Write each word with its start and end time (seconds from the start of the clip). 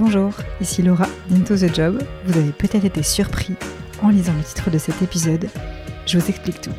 Bonjour, 0.00 0.32
ici 0.60 0.82
Laura 0.82 1.08
d'Into 1.28 1.56
the 1.56 1.74
Job. 1.74 2.00
Vous 2.24 2.38
avez 2.38 2.52
peut-être 2.52 2.84
été 2.84 3.02
surpris 3.02 3.54
en 4.00 4.10
lisant 4.10 4.32
le 4.32 4.44
titre 4.44 4.70
de 4.70 4.78
cet 4.78 5.02
épisode. 5.02 5.48
Je 6.06 6.18
vous 6.18 6.28
explique 6.28 6.60
tout. 6.60 6.70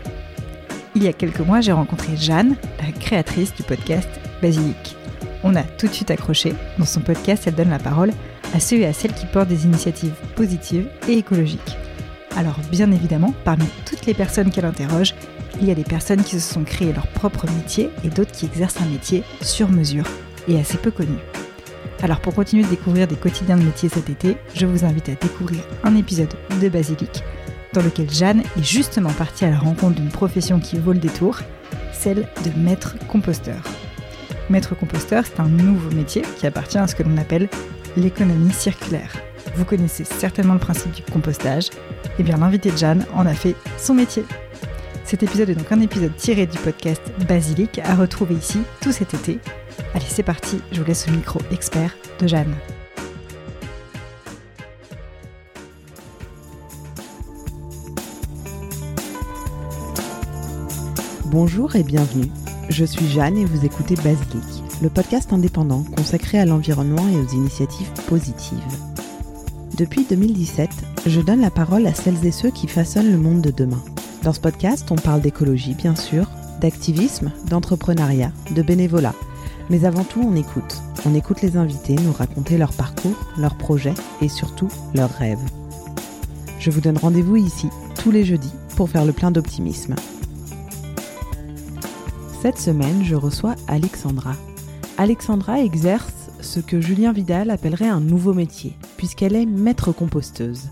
Il 0.96 1.04
y 1.04 1.08
a 1.10 1.12
quelques 1.12 1.42
mois, 1.42 1.60
j'ai 1.60 1.74
rencontré 1.74 2.16
Jeanne, 2.16 2.56
la 2.82 2.94
créatrice 2.94 3.54
du 3.54 3.64
podcast 3.64 4.08
Basilic. 4.42 4.96
On 5.44 5.58
a 5.58 5.64
tout 5.64 5.88
de 5.88 5.92
suite 5.92 6.12
accroché. 6.12 6.54
Dans 6.78 6.86
son 6.86 7.02
podcast, 7.02 7.44
elle 7.46 7.56
donne 7.56 7.72
la 7.72 7.78
parole 7.78 8.12
à 8.54 8.62
ceux 8.62 8.78
et 8.78 8.86
à 8.86 8.94
celles 8.94 9.14
qui 9.14 9.26
portent 9.26 9.50
des 9.50 9.66
initiatives 9.66 10.16
positives 10.38 10.88
et 11.10 11.18
écologiques. 11.18 11.78
Alors 12.38 12.60
bien 12.72 12.90
évidemment, 12.90 13.34
parmi 13.44 13.66
toutes 13.86 14.06
les 14.06 14.14
personnes 14.14 14.50
qu'elle 14.50 14.64
interroge, 14.64 15.14
il 15.60 15.68
y 15.68 15.72
a 15.72 15.76
des 15.76 15.84
personnes 15.84 16.24
qui 16.24 16.40
se 16.40 16.54
sont 16.54 16.64
créées 16.64 16.94
leur 16.94 17.08
propre 17.08 17.48
métier 17.52 17.90
et 18.06 18.10
d'autres 18.10 18.32
qui 18.32 18.46
exercent 18.46 18.82
un 18.82 18.90
métier 18.90 19.24
sur 19.42 19.68
mesure 19.68 20.06
et 20.48 20.58
assez 20.58 20.78
peu 20.78 20.90
connu. 20.90 21.18
Alors 22.02 22.22
pour 22.22 22.34
continuer 22.34 22.64
de 22.64 22.70
découvrir 22.70 23.08
des 23.08 23.18
quotidiens 23.18 23.58
de 23.58 23.64
métier 23.64 23.90
cet 23.90 24.10
été, 24.10 24.38
je 24.56 24.66
vous 24.66 24.86
invite 24.86 25.10
à 25.10 25.16
découvrir 25.16 25.62
un 25.84 25.96
épisode 25.98 26.34
de 26.62 26.70
Basilic 26.70 27.24
dans 27.74 27.82
lequel 27.82 28.10
Jeanne 28.10 28.42
est 28.58 28.64
justement 28.64 29.12
partie 29.12 29.44
à 29.44 29.50
la 29.50 29.60
rencontre 29.60 29.96
d'une 29.96 30.10
profession 30.10 30.60
qui 30.60 30.78
vaut 30.78 30.94
le 30.94 31.00
détour, 31.00 31.40
celle 31.92 32.28
de 32.46 32.58
maître 32.58 32.96
composteur. 33.10 33.62
Maître 34.50 34.76
composteur, 34.76 35.26
c'est 35.26 35.42
un 35.42 35.50
nouveau 35.50 35.94
métier 35.94 36.24
qui 36.38 36.48
appartient 36.48 36.78
à 36.78 36.88
ce 36.88 36.96
que 36.96 37.04
l'on 37.04 37.18
appelle 37.18 37.50
l'économie 37.98 38.54
circulaire. 38.54 39.12
Vous 39.56 39.66
connaissez 39.66 40.06
certainement 40.06 40.54
le 40.54 40.60
principe 40.60 40.94
du 40.94 41.04
compostage, 41.04 41.68
et 41.68 42.20
eh 42.20 42.24
bien 42.24 42.38
l'invité 42.38 42.72
de 42.72 42.78
Jeanne 42.78 43.06
en 43.14 43.26
a 43.26 43.34
fait 43.34 43.56
son 43.78 43.94
métier. 43.94 44.24
Cet 45.04 45.24
épisode 45.24 45.50
est 45.50 45.56
donc 45.56 45.72
un 45.72 45.82
épisode 45.82 46.16
tiré 46.16 46.46
du 46.46 46.58
podcast 46.58 47.02
Basilic 47.28 47.80
à 47.80 47.96
retrouver 47.96 48.36
ici 48.36 48.62
tout 48.82 48.92
cet 48.92 49.14
été 49.14 49.40
Allez, 49.96 50.06
c'est 50.08 50.24
parti, 50.24 50.60
je 50.72 50.82
vous 50.82 50.88
laisse 50.88 51.08
au 51.08 51.12
micro 51.12 51.40
expert 51.52 51.96
de 52.20 52.28
Jeanne. 52.28 52.54
Bonjour 61.26 61.76
et 61.76 61.82
bienvenue. 61.82 62.28
Je 62.70 62.86
suis 62.86 63.08
Jeanne 63.08 63.38
et 63.38 63.46
vous 63.46 63.66
écoutez 63.66 63.96
Basilic, 63.96 64.64
le 64.84 64.90
podcast 64.90 65.34
indépendant 65.34 65.84
consacré 65.96 66.40
à 66.40 66.46
l'environnement 66.46 67.08
et 67.10 67.16
aux 67.16 67.28
initiatives 67.30 67.92
positives. 68.08 68.58
Depuis 69.76 70.06
2017, 70.08 70.70
je 71.08 71.22
donne 71.22 71.42
la 71.42 71.50
parole 71.52 71.88
à 71.88 71.96
celles 71.96 72.24
et 72.28 72.32
ceux 72.32 72.52
qui 72.52 72.68
façonnent 72.68 73.12
le 73.12 73.18
monde 73.18 73.42
de 73.42 73.50
demain. 73.52 73.84
Dans 74.22 74.34
ce 74.34 74.40
podcast, 74.40 74.92
on 74.92 74.96
parle 74.96 75.22
d'écologie, 75.22 75.74
bien 75.74 75.96
sûr, 75.96 76.30
d'activisme, 76.62 77.32
d'entrepreneuriat, 77.48 78.32
de 78.52 78.62
bénévolat 78.62 79.16
mais 79.70 79.86
avant 79.86 80.04
tout, 80.04 80.22
on 80.22 80.36
écoute. 80.36 80.82
On 81.06 81.16
écoute 81.16 81.42
les 81.42 81.58
invités 81.58 81.96
nous 81.96 82.12
raconter 82.12 82.58
leur 82.58 82.74
parcours, 82.74 83.16
leurs 83.38 83.56
projets 83.56 83.94
et 84.22 84.28
surtout 84.28 84.68
leurs 84.94 85.12
rêves. 85.12 85.44
Je 86.60 86.72
vous 86.72 86.82
donne 86.82 86.98
rendez-vous 86.98 87.38
ici 87.38 87.70
tous 88.02 88.12
les 88.12 88.26
jeudis 88.26 88.54
pour 88.76 88.90
faire 88.90 89.06
le 89.06 89.14
plein 89.14 89.32
d'optimisme. 89.32 89.96
Cette 92.42 92.58
semaine, 92.58 93.04
je 93.04 93.16
reçois 93.16 93.56
Alexandra. 93.68 94.34
Alexandra 94.98 95.60
exerce 95.62 96.30
ce 96.42 96.60
que 96.60 96.82
Julien 96.82 97.12
Vidal 97.12 97.50
appellerait 97.50 97.88
un 97.88 98.00
nouveau 98.00 98.34
métier, 98.34 98.78
puisqu'elle 98.98 99.36
est 99.36 99.46
maître 99.46 99.92
composteuse. 99.92 100.70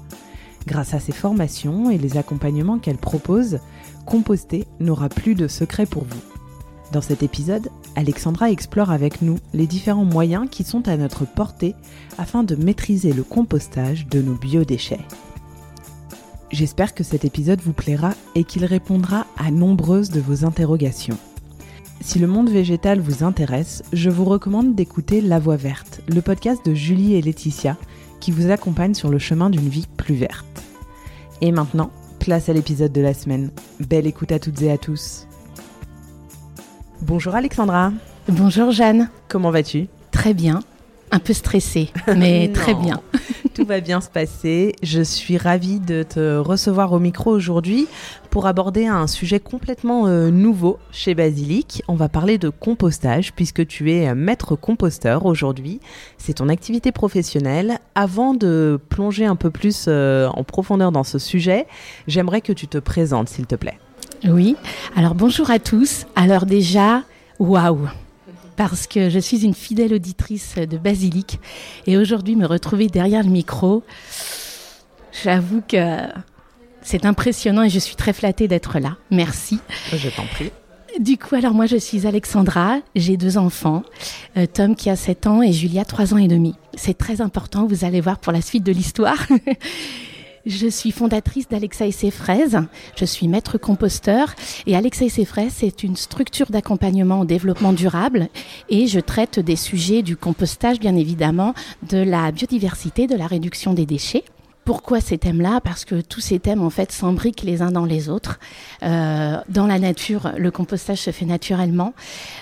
Grâce 0.66 0.94
à 0.94 1.00
ses 1.00 1.12
formations 1.12 1.90
et 1.90 1.98
les 1.98 2.18
accompagnements 2.18 2.80
qu'elle 2.80 2.98
propose, 2.98 3.60
composter 4.06 4.66
n'aura 4.80 5.10
plus 5.10 5.36
de 5.36 5.48
secret 5.48 5.86
pour 5.86 6.04
vous. 6.04 6.37
Dans 6.92 7.02
cet 7.02 7.22
épisode, 7.22 7.70
Alexandra 7.96 8.50
explore 8.50 8.92
avec 8.92 9.22
nous 9.22 9.38
les 9.54 9.68
différents 9.68 10.06
moyens 10.06 10.48
qui 10.50 10.64
sont 10.64 10.88
à 10.88 10.96
notre 10.96 11.26
portée 11.26 11.76
afin 12.18 12.44
de 12.44 12.56
maîtriser 12.56 13.12
le 13.12 13.24
compostage 13.24 14.08
de 14.08 14.22
nos 14.22 14.36
biodéchets. 14.36 15.06
J'espère 16.50 16.96
que 16.96 17.04
cet 17.04 17.26
épisode 17.26 17.60
vous 17.60 17.74
plaira 17.74 18.14
et 18.36 18.46
qu'il 18.46 18.64
répondra 18.64 19.26
à 19.38 19.52
nombreuses 19.52 20.12
de 20.12 20.22
vos 20.22 20.46
interrogations. 20.46 21.18
Si 22.00 22.20
le 22.20 22.28
monde 22.28 22.50
végétal 22.50 23.02
vous 23.02 23.24
intéresse, 23.24 23.84
je 23.92 24.10
vous 24.10 24.24
recommande 24.24 24.74
d'écouter 24.74 25.20
La 25.20 25.40
Voix 25.40 25.58
verte, 25.58 26.02
le 26.08 26.22
podcast 26.22 26.66
de 26.66 26.74
Julie 26.74 27.16
et 27.16 27.22
Laetitia 27.22 27.76
qui 28.20 28.32
vous 28.32 28.50
accompagne 28.50 28.94
sur 28.94 29.10
le 29.10 29.20
chemin 29.20 29.50
d'une 29.50 29.68
vie 29.68 29.88
plus 29.98 30.16
verte. 30.16 30.46
Et 31.42 31.52
maintenant, 31.52 31.92
place 32.20 32.50
à 32.50 32.54
l'épisode 32.54 32.92
de 32.92 33.02
la 33.02 33.14
semaine. 33.14 33.52
Belle 33.80 34.08
écoute 34.08 34.32
à 34.32 34.40
toutes 34.40 34.62
et 34.62 34.72
à 34.72 34.78
tous. 34.78 35.28
Bonjour 37.02 37.36
Alexandra. 37.36 37.92
Bonjour 38.28 38.72
Jeanne. 38.72 39.10
Comment 39.28 39.52
vas-tu? 39.52 39.88
Très 40.12 40.34
bien. 40.34 40.62
Un 41.12 41.20
peu 41.20 41.34
stressée, 41.34 41.92
mais 42.18 42.52
très 42.54 42.74
bien. 42.74 43.02
Tout 43.54 43.66
va 43.66 43.80
bien 43.82 44.02
se 44.02 44.10
passer. 44.10 44.76
Je 44.82 45.02
suis 45.02 45.38
ravie 45.38 45.80
de 45.80 46.04
te 46.04 46.38
recevoir 46.38 46.92
au 46.94 47.00
micro 47.00 47.32
aujourd'hui 47.32 47.88
pour 48.32 48.48
aborder 48.48 48.88
un 48.88 49.06
sujet 49.06 49.40
complètement 49.40 50.08
euh, 50.08 50.32
nouveau 50.32 50.80
chez 50.92 51.14
Basilic. 51.14 51.84
On 51.88 51.96
va 51.96 52.10
parler 52.10 52.40
de 52.40 52.50
compostage 52.50 53.32
puisque 53.34 53.66
tu 53.68 53.92
es 53.94 54.14
maître 54.16 54.56
composteur 54.56 55.26
aujourd'hui. 55.28 55.80
C'est 56.18 56.34
ton 56.34 56.50
activité 56.50 56.92
professionnelle. 56.92 57.78
Avant 57.94 58.34
de 58.34 58.80
plonger 58.90 59.26
un 59.26 59.36
peu 59.36 59.52
plus 59.52 59.86
euh, 59.88 60.28
en 60.30 60.44
profondeur 60.44 60.92
dans 60.92 61.04
ce 61.04 61.20
sujet, 61.20 61.68
j'aimerais 62.08 62.42
que 62.42 62.54
tu 62.54 62.68
te 62.68 62.80
présentes 62.80 63.30
s'il 63.30 63.46
te 63.46 63.56
plaît. 63.56 63.78
Oui. 64.24 64.56
Alors 64.96 65.16
bonjour 65.16 65.52
à 65.52 65.60
tous. 65.60 66.06
Alors 66.16 66.46
déjà, 66.46 67.04
waouh 67.40 67.88
parce 68.58 68.88
que 68.88 69.10
je 69.12 69.20
suis 69.20 69.46
une 69.46 69.54
fidèle 69.54 69.94
auditrice 69.94 70.56
de 70.56 70.78
Basilic 70.78 71.40
et 71.86 71.96
aujourd'hui 71.96 72.36
me 72.36 72.48
retrouver 72.48 72.88
derrière 72.88 73.24
le 73.24 73.30
micro, 73.30 73.84
j'avoue 75.24 75.62
que 75.62 76.00
c'est 76.82 77.06
impressionnant 77.06 77.62
et 77.62 77.70
je 77.70 77.78
suis 77.78 77.96
très 77.96 78.14
flattée 78.14 78.48
d'être 78.48 78.80
là. 78.80 78.98
Merci. 79.12 79.60
Je 79.94 80.10
t'en 80.10 80.26
prie. 80.26 80.52
Du 81.00 81.20
coup, 81.20 81.36
alors 81.36 81.54
moi 81.54 81.68
je 81.68 81.78
suis 81.78 82.08
Alexandra, 82.08 82.80
j'ai 82.96 83.18
deux 83.18 83.38
enfants, 83.38 83.84
euh, 84.38 84.48
Tom 84.52 84.76
qui 84.76 84.90
a 84.90 84.96
7 84.96 85.28
ans 85.28 85.44
et 85.44 85.54
Julia 85.54 85.86
3 85.86 86.16
ans 86.16 86.18
et 86.18 86.28
demi. 86.28 86.56
C'est 86.74 86.98
très 86.98 87.22
important, 87.22 87.68
vous 87.68 87.86
allez 87.86 88.02
voir 88.02 88.18
pour 88.18 88.34
la 88.34 88.42
suite 88.42 88.64
de 88.64 88.72
l'histoire. 88.72 89.28
Je 90.48 90.68
suis 90.68 90.92
fondatrice 90.92 91.50
d'Alexa 91.50 91.88
et 91.88 91.92
ses 91.92 92.10
fraises. 92.10 92.58
Je 92.96 93.04
suis 93.04 93.28
maître 93.28 93.58
composteur. 93.58 94.34
Et 94.66 94.78
Alexa 94.78 95.04
et 95.04 95.10
ses 95.10 95.26
fraises, 95.26 95.52
c'est 95.58 95.84
une 95.84 95.98
structure 95.98 96.50
d'accompagnement 96.50 97.20
au 97.20 97.26
développement 97.26 97.74
durable. 97.74 98.30
Et 98.70 98.88
je 98.88 99.02
traite 99.02 99.40
des 99.40 99.58
sujets 99.58 100.04
du 100.04 100.16
compostage, 100.16 100.80
bien 100.80 100.96
évidemment, 100.96 101.54
de 101.90 101.98
la 101.98 102.32
biodiversité, 102.32 103.08
de 103.08 103.16
la 103.16 103.28
réduction 103.28 103.74
des 103.74 103.86
déchets. 103.86 104.24
Pourquoi 104.68 105.00
ces 105.00 105.18
thèmes-là? 105.18 105.62
Parce 105.62 105.86
que 105.86 106.02
tous 106.02 106.20
ces 106.20 106.40
thèmes, 106.40 106.62
en 106.62 106.70
fait, 106.70 106.92
s'embriquent 106.92 107.44
les 107.44 107.62
uns 107.62 107.72
dans 107.72 107.86
les 107.86 108.10
autres. 108.10 108.38
Euh, 108.84 109.38
dans 109.48 109.66
la 109.66 109.80
nature, 109.80 110.34
le 110.38 110.52
compostage 110.52 110.98
se 110.98 111.12
fait 111.12 111.24
naturellement. 111.24 111.94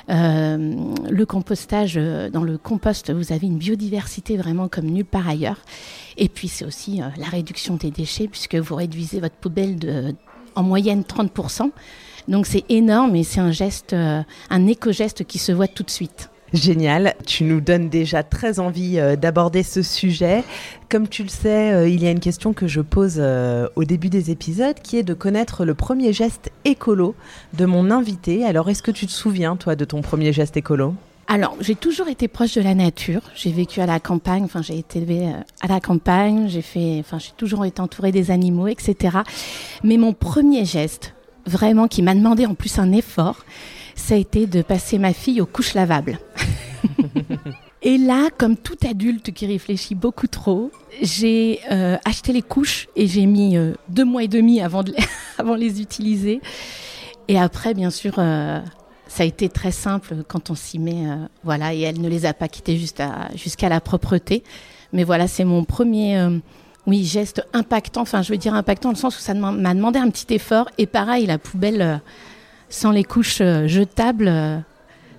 Euh, 0.09 0.73
le 1.07 1.25
compostage, 1.27 1.97
euh, 1.97 2.31
dans 2.31 2.41
le 2.41 2.57
compost, 2.57 3.13
vous 3.13 3.31
avez 3.31 3.45
une 3.45 3.59
biodiversité 3.59 4.37
vraiment 4.37 4.67
comme 4.67 4.85
nulle 4.85 5.05
part 5.05 5.29
ailleurs. 5.29 5.59
Et 6.17 6.27
puis, 6.27 6.47
c'est 6.47 6.65
aussi 6.65 6.99
la 7.15 7.27
réduction 7.27 7.75
des 7.75 7.91
déchets, 7.91 8.27
puisque 8.27 8.55
vous 8.55 8.73
réduisez 8.73 9.19
votre 9.19 9.35
poubelle 9.35 9.77
de, 9.77 10.15
en 10.55 10.63
moyenne 10.63 11.03
30%. 11.03 11.69
Donc, 12.27 12.47
c'est 12.47 12.65
énorme 12.69 13.15
et 13.15 13.23
c'est 13.23 13.39
un 13.39 13.51
geste, 13.51 13.93
un 13.93 14.65
éco-geste 14.65 15.25
qui 15.25 15.37
se 15.37 15.51
voit 15.51 15.67
tout 15.67 15.83
de 15.83 15.91
suite. 15.91 16.31
Génial, 16.55 17.15
tu 17.25 17.43
nous 17.43 17.59
donnes 17.59 17.89
déjà 17.89 18.23
très 18.23 18.59
envie 18.59 18.97
euh, 18.97 19.17
d'aborder 19.17 19.61
ce 19.61 19.81
sujet. 19.81 20.41
Comme 20.89 21.09
tu 21.09 21.23
le 21.23 21.29
sais, 21.29 21.73
euh, 21.73 21.89
il 21.89 22.01
y 22.01 22.07
a 22.07 22.11
une 22.11 22.21
question 22.21 22.53
que 22.53 22.65
je 22.65 22.79
pose 22.79 23.15
euh, 23.17 23.67
au 23.75 23.83
début 23.83 24.07
des 24.07 24.31
épisodes 24.31 24.77
qui 24.81 24.97
est 24.97 25.03
de 25.03 25.13
connaître 25.13 25.65
le 25.65 25.73
premier 25.73 26.13
geste 26.13 26.51
écolo 26.63 27.13
de 27.57 27.65
mon 27.65 27.91
invité. 27.91 28.45
Alors 28.45 28.69
est-ce 28.69 28.81
que 28.81 28.91
tu 28.91 29.05
te 29.05 29.11
souviens, 29.11 29.57
toi, 29.57 29.75
de 29.75 29.83
ton 29.83 30.01
premier 30.01 30.31
geste 30.31 30.55
écolo? 30.55 30.93
Alors, 31.27 31.57
j'ai 31.59 31.75
toujours 31.75 32.07
été 32.07 32.29
proche 32.29 32.53
de 32.55 32.61
la 32.61 32.73
nature. 32.73 33.21
J'ai 33.35 33.51
vécu 33.51 33.81
à 33.81 33.85
la 33.85 33.99
campagne, 33.99 34.43
enfin, 34.45 34.61
j'ai 34.61 34.77
été 34.77 34.99
élevée 34.99 35.27
à 35.59 35.67
la 35.67 35.81
campagne, 35.81 36.47
j'ai 36.47 36.61
fait, 36.61 36.97
enfin, 37.01 37.19
j'ai 37.19 37.31
toujours 37.35 37.65
été 37.65 37.81
entourée 37.81 38.13
des 38.13 38.31
animaux, 38.31 38.67
etc. 38.67 39.17
Mais 39.83 39.97
mon 39.97 40.13
premier 40.13 40.63
geste, 40.63 41.15
vraiment, 41.45 41.89
qui 41.89 42.01
m'a 42.01 42.15
demandé 42.15 42.45
en 42.45 42.53
plus 42.53 42.79
un 42.79 42.93
effort, 42.93 43.43
ça 43.95 44.15
a 44.15 44.17
été 44.17 44.45
de 44.45 44.61
passer 44.61 44.99
ma 44.99 45.13
fille 45.13 45.41
aux 45.41 45.45
couches 45.45 45.73
lavables. 45.73 46.19
Et 47.81 47.99
là, 47.99 48.29
comme 48.35 48.57
tout 48.57 48.77
adulte 48.89 49.31
qui 49.31 49.45
réfléchit 49.45 49.93
beaucoup 49.93 50.25
trop, 50.25 50.71
j'ai 51.03 51.59
euh, 51.71 51.97
acheté 52.03 52.33
les 52.33 52.41
couches 52.41 52.87
et 52.95 53.05
j'ai 53.05 53.27
mis 53.27 53.57
euh, 53.57 53.73
deux 53.89 54.05
mois 54.05 54.23
et 54.23 54.27
demi 54.27 54.59
avant 54.59 54.81
de 54.81 54.93
les, 55.55 55.81
utiliser. 55.81 56.41
Et 57.27 57.39
après, 57.39 57.75
bien 57.75 57.91
sûr, 57.91 58.15
euh, 58.17 58.59
ça 59.07 59.21
a 59.21 59.25
été 59.27 59.49
très 59.49 59.71
simple 59.71 60.23
quand 60.27 60.49
on 60.49 60.55
s'y 60.55 60.79
met. 60.79 61.05
voilà, 61.43 61.75
et 61.75 61.81
elle 61.81 62.01
ne 62.01 62.09
les 62.09 62.25
a 62.25 62.33
pas 62.33 62.47
quittées 62.47 62.75
jusqu'à 62.77 63.69
la 63.69 63.79
propreté. 63.81 64.43
Mais 64.91 65.03
voilà, 65.03 65.27
c'est 65.27 65.45
mon 65.45 65.63
premier 65.63 66.19
oui, 66.87 67.03
geste 67.03 67.45
impactant. 67.53 68.01
Enfin, 68.01 68.23
je 68.23 68.31
veux 68.31 68.37
dire 68.37 68.55
impactant 68.55 68.89
dans 68.89 68.93
le 68.93 68.99
sens 68.99 69.17
où 69.17 69.21
ça 69.21 69.35
m'a 69.35 69.73
demandé 69.73 69.99
un 69.99 70.09
petit 70.09 70.33
effort. 70.33 70.69
Et 70.79 70.87
pareil, 70.87 71.27
la 71.27 71.37
poubelle 71.37 72.01
sans 72.69 72.91
les 72.91 73.03
couches 73.03 73.37
jetables, 73.37 74.63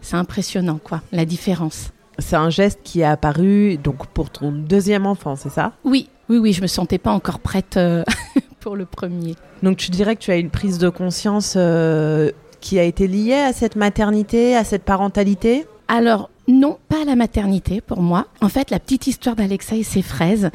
c'est 0.07 0.17
impressionnant, 0.17 0.79
quoi, 0.83 1.03
la 1.11 1.25
différence. 1.25 1.91
c'est 2.21 2.37
un 2.37 2.49
geste 2.49 2.79
qui 2.85 3.01
est 3.01 3.05
apparu 3.05 3.77
donc 3.77 4.07
pour 4.07 4.31
ton 4.31 4.53
deuxième 4.53 5.05
enfant, 5.05 5.35
c'est 5.35 5.51
ça? 5.51 5.73
Oui, 5.85 6.09
oui, 6.29 6.39
oui, 6.39 6.53
je 6.53 6.63
me 6.63 6.69
sentais 6.69 6.99
pas 6.99 7.11
encore 7.11 7.41
prête 7.41 7.77
euh, 7.77 8.05
pour 8.61 8.77
le 8.77 8.87
premier. 8.87 9.35
Donc 9.65 9.77
tu 9.79 9.91
dirais 9.91 10.15
que 10.15 10.21
tu 10.21 10.31
as 10.31 10.37
une 10.37 10.51
prise 10.51 10.79
de 10.79 10.89
conscience 10.89 11.55
euh, 11.57 12.31
qui 12.61 12.79
a 12.79 12.85
été 12.85 13.09
liée 13.09 13.35
à 13.35 13.53
cette 13.53 13.75
maternité, 13.75 14.55
à 14.55 14.63
cette 14.63 14.85
parentalité? 14.85 15.67
Alors 15.89 16.31
non, 16.47 16.79
pas 16.89 17.03
à 17.03 17.05
la 17.05 17.17
maternité 17.17 17.81
pour 17.81 18.01
moi. 18.01 18.27
En 18.41 18.49
fait, 18.49 18.71
la 18.71 18.79
petite 18.79 19.09
histoire 19.09 19.35
d'Alexa 19.35 19.75
et 19.75 19.83
ses 19.83 20.03
fraises, 20.03 20.51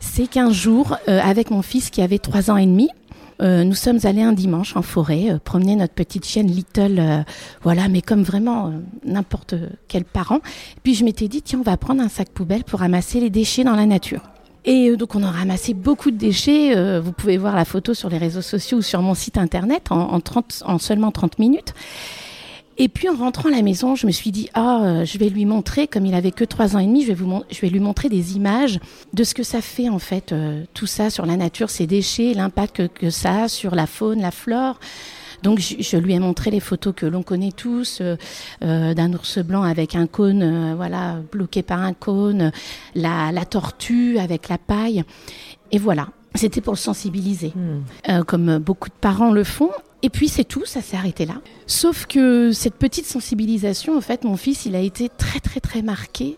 c'est 0.00 0.26
qu'un 0.26 0.50
jour, 0.50 0.96
euh, 1.08 1.20
avec 1.22 1.50
mon 1.50 1.60
fils 1.60 1.90
qui 1.90 2.00
avait 2.00 2.18
trois 2.18 2.50
ans 2.50 2.56
et 2.56 2.64
demi, 2.64 2.88
euh, 3.42 3.64
nous 3.64 3.74
sommes 3.74 3.98
allés 4.04 4.22
un 4.22 4.32
dimanche 4.32 4.76
en 4.76 4.82
forêt 4.82 5.30
euh, 5.30 5.38
promener 5.42 5.76
notre 5.76 5.94
petite 5.94 6.24
chienne 6.24 6.46
Little, 6.46 6.98
euh, 6.98 7.22
voilà, 7.62 7.88
mais 7.88 8.02
comme 8.02 8.22
vraiment 8.22 8.72
n'importe 9.04 9.54
quel 9.88 10.04
parent. 10.04 10.40
puis 10.82 10.94
je 10.94 11.04
m'étais 11.04 11.28
dit, 11.28 11.42
tiens, 11.42 11.58
on 11.60 11.62
va 11.62 11.76
prendre 11.76 12.02
un 12.02 12.08
sac 12.08 12.28
poubelle 12.28 12.64
pour 12.64 12.80
ramasser 12.80 13.20
les 13.20 13.30
déchets 13.30 13.64
dans 13.64 13.76
la 13.76 13.86
nature. 13.86 14.20
Et 14.64 14.96
donc 14.96 15.14
on 15.14 15.22
a 15.22 15.30
ramassé 15.30 15.74
beaucoup 15.74 16.10
de 16.10 16.16
déchets. 16.16 16.98
vous 16.98 17.12
pouvez 17.12 17.36
voir 17.36 17.54
la 17.54 17.66
photo 17.66 17.92
sur 17.92 18.08
les 18.08 18.16
réseaux 18.16 18.40
sociaux 18.40 18.78
ou 18.78 18.82
sur 18.82 19.02
mon 19.02 19.12
site 19.12 19.36
internet 19.36 19.90
en, 19.90 20.18
en 20.64 20.78
seulement 20.78 21.10
30 21.10 21.38
minutes. 21.38 21.74
Et 22.76 22.88
puis 22.88 23.08
en 23.08 23.14
rentrant 23.14 23.48
à 23.48 23.52
la 23.52 23.62
maison, 23.62 23.94
je 23.94 24.06
me 24.06 24.10
suis 24.10 24.32
dit 24.32 24.48
ah, 24.54 24.82
euh, 24.82 25.04
je 25.04 25.18
vais 25.18 25.28
lui 25.28 25.44
montrer, 25.44 25.86
comme 25.86 26.06
il 26.06 26.14
avait 26.14 26.32
que 26.32 26.44
trois 26.44 26.74
ans 26.74 26.80
et 26.80 26.86
demi, 26.86 27.02
je 27.02 27.08
vais 27.08 27.14
vous, 27.14 27.42
je 27.50 27.60
vais 27.60 27.68
lui 27.68 27.78
montrer 27.78 28.08
des 28.08 28.34
images 28.36 28.80
de 29.12 29.22
ce 29.22 29.34
que 29.34 29.44
ça 29.44 29.60
fait 29.60 29.88
en 29.88 30.00
fait 30.00 30.32
euh, 30.32 30.64
tout 30.74 30.86
ça 30.86 31.08
sur 31.08 31.24
la 31.24 31.36
nature, 31.36 31.70
ces 31.70 31.86
déchets, 31.86 32.34
l'impact 32.34 32.88
que, 32.88 33.10
ça 33.10 33.44
a 33.44 33.48
sur 33.48 33.74
la 33.76 33.86
faune, 33.86 34.20
la 34.20 34.32
flore. 34.32 34.80
Donc 35.42 35.60
je, 35.60 35.96
lui 35.98 36.14
ai 36.14 36.18
montré 36.18 36.50
les 36.50 36.58
photos 36.58 36.94
que 36.96 37.06
l'on 37.06 37.22
connaît 37.22 37.52
tous 37.52 38.00
euh, 38.00 38.94
d'un 38.94 39.12
ours 39.12 39.38
blanc 39.38 39.62
avec 39.62 39.94
un 39.94 40.06
cône, 40.06 40.74
voilà, 40.74 41.18
bloqué 41.30 41.62
par 41.62 41.80
un 41.80 41.92
cône, 41.92 42.50
la, 42.94 43.30
la 43.30 43.44
tortue 43.44 44.18
avec 44.18 44.48
la 44.48 44.56
paille, 44.56 45.04
et 45.70 45.78
voilà. 45.78 46.08
C'était 46.34 46.60
pour 46.60 46.72
le 46.72 46.78
sensibiliser, 46.78 47.52
hmm. 47.54 48.22
comme 48.24 48.58
beaucoup 48.58 48.88
de 48.88 48.94
parents 49.00 49.30
le 49.30 49.44
font. 49.44 49.70
Et 50.02 50.10
puis 50.10 50.28
c'est 50.28 50.44
tout, 50.44 50.66
ça 50.66 50.82
s'est 50.82 50.96
arrêté 50.96 51.24
là. 51.24 51.36
Sauf 51.66 52.06
que 52.06 52.52
cette 52.52 52.74
petite 52.74 53.06
sensibilisation, 53.06 53.96
en 53.96 54.02
fait, 54.02 54.24
mon 54.24 54.36
fils, 54.36 54.66
il 54.66 54.76
a 54.76 54.80
été 54.80 55.08
très 55.08 55.40
très 55.40 55.60
très 55.60 55.80
marqué 55.80 56.36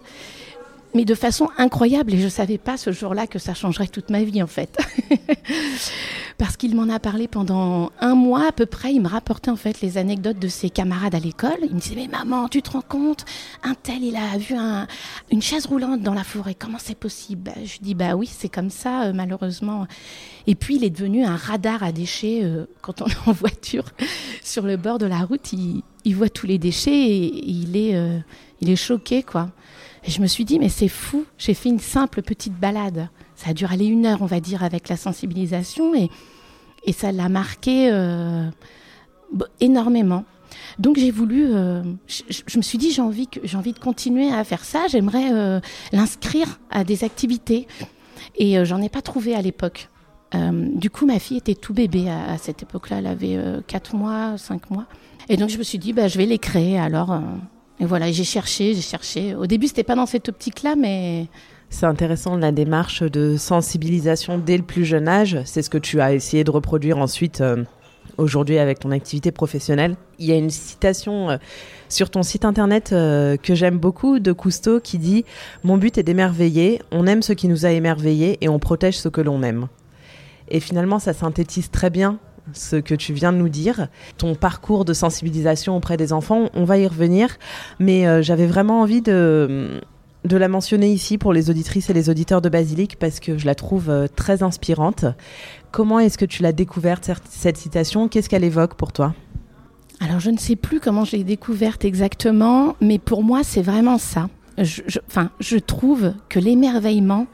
mais 0.97 1.05
de 1.05 1.15
façon 1.15 1.51
incroyable. 1.59 2.15
Et 2.15 2.19
je 2.19 2.25
ne 2.25 2.31
savais 2.31 2.59
pas 2.59 2.77
ce 2.77 2.91
jour-là 2.91 3.27
que 3.27 3.39
ça 3.39 3.55
changerait 3.55 3.87
toute 3.87 4.11
ma 4.11 4.25
vie, 4.25 4.43
en 4.43 4.47
fait. 4.47 4.77
Parce 6.39 6.57
qu'il 6.57 6.75
m'en 6.75 6.93
a 6.93 6.99
parlé 6.99 7.29
pendant 7.29 7.93
un 8.01 8.15
mois 8.15 8.49
à 8.49 8.53
peu 8.53 8.67
près. 8.67 8.93
Il 8.93 9.01
me 9.01 9.09
rapportait 9.09 9.51
en 9.51 9.57
fait 9.57 9.81
les 9.81 9.97
anecdotes 9.97 10.39
de 10.39 10.49
ses 10.49 10.69
camarades 10.69 11.15
à 11.15 11.19
l'école. 11.19 11.57
Il 11.63 11.75
me 11.75 11.81
disait 11.81 11.95
Mais 11.97 12.09
maman, 12.09 12.49
tu 12.49 12.61
te 12.61 12.71
rends 12.71 12.83
compte? 12.83 13.25
Un 13.63 13.75
tel, 13.75 14.03
il 14.03 14.17
a 14.17 14.37
vu 14.37 14.55
une 15.31 15.43
chaise 15.43 15.67
roulante 15.67 16.03
dans 16.03 16.13
la 16.15 16.25
forêt. 16.25 16.55
Comment 16.55 16.79
c'est 16.79 16.99
possible? 16.99 17.43
Bah, 17.45 17.61
Je 17.65 17.79
dis 17.81 17.95
Bah 17.95 18.17
oui, 18.17 18.29
c'est 18.31 18.51
comme 18.51 18.71
ça, 18.71 19.05
euh, 19.05 19.13
malheureusement. 19.15 19.87
Et 20.47 20.55
puis, 20.55 20.77
il 20.77 20.85
est 20.85 20.91
devenu 20.91 21.25
un 21.25 21.37
radar 21.37 21.83
à 21.83 21.93
déchets. 21.93 22.41
Euh, 22.43 22.67
quand 22.83 23.01
on 23.03 23.07
est 23.07 23.29
en 23.29 23.33
voiture 23.33 23.85
sur 24.43 24.65
le 24.65 24.77
bord 24.77 24.99
de 24.99 25.07
la 25.07 25.21
route, 25.21 25.53
il, 25.53 25.83
voit 26.15 26.29
tous 26.29 26.47
les 26.47 26.59
déchets 26.59 26.93
et, 26.93 27.49
il, 27.49 27.77
est, 27.77 27.97
euh, 27.97 28.19
il 28.61 28.71
est 28.71 28.77
choqué, 28.77 29.23
quoi. 29.23 29.51
Et 30.07 30.11
je 30.11 30.23
me 30.23 30.27
suis 30.27 30.45
dit, 30.45 30.59
mais 30.59 30.69
c'est 30.69 30.89
fou, 30.89 31.25
j'ai 31.37 31.55
fait 31.55 31.69
une 31.69 31.81
simple 31.81 32.23
petite 32.23 32.55
balade. 32.55 33.09
Ça 33.35 33.51
a 33.51 33.55
dû 33.55 33.65
aller 33.67 33.87
une 33.87 34.07
heure, 34.07 34.23
on 34.23 34.27
va 34.27 34.39
dire, 34.39 34.63
avec 34.63 34.89
la 34.89 34.97
sensibilisation, 34.97 35.95
et, 35.95 36.11
et 36.85 36.93
ça 36.93 37.11
l'a 37.11 37.29
marqué 37.29 37.91
euh, 37.91 38.49
énormément. 39.61 40.25
Donc 40.79 40.97
j'ai 40.97 41.11
voulu, 41.11 41.47
euh, 41.49 41.83
je, 42.07 42.57
me 42.57 42.63
suis 42.63 42.79
dit, 42.79 42.93
j'ai 42.93 43.03
envie, 43.03 43.29
j'ai 43.43 43.57
envie 43.57 43.73
de 43.73 43.81
continuer 43.81 44.33
à 44.33 44.45
faire 44.45 44.65
ça, 44.65 44.87
j'aimerais 44.89 45.33
euh, 45.33 45.61
l'inscrire 45.93 46.61
à 46.71 46.85
des 46.85 47.03
activités. 47.03 47.67
Et 48.37 48.65
j'en 48.65 48.81
ai 48.83 48.89
pas 48.89 49.03
trouvé 49.03 49.35
à 49.35 49.41
l'époque. 49.43 49.89
du 50.35 50.91
coup, 50.91 51.07
ma 51.07 51.19
fille 51.19 51.39
était 51.39 51.55
tout 51.55 51.73
bébé 51.73 52.11
à, 52.11 52.37
cette 52.39 52.63
époque-là, 52.63 52.99
elle 52.99 53.07
avait 53.07 53.39
4 53.67 53.97
mois, 53.97 54.37
5 54.37 54.71
mois. 54.71 54.87
Et 55.29 55.37
donc 55.37 55.49
je 55.49 55.59
me 55.59 55.63
suis 55.63 55.79
dit, 55.79 55.93
bah, 55.93 56.09
je 56.09 56.19
vais 56.19 56.27
les 56.27 56.39
créer 56.39 56.79
alors 56.79 57.19
et 57.79 57.85
voilà, 57.85 58.11
j'ai 58.11 58.25
cherché, 58.25 58.75
j'ai 58.75 58.81
cherché. 58.81 59.35
Au 59.35 59.47
début, 59.47 59.67
c'était 59.69 59.85
pas 59.85 59.95
dans 59.95 60.07
cette 60.07 60.29
optique-là, 60.29 60.77
mais 60.77 61.27
c'est 61.69 61.87
intéressant 61.87 62.37
la 62.37 62.53
démarche 62.53 63.03
de 63.03 63.37
sensibilisation 63.37 64.39
dès 64.39 64.57
le 64.57 64.63
plus 64.63 64.85
jeune 64.85 65.09
âge. 65.09 65.39
C'est 65.45 65.63
ce 65.63 65.71
que 65.71 65.79
tu 65.79 66.01
as 66.01 66.15
essayé 66.15 66.45
de 66.45 66.51
reproduire 66.51 66.97
ensuite 66.99 67.43
euh, 67.43 67.65
aujourd'hui 68.17 68.59
avec 68.59 68.79
ton 68.79 68.93
activité 68.93 69.31
professionnelle. 69.31 69.97
Il 70.19 70.27
y 70.27 70.33
a 70.33 70.37
une 70.37 70.49
citation 70.49 71.31
euh, 71.31 71.37
sur 71.91 72.09
ton 72.09 72.23
site 72.23 72.47
internet 72.47 72.93
euh, 72.93 73.37
que 73.37 73.55
j'aime 73.55 73.79
beaucoup 73.79 74.21
de 74.21 74.33
Cousteau 74.33 74.81
qui 74.81 74.97
dit 74.97 75.25
Mon 75.65 75.77
but 75.77 75.99
est 75.99 76.03
d'émerveiller, 76.03 76.81
on 76.93 77.07
aime 77.07 77.21
ce 77.21 77.35
qui 77.35 77.49
nous 77.49 77.67
a 77.67 77.71
émerveillés 77.71 78.39
et 78.41 78.49
on 78.49 78.59
protège 78.59 78.99
ce 78.99 79.09
que 79.09 79.21
l'on 79.21 79.43
aime. 79.43 79.67
Et 80.49 80.61
finalement, 80.61 80.99
ça 80.99 81.13
synthétise 81.13 81.71
très 81.71 81.91
bien 81.91 82.19
ce 82.53 82.77
que 82.77 82.95
tu 82.95 83.13
viens 83.13 83.33
de 83.33 83.39
nous 83.39 83.49
dire, 83.49 83.89
ton 84.19 84.35
parcours 84.35 84.85
de 84.85 84.93
sensibilisation 84.93 85.77
auprès 85.77 85.97
des 85.97 86.13
enfants, 86.13 86.51
on 86.55 86.65
va 86.65 86.79
y 86.79 86.87
revenir, 86.87 87.37
mais 87.79 88.07
euh, 88.07 88.23
j'avais 88.23 88.47
vraiment 88.47 88.81
envie 88.81 89.03
de, 89.03 89.81
de 90.25 90.37
la 90.37 90.49
mentionner 90.49 90.93
ici 90.93 91.19
pour 91.19 91.33
les 91.33 91.51
auditrices 91.51 91.91
et 91.91 91.93
les 91.93 92.09
auditeurs 92.11 92.41
de 92.41 92.49
Basilique 92.49 92.99
parce 92.99 93.21
que 93.21 93.39
je 93.39 93.47
la 93.47 93.55
trouve 93.55 93.91
euh, 93.91 94.07
très 94.15 94.43
inspirante. 94.43 95.05
Comment 95.73 95.99
est-ce 95.99 96.19
que 96.19 96.25
tu 96.25 96.43
l'as 96.43 96.53
découverte, 96.53 97.11
cette 97.29 97.57
citation? 97.57 98.09
Qu'est-ce 98.09 98.29
qu'elle 98.29 98.45
évoque 98.45 98.75
pour 98.75 98.93
toi? 98.93 99.15
Alors 100.01 100.21
je 100.21 100.31
ne 100.31 100.39
sais 100.39 100.57
plus 100.57 100.79
comment 100.81 101.05
je 101.05 101.17
l'ai 101.17 101.25
découverte 101.25 101.85
exactement, 101.85 102.77
mais 102.81 102.99
pour 102.99 103.23
moi 103.23 103.43
c'est 103.43 103.63
vraiment 103.63 103.99
ça. 103.99 104.29
Je, 104.59 104.83
je 105.41 105.57
trouve 105.59 106.13
que 106.29 106.39
l'émerveillement, 106.39 107.27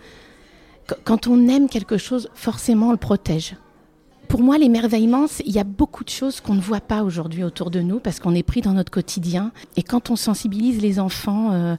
quand 1.04 1.26
on 1.26 1.48
aime 1.48 1.68
quelque 1.68 1.96
chose, 1.96 2.28
forcément 2.34 2.88
on 2.88 2.92
le 2.92 2.96
protège 2.96 3.56
pour 4.28 4.40
moi, 4.40 4.58
l'émerveillement, 4.58 5.26
il 5.44 5.52
y 5.52 5.58
a 5.58 5.64
beaucoup 5.64 6.04
de 6.04 6.08
choses 6.08 6.40
qu'on 6.40 6.54
ne 6.54 6.60
voit 6.60 6.80
pas 6.80 7.02
aujourd'hui 7.02 7.44
autour 7.44 7.70
de 7.70 7.80
nous 7.80 7.98
parce 7.98 8.18
qu'on 8.18 8.34
est 8.34 8.42
pris 8.42 8.60
dans 8.60 8.72
notre 8.72 8.90
quotidien. 8.90 9.52
Et 9.76 9.82
quand 9.82 10.10
on 10.10 10.16
sensibilise 10.16 10.80
les 10.80 10.98
enfants 10.98 11.52
euh, 11.52 11.76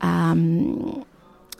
à 0.00 0.34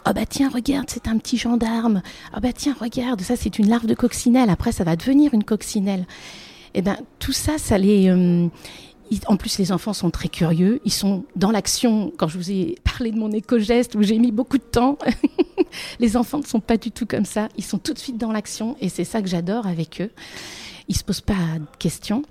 Oh 0.09 0.13
bah 0.15 0.25
tiens, 0.25 0.49
regarde, 0.49 0.87
c'est 0.89 1.09
un 1.09 1.19
petit 1.19 1.37
gendarme. 1.37 2.01
Oh 2.33 2.39
bah 2.41 2.53
tiens, 2.53 2.77
regarde, 2.79 3.23
ça 3.23 3.35
c'est 3.35 3.59
une 3.59 3.69
larve 3.69 3.87
de 3.87 3.95
coccinelle. 3.95 4.51
Après, 4.51 4.71
ça 4.71 4.85
va 4.85 4.95
devenir 4.95 5.35
une 5.35 5.43
coccinelle. 5.43 6.07
Et 6.75 6.79
eh 6.79 6.83
ben 6.83 6.97
tout 7.19 7.33
ça, 7.33 7.59
ça 7.59 7.77
les, 7.77 8.09
euh, 8.09 8.47
en 9.27 9.37
plus, 9.37 9.59
les 9.59 9.73
enfants 9.73 9.93
sont 9.93 10.11
très 10.11 10.29
curieux. 10.29 10.81
Ils 10.85 10.93
sont 10.93 11.25
dans 11.37 11.51
l'action. 11.51 12.13
Quand 12.17 12.29
je 12.29 12.39
vous 12.39 12.51
ai 12.51 12.77
parlé 12.85 13.11
de 13.11 13.19
mon 13.19 13.31
éco-geste 13.31 13.95
où 13.95 14.03
j'ai 14.03 14.19
mis 14.19 14.33
beaucoup 14.33 14.59
de 14.59 14.63
temps, 14.63 14.99
les 16.01 16.17
enfants 16.17 16.39
ne 16.39 16.45
sont 16.45 16.61
pas 16.61 16.77
du 16.77 16.91
tout 16.91 17.07
comme 17.07 17.25
ça. 17.25 17.49
Ils 17.57 17.65
sont 17.65 17.79
tout 17.79 17.93
de 17.93 17.99
suite 17.99 18.19
dans 18.19 18.33
l'action 18.33 18.77
et 18.81 18.89
c'est 18.89 19.05
ça 19.05 19.23
que 19.23 19.29
j'adore 19.29 19.67
avec 19.67 20.01
eux. 20.01 20.11
Ils 20.89 20.97
se 20.97 21.05
posent 21.05 21.21
pas 21.21 21.59
de 21.59 21.77
questions. 21.79 22.23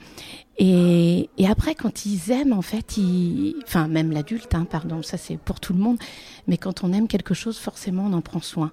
Et, 0.58 1.28
après, 1.50 1.76
quand 1.76 2.06
ils 2.06 2.32
aiment, 2.32 2.54
en 2.54 2.62
fait, 2.62 2.98
enfin, 3.64 3.90
même 3.90 4.12
l'adulte, 4.14 4.56
hein, 4.56 4.66
pardon, 4.70 5.04
ça 5.04 5.18
c'est 5.18 5.38
pour 5.38 5.60
tout 5.60 5.74
le 5.74 5.80
monde, 5.80 5.98
mais 6.48 6.58
quand 6.58 6.86
on 6.86 6.94
aime 6.94 7.10
quelque 7.10 7.34
chose, 7.34 7.58
forcément, 7.58 8.06
on 8.06 8.14
en 8.14 8.22
prend 8.22 8.40
soin. 8.40 8.72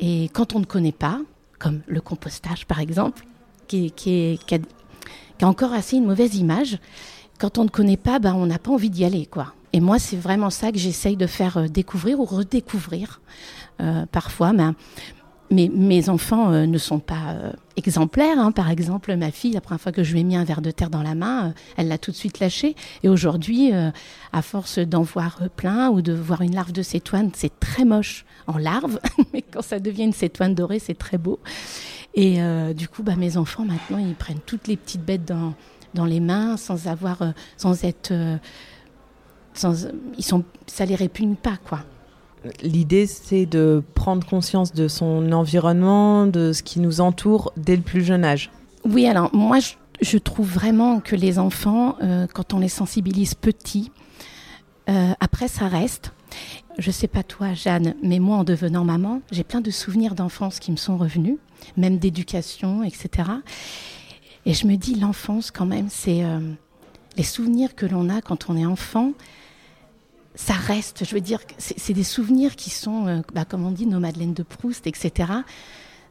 Et 0.00 0.30
quand 0.32 0.54
on 0.54 0.60
ne 0.60 0.64
connaît 0.64 0.92
pas, 0.92 1.20
comme 1.58 1.80
le 1.88 2.00
compostage 2.00 2.66
par 2.66 2.78
exemple, 2.78 3.24
qui 3.66 3.92
a 5.42 5.46
encore 5.48 5.72
assez 5.72 5.96
une 5.96 6.06
mauvaise 6.06 6.36
image, 6.36 6.78
quand 7.40 7.58
on 7.58 7.64
ne 7.64 7.70
connaît 7.70 7.96
pas, 7.96 8.18
ben, 8.18 8.34
on 8.34 8.46
n'a 8.46 8.58
pas 8.58 8.70
envie 8.70 8.90
d'y 8.90 9.04
aller, 9.04 9.26
quoi. 9.26 9.54
Et 9.72 9.80
moi, 9.80 9.98
c'est 9.98 10.16
vraiment 10.16 10.50
ça 10.50 10.70
que 10.70 10.78
j'essaye 10.78 11.16
de 11.16 11.26
faire 11.26 11.56
euh, 11.56 11.68
découvrir 11.68 12.20
ou 12.20 12.24
redécouvrir 12.24 13.20
euh, 13.80 14.04
parfois. 14.12 14.52
Ben, 14.52 14.74
mes 15.50 16.08
enfants 16.08 16.52
euh, 16.52 16.66
ne 16.66 16.78
sont 16.78 16.98
pas 17.00 17.36
exemplaires. 17.76 18.38
Hein. 18.38 18.52
Par 18.52 18.70
exemple, 18.70 19.16
ma 19.16 19.30
fille, 19.30 19.52
la 19.52 19.60
première 19.60 19.80
fois 19.80 19.90
que 19.90 20.04
je 20.04 20.12
lui 20.12 20.20
ai 20.20 20.24
mis 20.24 20.36
un 20.36 20.44
verre 20.44 20.60
de 20.60 20.70
terre 20.70 20.90
dans 20.90 21.02
la 21.02 21.14
main, 21.14 21.54
elle 21.76 21.88
l'a 21.88 21.98
tout 21.98 22.10
de 22.10 22.16
suite 22.16 22.40
lâché. 22.40 22.76
Et 23.02 23.08
aujourd'hui, 23.08 23.72
à 24.32 24.42
force 24.42 24.78
d'en 24.78 25.02
voir 25.02 25.40
plein 25.56 25.88
ou 25.88 26.02
de 26.02 26.12
voir 26.12 26.42
une 26.42 26.54
larve 26.54 26.72
de 26.72 26.82
cétoine, 26.82 27.30
c'est 27.34 27.58
très 27.58 27.84
moche 27.84 28.26
en 28.46 28.58
larve. 28.58 29.00
mais 29.32 29.42
quand 29.42 29.62
ça 29.62 29.80
devient 29.80 30.04
une 30.04 30.12
cétoine 30.12 30.54
dorée, 30.54 30.78
c'est 30.78 30.98
très 30.98 31.18
beau. 31.18 31.40
Et 32.14 32.38
du 32.74 32.86
coup, 32.86 33.02
bah, 33.02 33.16
mes 33.16 33.36
enfants, 33.36 33.64
maintenant, 33.64 33.98
ils 33.98 34.14
prennent 34.14 34.40
toutes 34.46 34.68
les 34.68 34.76
petites 34.76 35.04
bêtes 35.04 35.24
dans 35.24 35.54
dans 35.94 36.04
les 36.04 36.20
mains 36.20 36.56
sans 36.56 36.86
avoir, 36.86 37.22
euh, 37.22 37.30
sans 37.56 37.84
être, 37.84 38.12
euh, 38.12 38.36
sans, 39.54 39.88
ils 40.18 40.24
sont, 40.24 40.44
ça 40.66 40.84
les 40.84 40.94
répugne 40.94 41.34
pas 41.34 41.56
quoi. 41.64 41.80
L'idée, 42.62 43.06
c'est 43.06 43.44
de 43.44 43.82
prendre 43.94 44.26
conscience 44.26 44.72
de 44.72 44.88
son 44.88 45.30
environnement, 45.32 46.26
de 46.26 46.52
ce 46.54 46.62
qui 46.62 46.80
nous 46.80 47.02
entoure 47.02 47.52
dès 47.58 47.76
le 47.76 47.82
plus 47.82 48.02
jeune 48.02 48.24
âge. 48.24 48.50
Oui, 48.86 49.06
alors 49.06 49.28
moi, 49.34 49.58
je, 50.00 50.16
trouve 50.16 50.48
vraiment 50.48 51.00
que 51.00 51.14
les 51.14 51.38
enfants, 51.38 51.96
euh, 52.02 52.26
quand 52.32 52.54
on 52.54 52.58
les 52.58 52.70
sensibilise 52.70 53.34
petits, 53.34 53.90
après, 55.20 55.46
ça 55.46 55.68
reste. 55.68 56.12
Je 56.78 56.90
sais 56.90 57.06
pas 57.06 57.22
toi, 57.22 57.54
Jeanne, 57.54 57.94
mais 58.02 58.18
moi, 58.18 58.38
en 58.38 58.44
devenant 58.44 58.84
maman, 58.84 59.20
j'ai 59.30 59.44
plein 59.44 59.60
de 59.60 59.70
souvenirs 59.70 60.16
d'enfance 60.16 60.58
qui 60.58 60.72
me 60.72 60.76
sont 60.76 60.96
revenus, 60.96 61.36
même 61.76 61.98
d'éducation, 61.98 62.82
etc. 62.82 63.28
Et 64.46 64.54
je 64.54 64.66
me 64.66 64.76
dis, 64.76 64.94
l'enfance, 64.94 65.50
quand 65.50 65.66
même, 65.66 65.88
c'est 65.90 66.24
euh, 66.24 66.40
les 67.16 67.22
souvenirs 67.22 67.74
que 67.74 67.86
l'on 67.86 68.08
a 68.08 68.20
quand 68.20 68.48
on 68.48 68.56
est 68.56 68.66
enfant. 68.66 69.12
ça 70.34 70.54
reste, 70.54 71.04
je 71.04 71.14
veux 71.14 71.20
dire, 71.20 71.40
c'est 71.58 71.92
des 71.92 72.04
souvenirs 72.04 72.56
qui 72.56 72.70
sont, 72.70 73.22
bah, 73.34 73.44
comme 73.44 73.66
on 73.66 73.70
dit, 73.70 73.86
nos 73.86 74.00
Madeleines 74.00 74.34
de 74.34 74.42
Proust, 74.42 74.86
etc. 74.86 75.32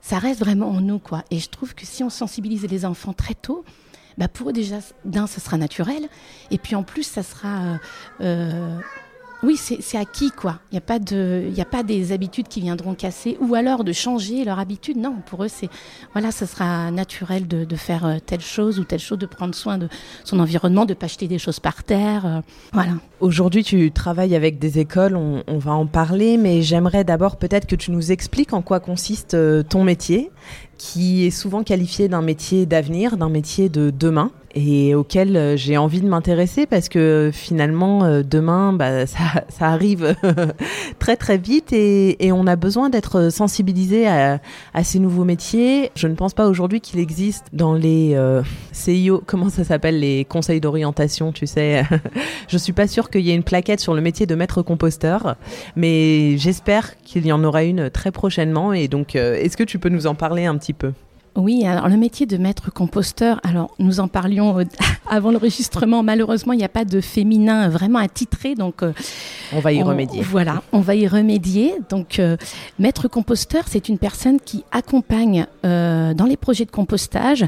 Ça 0.01 0.19
reste 0.19 0.39
vraiment 0.39 0.69
en 0.69 0.81
nous, 0.81 0.99
quoi. 0.99 1.23
Et 1.31 1.39
je 1.39 1.49
trouve 1.49 1.73
que 1.73 1.85
si 1.85 2.03
on 2.03 2.09
sensibilise 2.09 2.65
les 2.65 2.85
enfants 2.85 3.13
très 3.13 3.33
tôt, 3.33 3.65
bah 4.17 4.27
pour 4.27 4.49
eux 4.49 4.53
déjà, 4.53 4.79
d'un, 5.05 5.27
ça 5.27 5.39
sera 5.39 5.57
naturel, 5.57 6.07
et 6.51 6.57
puis 6.57 6.75
en 6.75 6.83
plus, 6.83 7.03
ça 7.03 7.23
sera 7.23 7.79
oui, 9.41 9.55
c'est 9.55 9.97
acquis, 9.97 10.31
quoi. 10.31 10.59
Il 10.71 10.75
n'y 10.75 10.79
a, 10.79 10.81
pas 10.81 10.95
a 10.95 11.65
pas 11.65 11.83
des 11.83 12.11
habitudes 12.11 12.49
qui 12.49 12.59
viendront 12.59 12.93
casser, 12.93 13.37
ou 13.39 13.55
alors 13.55 13.85
de 13.85 13.93
changer 13.93 14.43
leur 14.43 14.59
habitude. 14.59 14.97
Non, 14.97 15.15
pour 15.25 15.45
eux, 15.45 15.47
c'est. 15.47 15.69
Voilà, 16.13 16.31
ça 16.31 16.45
sera 16.45 16.91
naturel 16.91 17.47
de, 17.47 17.75
faire 17.75 18.05
euh, 18.05 18.17
telle 18.25 18.41
chose 18.41 18.79
ou 18.79 18.83
telle 18.83 18.99
chose, 18.99 19.17
de 19.17 19.25
prendre 19.25 19.55
soin 19.55 19.77
de 19.77 19.87
son 20.25 20.39
environnement, 20.39 20.85
de 20.85 20.91
ne 20.91 20.95
pas 20.95 21.07
jeter 21.07 21.27
des 21.29 21.39
choses 21.39 21.61
par 21.61 21.83
terre. 21.83 22.25
Euh, 22.25 22.41
voilà. 22.73 22.93
Aujourd'hui, 23.21 23.63
tu 23.63 23.91
travailles 23.91 24.35
avec 24.35 24.59
des 24.59 24.79
écoles, 24.79 25.15
on, 25.15 25.43
on 25.47 25.57
va 25.57 25.71
en 25.71 25.85
parler, 25.85 26.35
mais 26.37 26.61
j'aimerais 26.61 27.05
d'abord 27.05 27.37
peut-être 27.37 27.65
que 27.65 27.75
tu 27.75 27.91
nous 27.91 28.11
expliques 28.11 28.51
en 28.51 28.61
quoi 28.61 28.81
consiste 28.81 29.35
euh, 29.35 29.63
ton 29.63 29.85
métier, 29.85 30.31
qui 30.79 31.27
est 31.27 31.29
souvent 31.29 31.63
qualifié 31.63 32.07
d'un 32.07 32.23
métier 32.23 32.65
d'avenir, 32.65 33.17
d'un 33.17 33.29
métier 33.29 33.69
de 33.69 33.91
demain 33.91 34.31
et 34.55 34.95
auquel 34.95 35.35
euh, 35.35 35.57
j'ai 35.57 35.77
envie 35.77 36.01
de 36.01 36.07
m'intéresser 36.07 36.65
parce 36.65 36.89
que 36.89 37.29
finalement 37.31 38.03
euh, 38.03 38.23
demain 38.23 38.73
bah, 38.73 39.05
ça, 39.05 39.45
arrive 39.59 40.15
très 40.99 41.15
très 41.15 41.37
vite 41.37 41.71
et, 41.73 42.17
on 42.31 42.45
a 42.45 42.55
besoin 42.55 42.89
d'être 42.89 43.31
sensibilisé 43.31 44.07
à, 44.07 44.39
ces 44.83 44.99
nouveaux 44.99 45.23
métiers. 45.23 45.91
Je 45.95 46.07
ne 46.07 46.13
pense 46.13 46.33
pas 46.33 46.47
aujourd'hui 46.47 46.79
qu'il 46.79 46.99
existe 46.99 47.45
dans 47.53 47.73
les 47.73 48.13
euh, 48.13 48.43
CIO, 48.71 49.21
comment 49.25 49.49
ça 49.49 49.63
s'appelle, 49.63 49.99
les 49.99 50.25
conseils 50.25 50.61
d'orientation, 50.61 51.31
tu 51.31 51.47
sais. 51.47 51.83
Je 52.47 52.57
suis 52.57 52.71
pas 52.71 52.87
sûre 52.87 53.09
qu'il 53.09 53.21
y 53.21 53.31
ait 53.31 53.35
une 53.35 53.43
plaquette 53.43 53.79
sur 53.79 53.95
le 53.95 54.01
métier 54.01 54.27
de 54.27 54.35
maître 54.35 54.61
composteur, 54.61 55.35
mais 55.75 56.37
j'espère 56.37 57.01
qu'il 57.01 57.25
y 57.25 57.31
en 57.31 57.43
aura 57.43 57.63
une 57.63 57.89
très 57.89 58.11
prochainement 58.11 58.73
et 58.73 58.87
donc 58.87 59.15
est-ce 59.15 59.57
que 59.57 59.63
tu 59.63 59.79
peux 59.79 59.89
nous 59.89 60.05
en 60.05 60.15
parler 60.15 60.45
un 60.45 60.55
petit 60.57 60.68
peu 60.73 60.93
oui, 61.35 61.65
alors 61.65 61.87
le 61.87 61.95
métier 61.95 62.25
de 62.25 62.37
maître 62.37 62.71
composteur, 62.71 63.39
alors 63.43 63.73
nous 63.79 63.99
en 63.99 64.07
parlions 64.07 64.59
euh, 64.59 64.63
avant 65.09 65.31
l'enregistrement, 65.31 66.03
malheureusement 66.03 66.53
il 66.53 66.57
n'y 66.57 66.65
a 66.65 66.69
pas 66.69 66.85
de 66.85 67.01
féminin 67.01 67.69
vraiment 67.69 67.99
attitré, 67.99 68.55
donc 68.55 68.83
euh, 68.83 68.93
on 69.53 69.59
va 69.59 69.71
y 69.71 69.81
remédier. 69.81 70.21
Voilà, 70.21 70.63
on 70.71 70.79
va 70.79 70.95
y 70.95 71.07
remédier. 71.07 71.75
Donc 71.89 72.19
euh, 72.19 72.35
maître 72.77 73.07
composteur, 73.07 73.65
c'est 73.67 73.89
une 73.89 73.97
personne 73.97 74.39
qui 74.39 74.63
accompagne 74.71 75.45
dans 75.63 76.25
les 76.27 76.37
projets 76.37 76.65
de 76.65 76.71
compostage. 76.71 77.45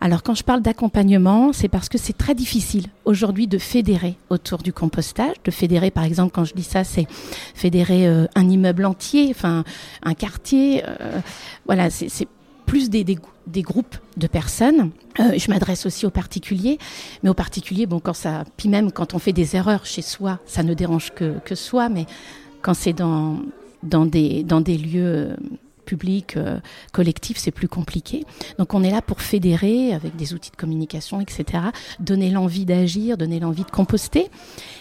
Alors 0.00 0.22
quand 0.22 0.34
je 0.34 0.44
parle 0.44 0.62
d'accompagnement, 0.62 1.52
c'est 1.52 1.68
parce 1.68 1.88
que 1.88 1.98
c'est 1.98 2.16
très 2.16 2.34
difficile 2.34 2.86
aujourd'hui 3.04 3.46
de 3.46 3.58
fédérer 3.58 4.16
autour 4.30 4.58
du 4.58 4.72
compostage, 4.72 5.34
de 5.44 5.50
fédérer 5.50 5.90
par 5.90 6.04
exemple 6.04 6.32
quand 6.34 6.44
je 6.44 6.54
dis 6.54 6.62
ça, 6.62 6.84
c'est 6.84 7.06
fédérer 7.54 8.06
un 8.06 8.48
immeuble 8.48 8.84
entier, 8.84 9.28
enfin 9.30 9.64
un 10.02 10.14
quartier. 10.14 10.82
voilà, 11.66 11.90
c'est 11.90 12.28
plus 12.66 12.90
des, 12.90 13.04
groupes 13.62 13.96
de 14.16 14.26
personnes. 14.26 14.90
Euh, 15.20 15.38
je 15.38 15.50
m'adresse 15.50 15.86
aussi 15.86 16.06
aux 16.06 16.10
particuliers, 16.10 16.78
mais 17.22 17.30
aux 17.30 17.34
particuliers, 17.34 17.86
bon, 17.86 18.00
quand 18.00 18.14
ça, 18.14 18.44
puis 18.56 18.68
même 18.68 18.92
quand 18.92 19.14
on 19.14 19.18
fait 19.18 19.32
des 19.32 19.56
erreurs 19.56 19.86
chez 19.86 20.02
soi, 20.02 20.38
ça 20.46 20.62
ne 20.62 20.74
dérange 20.74 21.12
que, 21.14 21.38
que 21.44 21.54
soi, 21.54 21.88
mais 21.88 22.06
quand 22.62 22.74
c'est 22.74 22.92
dans, 22.92 23.38
dans, 23.82 24.06
des, 24.06 24.42
dans 24.42 24.60
des 24.60 24.78
lieux 24.78 25.04
euh, 25.04 25.36
publics, 25.84 26.36
euh, 26.36 26.58
collectifs, 26.92 27.36
c'est 27.38 27.50
plus 27.50 27.68
compliqué. 27.68 28.24
Donc 28.58 28.74
on 28.74 28.82
est 28.82 28.90
là 28.90 29.02
pour 29.02 29.20
fédérer 29.20 29.92
avec 29.92 30.16
des 30.16 30.34
outils 30.34 30.50
de 30.50 30.56
communication, 30.56 31.20
etc., 31.20 31.64
donner 32.00 32.30
l'envie 32.30 32.64
d'agir, 32.64 33.16
donner 33.16 33.38
l'envie 33.38 33.64
de 33.64 33.70
composter. 33.70 34.30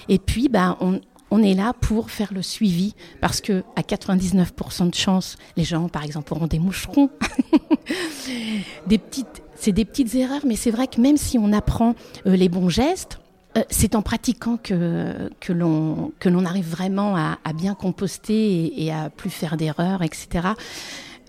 Et 0.09 0.17
puis, 0.17 0.49
bah, 0.49 0.77
on, 0.79 0.99
on 1.33 1.41
est 1.41 1.55
là 1.55 1.73
pour 1.73 2.11
faire 2.11 2.31
le 2.31 2.43
suivi 2.43 2.93
parce 3.19 3.41
que 3.41 3.63
à 3.75 3.81
99% 3.81 4.91
de 4.91 4.95
chance, 4.95 5.35
les 5.57 5.63
gens, 5.63 5.89
par 5.89 6.03
exemple, 6.03 6.31
auront 6.31 6.45
des 6.45 6.59
moucherons, 6.59 7.09
des 8.87 8.99
petites, 8.99 9.41
c'est 9.55 9.71
des 9.71 9.83
petites 9.83 10.13
erreurs, 10.13 10.43
mais 10.45 10.55
c'est 10.55 10.69
vrai 10.69 10.85
que 10.85 11.01
même 11.01 11.17
si 11.17 11.39
on 11.39 11.51
apprend 11.51 11.95
euh, 12.27 12.35
les 12.35 12.49
bons 12.49 12.69
gestes, 12.69 13.19
euh, 13.57 13.63
c'est 13.71 13.95
en 13.95 14.03
pratiquant 14.03 14.57
que, 14.57 15.31
que 15.39 15.53
l'on 15.53 16.45
arrive 16.45 16.69
vraiment 16.69 17.15
à, 17.15 17.53
bien 17.55 17.73
composter 17.73 18.35
et, 18.35 18.85
et, 18.85 18.93
à 18.93 19.09
plus 19.09 19.31
faire 19.31 19.57
d'erreurs, 19.57 20.03
etc. 20.03 20.49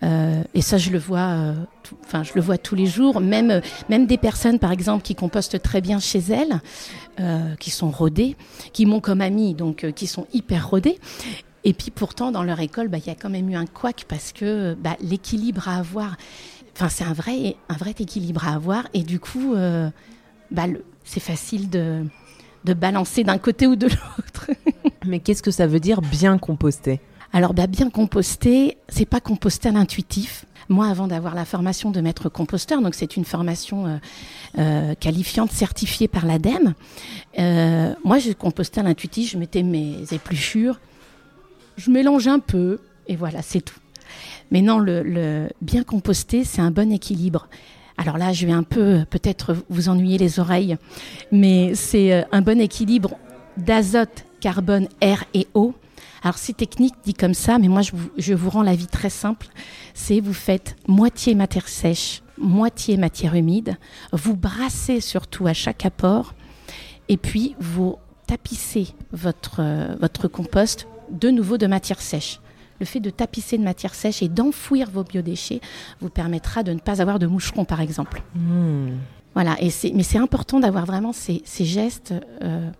Euh, 0.04 0.42
et 0.54 0.60
ça, 0.60 0.76
je 0.78 0.90
le 0.90 0.98
vois, 0.98 1.18
euh, 1.20 1.54
enfin, 2.04 2.22
je 2.22 2.32
le 2.34 2.40
vois 2.40 2.58
tous 2.58 2.74
les 2.74 2.86
jours. 2.86 3.20
Même, 3.20 3.50
euh, 3.50 3.60
même 3.88 4.06
des 4.06 4.18
personnes, 4.18 4.58
par 4.58 4.72
exemple, 4.72 5.02
qui 5.02 5.14
compostent 5.14 5.60
très 5.62 5.80
bien 5.80 5.98
chez 5.98 6.20
elles, 6.30 6.60
qui 7.60 7.70
sont 7.70 7.90
rodées, 7.90 8.36
qui 8.72 8.86
m'ont 8.86 9.00
comme 9.00 9.20
amie, 9.20 9.54
donc 9.54 9.88
qui 9.92 10.08
sont 10.08 10.26
hyper 10.32 10.68
rodées. 10.68 10.98
Et 11.62 11.72
puis 11.72 11.92
pourtant, 11.92 12.32
dans 12.32 12.42
leur 12.42 12.58
école, 12.58 12.88
bah, 12.88 12.98
il 12.98 13.06
y 13.06 13.10
a 13.10 13.14
quand 13.14 13.30
même 13.30 13.48
eu 13.48 13.54
un 13.54 13.66
couac 13.66 14.04
parce 14.08 14.32
que 14.32 14.74
bah, 14.74 14.96
l'équilibre 15.00 15.68
à 15.68 15.76
avoir, 15.76 16.16
enfin, 16.74 16.88
c'est 16.88 17.04
un 17.04 17.12
vrai, 17.12 17.56
un 17.68 17.76
vrai 17.76 17.94
équilibre 17.96 18.48
à 18.48 18.54
avoir. 18.54 18.88
Et 18.94 19.04
du 19.04 19.20
coup, 19.20 19.54
bah, 20.50 20.64
c'est 21.04 21.20
facile 21.20 21.70
de, 21.70 22.04
de 22.64 22.74
balancer 22.74 23.22
d'un 23.22 23.38
côté 23.38 23.68
ou 23.68 23.76
de 23.76 23.86
l'autre. 24.16 24.50
Mais 25.06 25.20
qu'est-ce 25.20 25.42
que 25.42 25.52
ça 25.52 25.68
veut 25.68 25.80
dire 25.80 26.00
bien 26.00 26.36
composter? 26.36 27.00
Alors 27.34 27.52
bah, 27.52 27.66
bien 27.66 27.90
composter, 27.90 28.78
c'est 28.88 29.06
pas 29.06 29.18
composter 29.18 29.68
à 29.68 29.72
l'intuitif. 29.72 30.46
Moi, 30.68 30.86
avant 30.86 31.08
d'avoir 31.08 31.34
la 31.34 31.44
formation 31.44 31.90
de 31.90 32.00
maître 32.00 32.28
composteur, 32.28 32.80
donc 32.80 32.94
c'est 32.94 33.16
une 33.16 33.24
formation 33.24 33.86
euh, 33.86 33.96
euh, 34.58 34.94
qualifiante 34.94 35.50
certifiée 35.50 36.06
par 36.06 36.26
l'ADEME, 36.26 36.74
euh, 37.40 37.92
moi 38.04 38.20
je 38.20 38.30
compostais 38.30 38.80
à 38.80 38.84
l'intuitif, 38.84 39.32
je 39.32 39.36
mettais 39.36 39.64
mes 39.64 40.04
épluchures, 40.12 40.78
je 41.76 41.90
mélange 41.90 42.28
un 42.28 42.38
peu, 42.38 42.78
et 43.08 43.16
voilà, 43.16 43.42
c'est 43.42 43.62
tout. 43.62 43.80
Mais 44.52 44.62
non, 44.62 44.78
le, 44.78 45.48
bien 45.60 45.82
composter, 45.82 46.44
c'est 46.44 46.62
un 46.62 46.70
bon 46.70 46.92
équilibre. 46.92 47.48
Alors 47.98 48.16
là, 48.16 48.32
je 48.32 48.46
vais 48.46 48.52
un 48.52 48.62
peu 48.62 49.04
peut-être 49.10 49.56
vous 49.68 49.88
ennuyer 49.88 50.18
les 50.18 50.38
oreilles, 50.38 50.76
mais 51.32 51.74
c'est 51.74 52.24
un 52.30 52.42
bon 52.42 52.60
équilibre 52.60 53.10
d'azote, 53.56 54.24
carbone, 54.40 54.86
air 55.00 55.24
et 55.34 55.48
eau 55.54 55.74
alors 56.24 56.38
c'est 56.38 56.56
technique 56.56 56.94
dit 57.04 57.12
comme 57.12 57.34
ça, 57.34 57.58
mais 57.58 57.68
moi 57.68 57.82
je 57.82 57.92
vous, 57.92 58.10
je 58.16 58.32
vous 58.32 58.48
rends 58.48 58.62
la 58.62 58.74
vie 58.74 58.86
très 58.86 59.10
simple. 59.10 59.46
C'est 59.92 60.20
vous 60.20 60.32
faites 60.32 60.74
moitié 60.88 61.34
matière 61.34 61.68
sèche, 61.68 62.22
moitié 62.38 62.96
matière 62.96 63.34
humide, 63.34 63.76
vous 64.10 64.34
brassez 64.34 65.02
surtout 65.02 65.46
à 65.46 65.52
chaque 65.52 65.84
apport, 65.84 66.32
et 67.10 67.18
puis 67.18 67.54
vous 67.60 67.96
tapissez 68.26 68.88
votre, 69.12 69.60
euh, 69.60 69.94
votre 70.00 70.26
compost 70.26 70.88
de 71.10 71.28
nouveau 71.28 71.58
de 71.58 71.66
matière 71.66 72.00
sèche. 72.00 72.40
Le 72.80 72.86
fait 72.86 73.00
de 73.00 73.10
tapisser 73.10 73.58
de 73.58 73.62
matière 73.62 73.94
sèche 73.94 74.22
et 74.22 74.28
d'enfouir 74.28 74.90
vos 74.90 75.04
biodéchets 75.04 75.60
vous 76.00 76.08
permettra 76.08 76.62
de 76.62 76.72
ne 76.72 76.78
pas 76.78 77.02
avoir 77.02 77.18
de 77.18 77.26
moucherons, 77.26 77.66
par 77.66 77.82
exemple. 77.82 78.22
Hmm. 78.34 78.92
Voilà, 79.34 79.56
et 79.60 79.70
mais 79.92 80.02
c'est 80.02 80.18
important 80.18 80.58
d'avoir 80.58 80.86
vraiment 80.86 81.12
ces, 81.12 81.42
ces 81.44 81.66
gestes, 81.66 82.14
euh, 82.42 82.70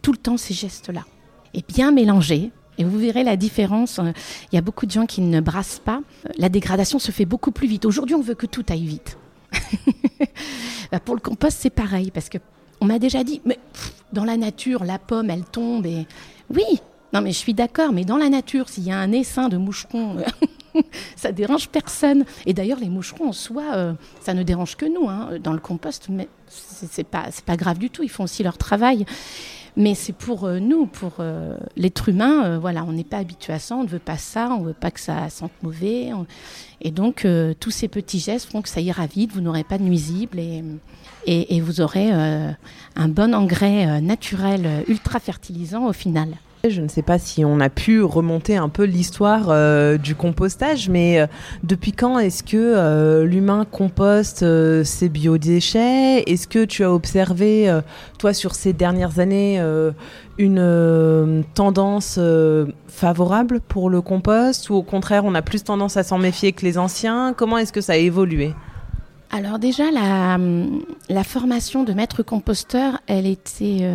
tout 0.00 0.12
le 0.12 0.18
temps 0.18 0.38
ces 0.38 0.54
gestes-là. 0.54 1.04
Et 1.52 1.62
bien 1.68 1.92
mélanger, 1.92 2.52
et 2.80 2.84
vous 2.84 2.98
verrez 2.98 3.22
la 3.24 3.36
différence. 3.36 3.98
Euh, 3.98 4.10
il 4.50 4.56
y 4.56 4.58
a 4.58 4.62
beaucoup 4.62 4.86
de 4.86 4.90
gens 4.90 5.04
qui 5.04 5.20
ne 5.20 5.40
brassent 5.40 5.82
pas. 5.84 6.00
La 6.38 6.48
dégradation 6.48 6.98
se 6.98 7.12
fait 7.12 7.26
beaucoup 7.26 7.52
plus 7.52 7.68
vite. 7.68 7.84
Aujourd'hui, 7.84 8.14
on 8.14 8.22
veut 8.22 8.34
que 8.34 8.46
tout 8.46 8.64
aille 8.68 8.86
vite. 8.86 9.18
Bah, 10.90 10.98
pour 10.98 11.14
le 11.14 11.20
compost, 11.20 11.56
c'est 11.60 11.70
pareil 11.70 12.10
parce 12.10 12.28
que 12.28 12.38
on 12.80 12.86
m'a 12.86 12.98
déjà 12.98 13.22
dit, 13.22 13.40
mais 13.44 13.60
dans 14.12 14.24
la 14.24 14.36
nature, 14.36 14.82
la 14.82 14.98
pomme, 14.98 15.30
elle 15.30 15.44
tombe 15.44 15.86
et 15.86 16.04
oui. 16.52 16.64
Non, 17.12 17.20
mais 17.20 17.30
je 17.30 17.36
suis 17.36 17.54
d'accord, 17.54 17.92
mais 17.92 18.04
dans 18.04 18.16
la 18.16 18.28
nature, 18.28 18.68
s'il 18.68 18.84
y 18.84 18.90
a 18.90 18.98
un 18.98 19.12
essaim 19.12 19.48
de 19.48 19.56
moucherons, 19.56 20.16
ça 21.16 21.30
dérange 21.30 21.68
personne. 21.68 22.24
Et 22.44 22.54
d'ailleurs, 22.54 22.80
les 22.80 22.88
moucherons 22.88 23.28
en 23.28 23.32
soi, 23.32 23.62
euh, 23.74 23.92
ça 24.20 24.34
ne 24.34 24.42
dérange 24.42 24.76
que 24.76 24.86
nous. 24.86 25.08
Hein, 25.08 25.38
dans 25.40 25.52
le 25.52 25.60
compost, 25.60 26.08
mais 26.08 26.28
c'est 26.48 27.06
pas, 27.06 27.26
pas 27.46 27.56
grave 27.56 27.78
du 27.78 27.88
tout. 27.88 28.02
Ils 28.02 28.10
font 28.10 28.24
aussi 28.24 28.42
leur 28.42 28.58
travail. 28.58 29.06
Mais 29.76 29.94
c'est 29.94 30.12
pour 30.12 30.44
euh, 30.44 30.58
nous, 30.58 30.86
pour 30.86 31.16
euh, 31.20 31.56
l'être 31.76 32.08
humain, 32.08 32.44
euh, 32.44 32.58
voilà, 32.58 32.84
on 32.84 32.92
n'est 32.92 33.04
pas 33.04 33.18
habitué 33.18 33.52
à 33.52 33.58
ça, 33.58 33.76
on 33.76 33.84
ne 33.84 33.88
veut 33.88 33.98
pas 33.98 34.18
ça, 34.18 34.50
on 34.50 34.60
ne 34.60 34.66
veut 34.66 34.72
pas 34.72 34.90
que 34.90 35.00
ça 35.00 35.28
sente 35.30 35.52
mauvais. 35.62 36.10
Et 36.80 36.90
donc, 36.90 37.26
tous 37.60 37.70
ces 37.70 37.88
petits 37.88 38.20
gestes 38.20 38.50
font 38.50 38.62
que 38.62 38.68
ça 38.68 38.80
ira 38.80 39.06
vite, 39.06 39.32
vous 39.32 39.40
n'aurez 39.40 39.64
pas 39.64 39.78
de 39.78 39.82
nuisibles 39.82 40.38
et, 40.38 41.60
vous 41.60 41.80
aurez 41.80 42.10
un 42.10 43.08
bon 43.08 43.34
engrais 43.34 44.00
naturel 44.00 44.84
ultra 44.88 45.20
fertilisant 45.20 45.86
au 45.86 45.92
final. 45.92 46.30
Je 46.68 46.82
ne 46.82 46.88
sais 46.88 47.00
pas 47.00 47.18
si 47.18 47.42
on 47.42 47.58
a 47.58 47.70
pu 47.70 48.02
remonter 48.02 48.58
un 48.58 48.68
peu 48.68 48.84
l'histoire 48.84 49.46
euh, 49.48 49.96
du 49.96 50.14
compostage, 50.14 50.90
mais 50.90 51.18
euh, 51.18 51.26
depuis 51.62 51.92
quand 51.92 52.18
est-ce 52.18 52.42
que 52.42 52.58
euh, 52.58 53.24
l'humain 53.24 53.64
composte 53.64 54.44
ses 54.84 55.08
biodéchets? 55.08 56.22
Est-ce 56.26 56.46
que 56.46 56.66
tu 56.66 56.84
as 56.84 56.92
observé, 56.92 57.80
toi, 58.18 58.34
sur 58.34 58.54
ces 58.54 58.74
dernières 58.74 59.20
années, 59.20 59.58
une 60.36 61.44
tendance 61.54 62.20
favorable 62.88 63.60
pour 63.60 63.88
le 63.88 64.02
compost? 64.02 64.68
Ou 64.68 64.74
au 64.74 64.82
contraire, 64.82 65.24
on 65.24 65.34
a 65.34 65.42
plus 65.42 65.64
tendance 65.64 65.96
à 65.96 66.02
s'en 66.02 66.18
méfier 66.18 66.52
que 66.52 66.66
les 66.66 66.76
anciens? 66.76 67.32
Comment 67.34 67.56
est-ce 67.56 67.72
que 67.72 67.80
ça 67.80 67.94
a 67.94 67.96
évolué? 67.96 68.52
Alors 69.30 69.58
déjà, 69.58 69.90
la, 69.90 70.38
la, 71.08 71.24
formation 71.24 71.84
de 71.84 71.92
maître 71.94 72.22
composteur, 72.22 73.00
elle 73.06 73.26
était 73.26 73.86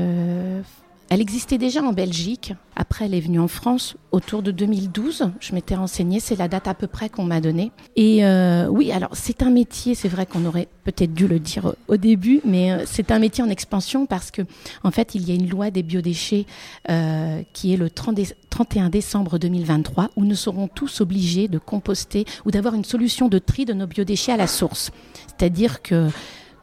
Elle 1.16 1.22
existait 1.22 1.58
déjà 1.58 1.82
en 1.82 1.94
Belgique. 1.94 2.52
Après, 2.76 3.06
elle 3.06 3.14
est 3.14 3.22
venue 3.22 3.40
en 3.40 3.48
France 3.48 3.96
autour 4.12 4.44
de 4.44 4.52
2012. 4.52 5.30
Je 5.40 5.56
m'étais 5.56 5.76
renseignée, 5.76 6.20
c'est 6.20 6.36
la 6.36 6.50
date 6.50 6.68
à 6.68 6.74
peu 6.74 6.88
près 6.88 7.08
qu'on 7.08 7.24
m'a 7.24 7.40
donnée. 7.40 7.72
Et 7.96 8.26
euh, 8.26 8.68
oui, 8.68 8.92
alors 8.92 9.12
c'est 9.14 9.42
un 9.42 9.50
métier, 9.50 9.96
c'est 9.96 10.10
vrai 10.10 10.26
qu'on 10.26 10.44
aurait 10.44 10.68
peut-être 10.84 11.14
dû 11.14 11.30
le 11.30 11.40
dire 11.40 11.74
au 11.88 11.96
début, 11.96 12.42
mais 12.44 12.74
euh, 12.74 12.84
c'est 12.86 13.12
un 13.12 13.20
métier 13.20 13.42
en 13.46 13.50
expansion 13.50 14.06
parce 14.06 14.30
que, 14.30 14.42
en 14.84 14.92
fait, 14.92 15.16
il 15.16 15.26
y 15.26 15.32
a 15.32 15.36
une 15.36 15.48
loi 15.48 15.72
des 15.72 15.84
biodéchets 15.84 16.46
euh, 16.90 17.42
qui 17.54 17.74
est 17.74 17.78
le 17.78 17.90
31 17.90 18.90
décembre 18.90 19.38
2023 19.38 20.10
où 20.18 20.26
nous 20.26 20.36
serons 20.36 20.68
tous 20.68 21.00
obligés 21.00 21.48
de 21.48 21.60
composter 21.60 22.26
ou 22.44 22.52
d'avoir 22.52 22.74
une 22.74 22.84
solution 22.84 23.30
de 23.30 23.40
tri 23.40 23.64
de 23.64 23.72
nos 23.72 23.88
biodéchets 23.88 24.34
à 24.34 24.38
la 24.38 24.48
source. 24.48 24.92
C'est-à-dire 25.28 25.82
que 25.82 26.10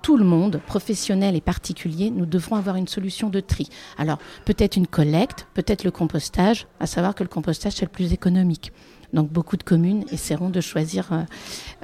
tout 0.03 0.17
le 0.17 0.25
monde, 0.25 0.61
professionnel 0.67 1.37
et 1.37 1.41
particulier, 1.41 2.11
nous 2.11 2.27
devrons 2.27 2.57
avoir 2.57 2.77
une 2.77 2.89
solution 2.89 3.31
de 3.31 3.41
tri. 3.41 3.69
Alors, 3.97 4.19
peut-être 4.45 4.77
une 4.77 4.87
collecte, 4.87 5.47
peut-être 5.55 5.85
le 5.85 5.91
compostage, 5.91 6.67
à 6.81 6.87
savoir 6.87 7.15
que 7.15 7.23
le 7.23 7.29
compostage, 7.29 7.75
c'est 7.75 7.85
le 7.85 7.91
plus 7.91 8.13
économique. 8.13 8.73
Donc, 9.13 9.31
beaucoup 9.31 9.57
de 9.57 9.63
communes 9.63 10.05
essaieront 10.11 10.51
de 10.51 10.61
choisir, 10.61 11.13
euh, 11.13 11.23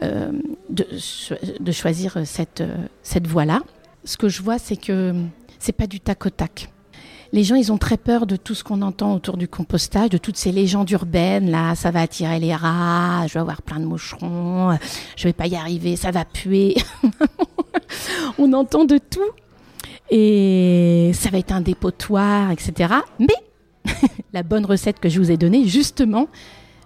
euh, 0.02 0.32
de, 0.70 1.72
choisir 1.72 2.26
cette, 2.26 2.62
euh, 2.62 2.76
cette 3.02 3.26
voie-là. 3.26 3.62
Ce 4.04 4.16
que 4.16 4.28
je 4.28 4.42
vois, 4.42 4.58
c'est 4.58 4.76
que 4.76 5.14
c'est 5.58 5.72
pas 5.72 5.86
du 5.86 6.00
tac 6.00 6.24
au 6.26 6.30
tac. 6.30 6.70
Les 7.32 7.44
gens, 7.44 7.56
ils 7.56 7.70
ont 7.72 7.78
très 7.78 7.98
peur 7.98 8.26
de 8.26 8.36
tout 8.36 8.54
ce 8.54 8.64
qu'on 8.64 8.80
entend 8.80 9.14
autour 9.14 9.36
du 9.36 9.48
compostage, 9.48 10.10
de 10.10 10.18
toutes 10.18 10.36
ces 10.36 10.50
légendes 10.50 10.90
urbaines. 10.90 11.50
Là, 11.50 11.74
ça 11.74 11.90
va 11.90 12.00
attirer 12.00 12.38
les 12.38 12.54
rats, 12.54 13.26
je 13.26 13.34
vais 13.34 13.40
avoir 13.40 13.60
plein 13.60 13.80
de 13.80 13.84
moucherons, 13.84 14.78
je 15.16 15.24
vais 15.24 15.34
pas 15.34 15.46
y 15.46 15.54
arriver, 15.54 15.96
ça 15.96 16.10
va 16.10 16.24
puer. 16.24 16.76
on 18.38 18.52
entend 18.54 18.84
de 18.84 18.98
tout. 18.98 19.20
Et 20.10 21.10
ça 21.12 21.28
va 21.28 21.38
être 21.38 21.52
un 21.52 21.60
dépotoir, 21.60 22.50
etc. 22.50 22.94
Mais 23.18 23.92
la 24.32 24.42
bonne 24.42 24.64
recette 24.64 24.98
que 24.98 25.08
je 25.08 25.20
vous 25.20 25.30
ai 25.30 25.36
donnée, 25.36 25.66
justement, 25.66 26.28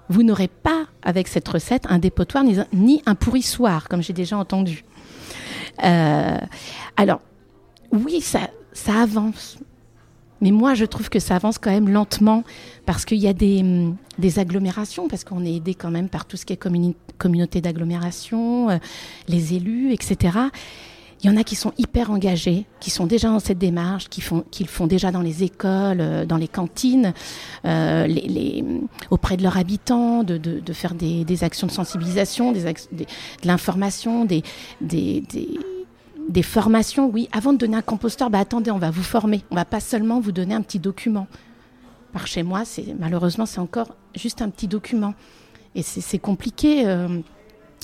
vous 0.09 0.23
n'aurez 0.25 0.49
pas 0.49 0.87
avec 1.03 1.29
cette 1.29 1.49
recette 1.49 1.85
un 1.89 1.99
dépotoir 1.99 2.45
ni, 2.73 3.03
un 3.07 3.15
pourrissoir, 3.15 3.89
comme 3.89 4.03
j'ai 4.03 4.13
déjà 4.13 4.37
entendu. 4.37 4.85
Euh, 5.85 6.39
alors, 6.97 7.21
oui, 7.93 8.21
ça, 8.21 8.51
ça 8.73 9.03
avance. 9.03 9.59
Mais 10.43 10.51
moi, 10.51 10.75
je 10.75 10.85
trouve 10.85 11.09
que 11.09 11.21
ça 11.21 11.37
avance 11.37 11.59
quand 11.59 11.71
même 11.71 11.89
lentement 11.89 12.43
parce 12.85 13.05
qu'il 13.05 13.19
y 13.19 13.29
a 13.29 13.33
des, 13.33 13.65
des 14.19 14.39
agglomérations, 14.41 15.07
parce 15.09 15.23
qu'on 15.23 15.45
est 15.45 15.55
aidé 15.55 15.75
quand 15.75 15.91
même 15.91 16.09
par 16.09 16.27
tout 16.27 16.37
ce 16.37 16.45
qui 16.45 16.53
est 16.53 16.61
communauté 17.17 17.61
d'agglomération, 17.61 18.69
euh, 18.69 18.79
les 19.29 19.55
élus, 19.55 19.93
etc. 19.93 20.39
Il 21.23 21.31
y 21.31 21.33
en 21.33 21.37
a 21.37 21.45
qui 21.45 21.55
sont 21.55 21.73
hyper 21.79 22.11
engagés, 22.11 22.67
qui 22.81 22.91
sont 22.91 23.07
déjà 23.07 23.29
dans 23.29 23.39
cette 23.39 23.59
démarche, 23.59 24.09
qui 24.09 24.21
font, 24.21 24.45
qui 24.51 24.65
le 24.65 24.69
font 24.69 24.89
déjà 24.89 25.13
dans 25.13 25.21
les 25.21 25.45
écoles, 25.45 26.01
euh, 26.01 26.27
dans 26.27 26.37
les 26.37 26.49
cantines, 26.49 27.15
euh, 27.65 28.09
les, 28.09 28.65
auprès 29.11 29.37
de 29.37 29.45
leurs 29.45 29.59
habitants, 29.59 30.25
de, 30.25 30.39
de, 30.39 30.59
de 30.59 30.73
faire 30.73 30.95
des, 30.95 31.25
des, 31.25 31.45
actions 31.45 31.69
de 31.69 31.73
sensibilisation, 31.73 32.51
des, 32.51 32.65
de 32.65 33.07
l'information, 33.45 34.25
des, 34.25 34.43
des, 34.81 35.23
des, 35.33 35.61
formations. 36.43 37.09
Oui, 37.09 37.29
avant 37.33 37.53
de 37.53 37.59
donner 37.59 37.77
un 37.77 37.83
composteur, 37.83 38.31
bah 38.31 38.39
attendez, 38.39 38.71
on 38.71 38.79
va 38.79 38.91
vous 38.91 39.03
former. 39.03 39.43
On 39.51 39.55
va 39.55 39.65
pas 39.65 39.81
seulement 39.81 40.21
vous 40.21 40.33
donner 40.33 40.55
un 40.55 40.63
petit 40.63 40.79
document. 40.79 41.27
Par 42.13 42.27
chez 42.27 42.43
moi, 42.43 42.65
c'est 42.65 42.95
malheureusement 42.99 43.47
c'est 43.47 43.61
encore 43.61 43.95
juste 44.15 44.43
un 44.43 44.51
petit 44.51 44.69
document, 44.69 45.15
et 45.75 45.83
c'est 45.83 46.19
compliqué. 46.19 46.87
Euh, 46.87 47.21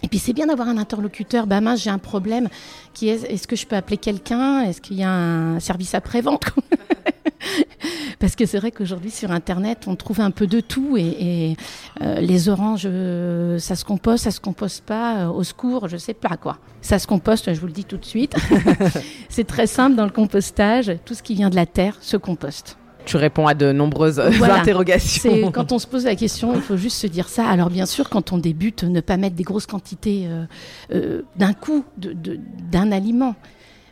et 0.03 0.09
puis 0.09 0.19
c'est 0.19 0.33
bien 0.33 0.47
d'avoir 0.47 0.69
un 0.69 0.79
interlocuteur. 0.79 1.47
Bah 1.47 1.61
mince, 1.61 1.83
j'ai 1.83 1.91
un 1.91 1.99
problème. 1.99 2.49
Qui 2.95 3.09
est 3.09 3.25
Est-ce 3.25 3.47
que 3.47 3.57
je 3.57 3.67
peux 3.67 3.77
appeler 3.77 3.97
quelqu'un? 3.97 4.63
Est-ce 4.63 4.81
qu'il 4.81 4.97
y 4.97 5.03
a 5.03 5.11
un 5.11 5.61
service 5.61 5.95
après-vente? 5.95 6.45
Parce 8.19 8.35
que 8.35 8.47
c'est 8.47 8.59
vrai 8.59 8.71
qu'aujourd'hui 8.71 9.11
sur 9.11 9.31
Internet, 9.31 9.85
on 9.87 9.95
trouve 9.95 10.21
un 10.21 10.31
peu 10.31 10.47
de 10.47 10.61
tout 10.61 10.97
et, 10.97 11.57
euh, 12.01 12.21
les 12.21 12.49
oranges, 12.49 12.83
euh, 12.85 13.59
ça 13.59 13.77
se 13.77 13.85
composte, 13.85 14.25
ça 14.25 14.31
se 14.31 14.41
composte 14.41 14.85
pas. 14.85 15.19
Euh, 15.19 15.29
au 15.29 15.45
secours, 15.45 15.89
je 15.89 15.97
sais 15.97 16.15
pas 16.15 16.37
quoi. 16.37 16.59
Ça 16.81 16.99
se 16.99 17.07
composte, 17.07 17.53
je 17.53 17.61
vous 17.61 17.67
le 17.67 17.73
dis 17.73 17.85
tout 17.85 17.97
de 17.97 18.05
suite. 18.05 18.35
c'est 19.29 19.47
très 19.47 19.67
simple 19.67 19.97
dans 19.97 20.05
le 20.05 20.11
compostage. 20.11 20.93
Tout 21.05 21.15
ce 21.15 21.23
qui 21.23 21.35
vient 21.35 21.51
de 21.51 21.57
la 21.57 21.67
terre 21.67 21.97
se 22.01 22.17
composte 22.17 22.77
tu 23.09 23.17
réponds 23.17 23.47
à 23.47 23.55
de 23.55 23.73
nombreuses 23.73 24.21
interrogations. 24.43 25.51
Quand 25.51 25.73
on 25.73 25.79
se 25.79 25.87
pose 25.87 26.05
la 26.05 26.15
question, 26.15 26.55
il 26.55 26.61
faut 26.61 26.77
juste 26.77 26.99
se 26.99 27.07
dire 27.07 27.29
ça. 27.29 27.49
Alors 27.49 27.71
bien 27.71 27.87
sûr, 27.87 28.11
quand 28.11 28.33
on 28.33 28.39
débute, 28.39 28.85
ne 28.85 29.01
pas 29.01 29.17
mettre 29.17 29.35
des 29.35 29.45
grosses 29.45 29.67
quantités 29.67 30.27
euh, 30.27 30.45
euh, 30.93 31.23
d'un 31.37 31.55
coup 31.55 31.85
d'un 31.97 32.93
aliment. 32.93 33.35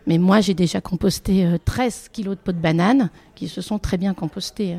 Mais 0.07 0.18
moi, 0.18 0.40
j'ai 0.40 0.55
déjà 0.55 0.81
composté 0.81 1.48
13 1.64 2.05
euh, 2.05 2.09
kilos 2.12 2.37
de 2.37 2.40
peau 2.40 2.52
de 2.52 2.59
banane 2.59 3.11
qui 3.35 3.48
se 3.48 3.61
sont 3.61 3.79
très 3.79 3.96
bien 3.96 4.14
compostés 4.14 4.76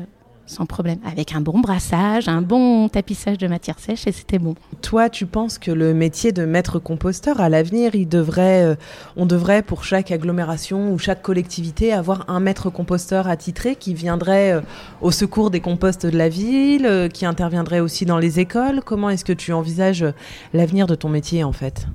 sans 0.48 0.64
problème, 0.64 0.98
avec 1.04 1.34
un 1.34 1.40
bon 1.40 1.60
brassage, 1.60 2.26
un 2.26 2.40
bon 2.40 2.88
tapissage 2.88 3.36
de 3.36 3.46
matière 3.46 3.78
sèche 3.78 4.06
et 4.06 4.12
c'était 4.12 4.38
bon. 4.38 4.54
Toi, 4.80 5.10
tu 5.10 5.26
penses 5.26 5.58
que 5.58 5.70
le 5.70 5.92
métier 5.92 6.32
de 6.32 6.44
maître 6.44 6.78
composteur, 6.78 7.40
à 7.40 7.48
l'avenir, 7.48 7.94
il 7.94 8.08
devrait, 8.08 8.64
euh, 8.64 8.74
on 9.16 9.26
devrait 9.26 9.62
pour 9.62 9.84
chaque 9.84 10.10
agglomération 10.10 10.90
ou 10.92 10.98
chaque 10.98 11.20
collectivité 11.22 11.92
avoir 11.92 12.24
un 12.28 12.40
maître 12.40 12.70
composteur 12.70 13.28
attitré 13.28 13.76
qui 13.76 13.92
viendrait 13.92 14.52
euh, 14.52 14.60
au 15.02 15.10
secours 15.10 15.50
des 15.50 15.60
composts 15.60 16.06
de 16.06 16.16
la 16.16 16.30
ville, 16.30 16.86
euh, 16.86 17.08
qui 17.08 17.26
interviendrait 17.26 17.80
aussi 17.80 18.06
dans 18.06 18.18
les 18.18 18.40
écoles? 18.40 18.80
Comment 18.84 19.10
est-ce 19.10 19.26
que 19.26 19.34
tu 19.34 19.52
envisages 19.52 20.06
l'avenir 20.54 20.86
de 20.86 20.94
ton 20.94 21.10
métier 21.10 21.44
en 21.44 21.52
fait? 21.52 21.86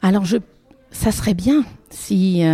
Alors 0.00 0.24
je 0.24 0.38
ça 0.92 1.10
serait 1.10 1.32
bien 1.32 1.64
si, 1.88 2.44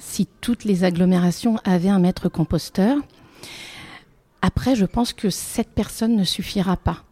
si 0.00 0.26
toutes 0.40 0.64
les 0.64 0.82
agglomérations 0.82 1.56
avaient 1.64 1.88
un 1.88 2.00
maître 2.00 2.28
composteur. 2.28 2.96
Après, 4.46 4.76
je 4.76 4.84
pense 4.84 5.14
que 5.14 5.30
cette 5.30 5.70
personne 5.70 6.16
ne 6.16 6.24
suffira 6.24 6.76
pas. 6.76 7.02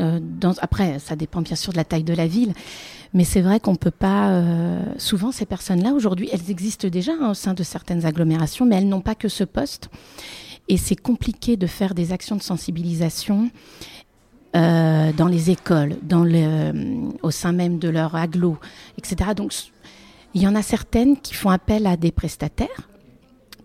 Euh, 0.00 0.18
après, 0.60 0.98
ça 0.98 1.14
dépend 1.14 1.40
bien 1.40 1.54
sûr 1.54 1.70
de 1.72 1.76
la 1.76 1.84
taille 1.84 2.02
de 2.02 2.12
la 2.12 2.26
ville, 2.26 2.54
mais 3.14 3.22
c'est 3.22 3.40
vrai 3.40 3.60
qu'on 3.60 3.76
peut 3.76 3.92
pas. 3.92 4.30
Euh, 4.30 4.82
souvent, 4.98 5.30
ces 5.30 5.46
personnes-là 5.46 5.92
aujourd'hui, 5.92 6.28
elles 6.32 6.50
existent 6.50 6.88
déjà 6.88 7.12
hein, 7.12 7.30
au 7.30 7.34
sein 7.34 7.54
de 7.54 7.62
certaines 7.62 8.04
agglomérations, 8.04 8.66
mais 8.66 8.74
elles 8.74 8.88
n'ont 8.88 9.00
pas 9.00 9.14
que 9.14 9.28
ce 9.28 9.44
poste. 9.44 9.90
Et 10.66 10.76
c'est 10.76 10.96
compliqué 10.96 11.56
de 11.56 11.68
faire 11.68 11.94
des 11.94 12.10
actions 12.10 12.34
de 12.34 12.42
sensibilisation 12.42 13.52
euh, 14.56 15.12
dans 15.12 15.28
les 15.28 15.50
écoles, 15.50 15.98
dans 16.02 16.24
le, 16.24 17.12
au 17.22 17.30
sein 17.30 17.52
même 17.52 17.78
de 17.78 17.90
leur 17.90 18.16
aglo, 18.16 18.58
etc. 18.98 19.34
Donc, 19.36 19.54
il 20.34 20.42
y 20.42 20.48
en 20.48 20.56
a 20.56 20.62
certaines 20.62 21.16
qui 21.16 21.34
font 21.34 21.50
appel 21.50 21.86
à 21.86 21.96
des 21.96 22.10
prestataires 22.10 22.88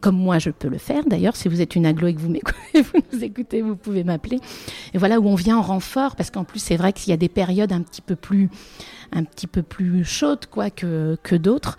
comme 0.01 0.17
moi 0.17 0.39
je 0.39 0.49
peux 0.49 0.67
le 0.67 0.77
faire. 0.77 1.03
D'ailleurs, 1.05 1.36
si 1.36 1.47
vous 1.47 1.62
êtes 1.62 1.75
une 1.75 1.86
aglo 1.86 2.07
et 2.07 2.13
que 2.13 2.19
vous, 2.21 2.99
nous 3.13 3.23
écoutez, 3.23 3.62
vous 3.62 3.75
pouvez 3.75 4.03
m'appeler. 4.03 4.39
Et 4.93 4.97
voilà 4.97 5.19
où 5.19 5.27
on 5.27 5.36
vient 5.36 5.57
en 5.57 5.62
renfort, 5.62 6.15
parce 6.15 6.31
qu'en 6.31 6.43
plus 6.43 6.60
c'est 6.60 6.77
vrai 6.77 6.93
qu'il 6.93 7.12
y 7.12 7.13
a 7.13 7.17
des 7.17 7.29
périodes 7.29 7.71
un 7.71 7.81
petit 7.81 8.01
peu 8.01 8.15
plus, 8.15 8.49
un 9.12 9.23
petit 9.23 9.47
peu 9.47 9.63
plus 9.63 10.03
chaudes 10.03 10.45
quoi 10.47 10.69
que, 10.69 11.17
que 11.23 11.36
d'autres. 11.36 11.77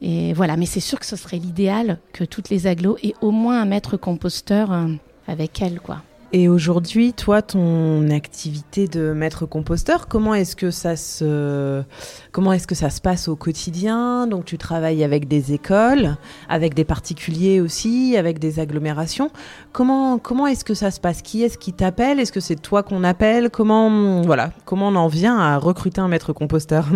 Et 0.00 0.32
voilà, 0.34 0.56
mais 0.56 0.66
c'est 0.66 0.80
sûr 0.80 1.00
que 1.00 1.06
ce 1.06 1.16
serait 1.16 1.38
l'idéal 1.38 1.98
que 2.12 2.24
toutes 2.24 2.50
les 2.50 2.66
aglos 2.66 2.98
aient 3.02 3.14
au 3.22 3.30
moins 3.30 3.62
un 3.62 3.64
maître 3.64 3.96
composteur 3.96 4.70
euh, 4.70 4.88
avec 5.26 5.62
elles, 5.62 5.80
quoi. 5.80 6.02
Et 6.36 6.48
aujourd'hui, 6.48 7.12
toi, 7.12 7.42
ton 7.42 8.10
activité 8.10 8.88
de 8.88 9.12
maître 9.12 9.46
composteur, 9.46 10.08
comment 10.08 10.34
est-ce 10.34 10.56
que 10.56 10.72
ça 10.72 10.96
se, 10.96 11.84
comment 12.32 12.52
est-ce 12.52 12.66
que 12.66 12.74
ça 12.74 12.90
se 12.90 13.00
passe 13.00 13.28
au 13.28 13.36
quotidien? 13.36 14.26
Donc, 14.26 14.44
tu 14.44 14.58
travailles 14.58 15.04
avec 15.04 15.28
des 15.28 15.52
écoles, 15.52 16.16
avec 16.48 16.74
des 16.74 16.82
particuliers 16.82 17.60
aussi, 17.60 18.16
avec 18.16 18.40
des 18.40 18.58
agglomérations. 18.58 19.30
Comment, 19.70 20.18
comment 20.18 20.48
est-ce 20.48 20.64
que 20.64 20.74
ça 20.74 20.90
se 20.90 20.98
passe? 20.98 21.22
Qui 21.22 21.44
est-ce 21.44 21.56
qui 21.56 21.72
t'appelle? 21.72 22.18
Est-ce 22.18 22.32
que 22.32 22.40
c'est 22.40 22.60
toi 22.60 22.82
qu'on 22.82 23.04
appelle? 23.04 23.48
Comment, 23.48 24.22
voilà, 24.22 24.50
comment 24.64 24.88
on 24.88 24.96
en 24.96 25.06
vient 25.06 25.38
à 25.38 25.56
recruter 25.56 26.00
un 26.00 26.08
maître 26.08 26.32
composteur? 26.32 26.88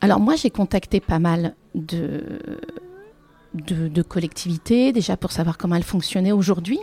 Alors 0.00 0.20
moi, 0.20 0.36
j'ai 0.36 0.48
contacté 0.48 1.00
pas 1.00 1.18
mal 1.18 1.54
de, 1.74 2.22
de, 3.52 3.88
de 3.88 4.00
collectivités 4.00 4.94
déjà 4.94 5.18
pour 5.18 5.32
savoir 5.32 5.58
comment 5.58 5.74
elles 5.74 5.82
fonctionnaient 5.82 6.32
aujourd'hui. 6.32 6.80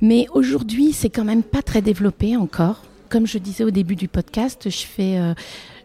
Mais 0.00 0.26
aujourd'hui, 0.32 0.92
c'est 0.92 1.10
quand 1.10 1.24
même 1.24 1.42
pas 1.42 1.62
très 1.62 1.82
développé 1.82 2.36
encore. 2.36 2.82
Comme 3.08 3.26
je 3.26 3.38
disais 3.38 3.64
au 3.64 3.70
début 3.70 3.96
du 3.96 4.08
podcast, 4.08 4.68
je 4.68 4.84
fais, 4.84 5.18
euh, 5.18 5.34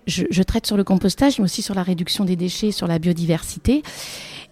je, 0.07 0.43
traite 0.43 0.65
sur 0.65 0.77
le 0.77 0.83
compostage, 0.83 1.37
mais 1.39 1.45
aussi 1.45 1.61
sur 1.61 1.75
la 1.75 1.83
réduction 1.83 2.25
des 2.25 2.35
déchets, 2.35 2.71
sur 2.71 2.87
la 2.87 2.99
biodiversité. 2.99 3.83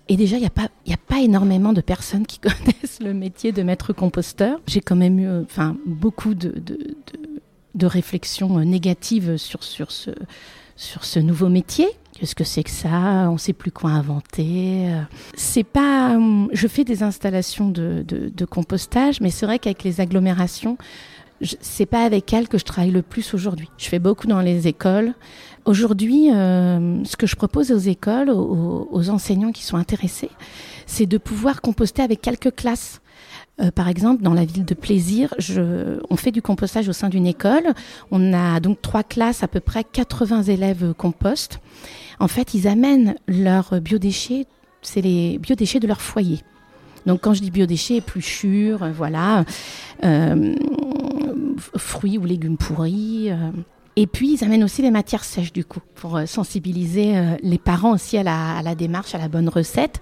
Et 0.08 0.16
déjà, 0.16 0.38
il 0.38 0.42
n'y 0.42 0.46
a, 0.46 0.52
pas, 0.52 0.70
a 0.90 0.98
pas 1.08 1.20
énormément 1.20 1.74
de 1.74 1.82
personnes 1.82 2.26
qui 2.26 2.40
connaissent 2.40 3.00
le 3.02 3.14
métier 3.14 3.52
de 3.52 3.64
maître 3.64 3.94
composteur. 3.94 4.60
J'ai 4.68 4.82
quand 4.82 4.96
même 4.96 5.20
eu 5.20 5.28
euh, 5.28 5.44
enfin, 5.44 5.76
beaucoup 5.86 6.36
de, 6.36 6.50
de, 6.50 6.96
de, 7.76 7.86
réflexions 7.86 8.60
euh, 8.60 8.64
négatives 8.64 9.38
sur, 9.38 9.64
sur, 9.64 9.92
ce, 9.92 10.12
sur 10.76 11.06
ce 11.06 11.20
nouveau 11.20 11.50
métier. 11.50 11.88
Qu'est-ce 12.20 12.36
que 12.36 12.44
c'est 12.44 12.64
que 12.64 12.70
ça 12.70 13.30
On 13.30 13.38
sait 13.38 13.54
plus 13.54 13.72
quoi 13.72 13.92
inventer. 13.92 14.90
C'est 15.36 15.64
pas. 15.64 16.16
Hum, 16.16 16.50
je 16.52 16.68
fais 16.68 16.84
des 16.84 17.02
installations 17.02 17.70
de, 17.70 18.04
de, 18.06 18.46
compostage, 18.46 19.22
mais 19.22 19.30
c'est 19.30 19.46
vrai 19.46 19.58
qu'avec 19.58 19.84
les 19.84 20.02
agglomérations, 20.02 20.78
c'est 21.62 21.86
pas 21.86 22.04
avec 22.04 22.34
elles 22.34 22.50
que 22.50 22.58
je 22.58 22.66
travaille 22.66 22.92
le 22.92 23.04
plus 23.04 23.34
aujourd'hui. 23.34 23.70
Je 23.78 23.88
fais 23.88 24.00
beaucoup 24.00 24.28
dans 24.28 24.42
les 24.42 24.68
écoles. 24.68 25.14
Aujourd'hui, 25.64 26.32
euh, 26.34 27.04
ce 27.06 27.16
que 27.16 27.28
je 27.28 27.36
propose 27.38 27.72
aux 27.72 27.78
écoles, 27.78 28.30
aux, 28.30 29.10
enseignants 29.10 29.52
qui 29.52 29.64
sont 29.64 29.78
intéressés, 29.78 30.32
c'est 30.88 31.06
de 31.06 31.18
pouvoir 31.18 31.62
composter 31.62 32.02
avec 32.02 32.22
quelques 32.22 32.54
classes. 32.54 33.02
Euh, 33.62 33.72
par 33.72 33.88
exemple, 33.88 34.24
dans 34.24 34.34
la 34.34 34.46
ville 34.46 34.66
de 34.66 34.74
Plaisir, 34.74 35.34
on 36.10 36.16
fait 36.16 36.32
du 36.32 36.42
compostage 36.42 36.88
au 36.88 36.94
sein 36.94 37.10
d'une 37.10 37.28
école. 37.28 37.74
On 38.12 38.34
a 38.34 38.60
donc 38.60 38.82
trois 38.82 39.04
classes, 39.04 39.44
à 39.44 39.48
peu 39.48 39.60
près 39.60 39.84
80 39.84 40.44
élèves 40.44 40.94
compostent. 40.98 41.60
En 42.20 42.28
fait, 42.28 42.54
ils 42.54 42.68
amènent 42.68 43.16
leurs 43.28 43.80
biodéchets, 43.82 44.46
c'est 44.82 45.02
les 45.02 45.38
biodéchets 45.40 45.80
de 45.80 45.88
leur 45.88 46.02
foyer. 46.02 46.40
Donc 47.06 47.22
quand 47.22 47.34
je 47.34 47.42
dis 47.42 47.52
biodéchets, 47.52 47.96
épluchures, 47.98 48.84
euh, 48.84 48.92
voilà, 48.92 49.46
euh, 50.04 50.56
fruits 51.78 52.18
ou 52.18 52.26
légumes 52.26 52.58
pourris. 52.58 53.32
Euh. 53.32 53.52
Et 53.96 54.08
puis, 54.08 54.34
ils 54.34 54.44
amènent 54.44 54.64
aussi 54.64 54.82
des 54.82 54.92
matières 54.92 55.26
sèches, 55.26 55.52
du 55.52 55.66
coup, 55.66 55.82
pour 55.96 56.22
sensibiliser 56.26 57.16
les 57.44 57.58
parents 57.58 57.92
aussi 57.92 58.18
à 58.18 58.24
la, 58.24 58.76
démarche, 58.76 59.14
à 59.14 59.18
la 59.18 59.28
bonne 59.28 59.50
recette. 59.50 60.00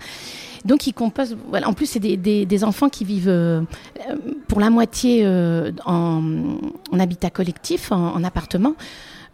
Donc, 0.66 0.88
ils 0.88 0.94
composent. 0.94 1.38
En 1.66 1.74
plus, 1.74 1.86
c'est 1.86 2.00
des, 2.00 2.64
enfants 2.64 2.90
qui 2.90 3.06
vivent 3.06 3.66
pour 4.48 4.60
la 4.60 4.70
moitié 4.70 5.28
en, 5.86 6.24
habitat 6.98 7.30
collectif, 7.30 7.92
en, 7.92 8.24
appartement. 8.24 8.76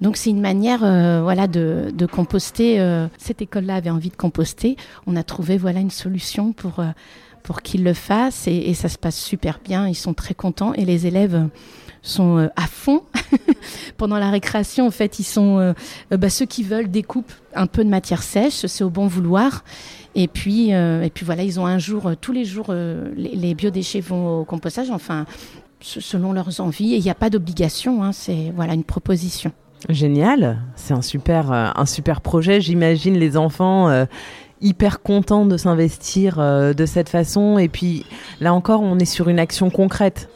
Donc 0.01 0.17
c'est 0.17 0.31
une 0.31 0.41
manière 0.41 0.79
voilà 0.79 1.47
de, 1.47 2.05
composter. 2.11 3.07
cette 3.17 3.41
école-là 3.41 3.75
avait 3.75 3.89
envie 3.89 4.09
de 4.09 4.15
composter. 4.15 4.75
On 5.07 5.15
a 5.15 5.23
trouvé 5.23 5.57
voilà 5.57 5.79
une 5.79 5.91
solution 5.91 6.51
pour 6.51 6.83
pour 7.43 7.61
qu'ils 7.61 7.83
le 7.83 7.93
fassent 7.93 8.47
et, 8.47 8.73
ça 8.73 8.89
se 8.89 8.97
passe 8.97 9.17
super 9.17 9.59
bien. 9.63 9.87
Ils 9.87 9.95
sont 9.95 10.13
très 10.13 10.33
contents 10.33 10.73
et 10.73 10.85
les 10.85 11.05
élèves 11.05 11.49
sont 12.01 12.37
euh, 12.37 12.47
à 12.55 12.67
fond. 12.67 13.03
Pendant 13.97 14.17
la 14.17 14.31
récréation, 14.31 14.87
en 14.87 14.91
fait, 14.91 15.19
ils 15.19 15.25
sont 15.25 15.59
euh, 15.59 15.73
bah, 16.09 16.29
ceux 16.29 16.45
qui 16.45 16.63
veulent 16.63 16.89
découpent 16.89 17.33
un 17.53 17.67
peu 17.67 17.83
de 17.83 17.89
matière 17.89 18.23
sèche, 18.23 18.65
c'est 18.65 18.83
au 18.83 18.89
bon 18.89 19.07
vouloir. 19.07 19.63
Et 20.15 20.27
puis, 20.27 20.73
euh, 20.73 21.01
et 21.01 21.09
puis 21.09 21.25
voilà, 21.25 21.43
ils 21.43 21.59
ont 21.59 21.65
un 21.65 21.79
jour, 21.79 22.11
tous 22.21 22.31
les 22.31 22.45
jours, 22.45 22.73
les, 23.15 23.55
biodéchets 23.55 23.99
vont 23.99 24.41
au 24.41 24.45
compostage, 24.45 24.91
enfin, 24.91 25.25
selon 25.79 26.33
leurs 26.33 26.59
envies. 26.59 26.93
Et 26.93 26.97
il 26.97 27.03
n'y 27.03 27.09
a 27.09 27.15
pas 27.15 27.29
d'obligation, 27.29 28.03
hein, 28.03 28.11
c'est 28.11 28.51
voilà 28.55 28.73
une 28.73 28.83
proposition. 28.83 29.51
Génial, 29.89 30.59
c'est 30.75 30.93
un 30.93 31.01
super, 31.01 31.51
un 31.51 31.85
super 31.85 32.21
projet. 32.21 32.61
J'imagine 32.61 33.17
les 33.17 33.35
enfants 33.35 33.89
hyper 34.63 35.01
content 35.01 35.45
de 35.45 35.57
s'investir 35.57 36.39
euh, 36.39 36.73
de 36.73 36.85
cette 36.87 37.09
façon. 37.09 37.59
Et 37.59 37.67
puis 37.67 38.05
là 38.39 38.53
encore, 38.53 38.81
on 38.81 38.97
est 38.97 39.05
sur 39.05 39.29
une 39.29 39.39
action 39.39 39.69
concrète. 39.69 40.29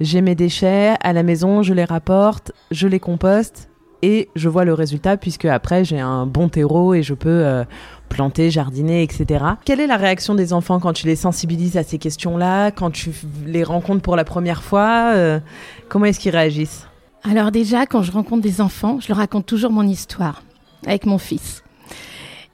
J'ai 0.00 0.20
mes 0.20 0.34
déchets 0.34 0.96
à 1.00 1.12
la 1.12 1.22
maison, 1.22 1.62
je 1.62 1.72
les 1.72 1.84
rapporte, 1.84 2.52
je 2.70 2.86
les 2.86 3.00
composte 3.00 3.70
et 4.02 4.28
je 4.36 4.48
vois 4.48 4.64
le 4.64 4.74
résultat 4.74 5.16
puisque 5.16 5.46
après 5.46 5.84
j'ai 5.84 5.98
un 5.98 6.24
bon 6.24 6.48
terreau 6.48 6.94
et 6.94 7.02
je 7.02 7.14
peux 7.14 7.28
euh, 7.44 7.64
planter, 8.08 8.50
jardiner, 8.50 9.02
etc. 9.02 9.44
Quelle 9.64 9.80
est 9.80 9.86
la 9.86 9.96
réaction 9.96 10.34
des 10.34 10.52
enfants 10.52 10.80
quand 10.80 10.92
tu 10.92 11.06
les 11.06 11.16
sensibilises 11.16 11.76
à 11.76 11.82
ces 11.82 11.98
questions-là, 11.98 12.70
quand 12.70 12.90
tu 12.90 13.12
les 13.46 13.64
rencontres 13.64 14.02
pour 14.02 14.16
la 14.16 14.24
première 14.24 14.62
fois 14.62 15.12
euh, 15.14 15.40
Comment 15.88 16.06
est-ce 16.06 16.20
qu'ils 16.20 16.32
réagissent? 16.32 16.86
Alors 17.24 17.50
déjà, 17.50 17.86
quand 17.86 18.02
je 18.02 18.12
rencontre 18.12 18.42
des 18.42 18.60
enfants, 18.60 18.98
je 19.00 19.08
leur 19.08 19.18
raconte 19.18 19.46
toujours 19.46 19.70
mon 19.70 19.86
histoire 19.86 20.42
avec 20.86 21.06
mon 21.06 21.18
fils. 21.18 21.62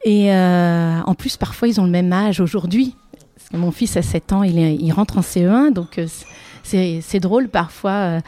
Et 0.05 0.33
euh, 0.33 1.01
en 1.07 1.15
plus, 1.15 1.37
parfois, 1.37 1.69
ils 1.69 1.81
ont 1.81 1.85
le 1.85 1.91
même 1.91 2.13
âge 2.13 2.41
aujourd'hui. 2.41 2.95
mon 3.53 3.71
fils 3.71 3.97
a 3.97 4.03
7 4.03 4.33
ans, 4.33 4.43
il, 4.43 4.59
il 4.59 4.93
rentre 4.93 5.19
en 5.19 5.23
CE1, 5.23 5.73
donc 5.73 5.99
euh, 5.99 6.07
c'est 6.63 7.21
drôle 7.21 7.49
parfois. 7.49 8.21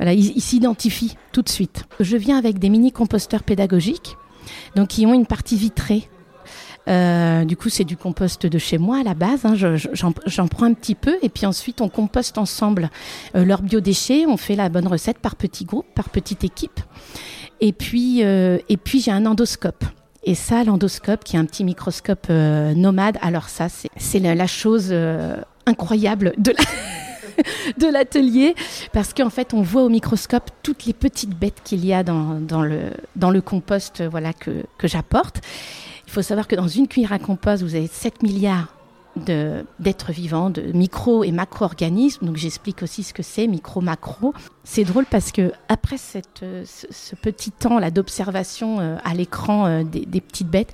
Voilà, 0.00 0.14
il, 0.14 0.40
s'identifie 0.40 1.18
tout 1.30 1.42
de 1.42 1.50
suite. 1.50 1.84
Je 2.00 2.16
viens 2.16 2.38
avec 2.38 2.58
des 2.58 2.70
mini-composteurs 2.70 3.42
pédagogiques, 3.42 4.16
donc 4.74 4.88
qui 4.88 5.04
ont 5.04 5.12
une 5.12 5.26
partie 5.26 5.56
vitrée. 5.56 6.08
Du 6.86 7.56
coup, 7.56 7.68
c'est 7.68 7.84
du 7.84 7.96
compost 7.96 8.46
de 8.46 8.58
chez 8.58 8.78
moi 8.78 8.98
à 9.00 9.02
la 9.02 9.14
base. 9.14 9.44
Hein. 9.44 9.54
J'en 9.54 10.48
prends 10.48 10.66
un 10.66 10.74
petit 10.74 10.94
peu 10.94 11.16
et 11.22 11.28
puis 11.28 11.46
ensuite 11.46 11.80
on 11.80 11.88
composte 11.88 12.38
ensemble 12.38 12.90
leurs 13.34 13.62
biodéchets. 13.62 14.26
On 14.26 14.36
fait 14.36 14.56
la 14.56 14.68
bonne 14.68 14.86
recette 14.86 15.18
par 15.18 15.36
petits 15.36 15.64
groupes, 15.64 15.86
par 15.94 16.08
petite 16.08 16.44
équipe. 16.44 16.80
Et 17.60 17.72
puis, 17.72 18.20
et 18.20 18.76
puis 18.82 19.00
j'ai 19.00 19.12
un 19.12 19.26
endoscope. 19.26 19.84
Et 20.22 20.34
ça, 20.34 20.64
l'endoscope, 20.64 21.24
qui 21.24 21.36
est 21.36 21.38
un 21.38 21.46
petit 21.46 21.64
microscope 21.64 22.26
euh, 22.28 22.74
nomade, 22.74 23.16
alors 23.22 23.48
ça, 23.48 23.68
c'est 23.68 24.18
la, 24.18 24.46
chose 24.46 24.88
euh, 24.90 25.36
incroyable 25.66 26.34
de 27.78 27.86
l'atelier 27.86 28.54
parce 28.92 29.14
qu'en 29.14 29.30
fait 29.30 29.54
on 29.54 29.62
voit 29.62 29.82
au 29.82 29.88
microscope 29.88 30.50
toutes 30.62 30.84
les 30.84 30.92
petites 30.92 31.30
bêtes 31.30 31.62
qu'il 31.64 31.86
y 31.86 31.94
a 31.94 32.02
dans, 32.02 32.62
le, 32.62 32.90
dans 33.16 33.30
le 33.30 33.40
compost 33.40 34.02
voilà, 34.02 34.34
que 34.34 34.64
j'apporte. 34.84 35.40
Il 36.10 36.14
faut 36.14 36.22
savoir 36.22 36.48
que 36.48 36.56
dans 36.56 36.66
une 36.66 36.88
cuillère 36.88 37.12
à 37.12 37.20
compost, 37.20 37.62
vous 37.62 37.76
avez 37.76 37.86
7 37.86 38.24
milliards 38.24 38.74
d'êtres 39.14 40.10
vivants, 40.10 40.50
de 40.50 40.60
micro 40.72 41.22
et 41.22 41.30
macro-organismes. 41.30 42.26
Donc 42.26 42.36
j'explique 42.36 42.82
aussi 42.82 43.04
ce 43.04 43.14
que 43.14 43.22
c'est, 43.22 43.46
micro-macro. 43.46 44.34
C'est 44.64 44.82
drôle 44.82 45.06
parce 45.08 45.30
que 45.30 45.52
après 45.68 45.98
ce, 45.98 47.14
petit 47.14 47.52
temps 47.52 47.78
là 47.78 47.92
d'observation 47.92 48.80
euh, 48.80 48.96
à 49.04 49.14
l'écran 49.14 49.66
euh, 49.66 49.84
des, 49.84 50.20
petites 50.20 50.48
bêtes, 50.48 50.72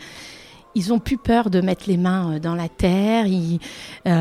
ils 0.75 0.95
ont 0.95 1.01
plus 1.01 1.19
peur 1.19 1.51
de 1.51 1.61
mettre 1.61 1.85
les 1.87 1.99
mains 1.99 2.37
euh, 2.37 2.39
dans 2.39 2.55
la 2.55 2.71
terre. 2.71 3.27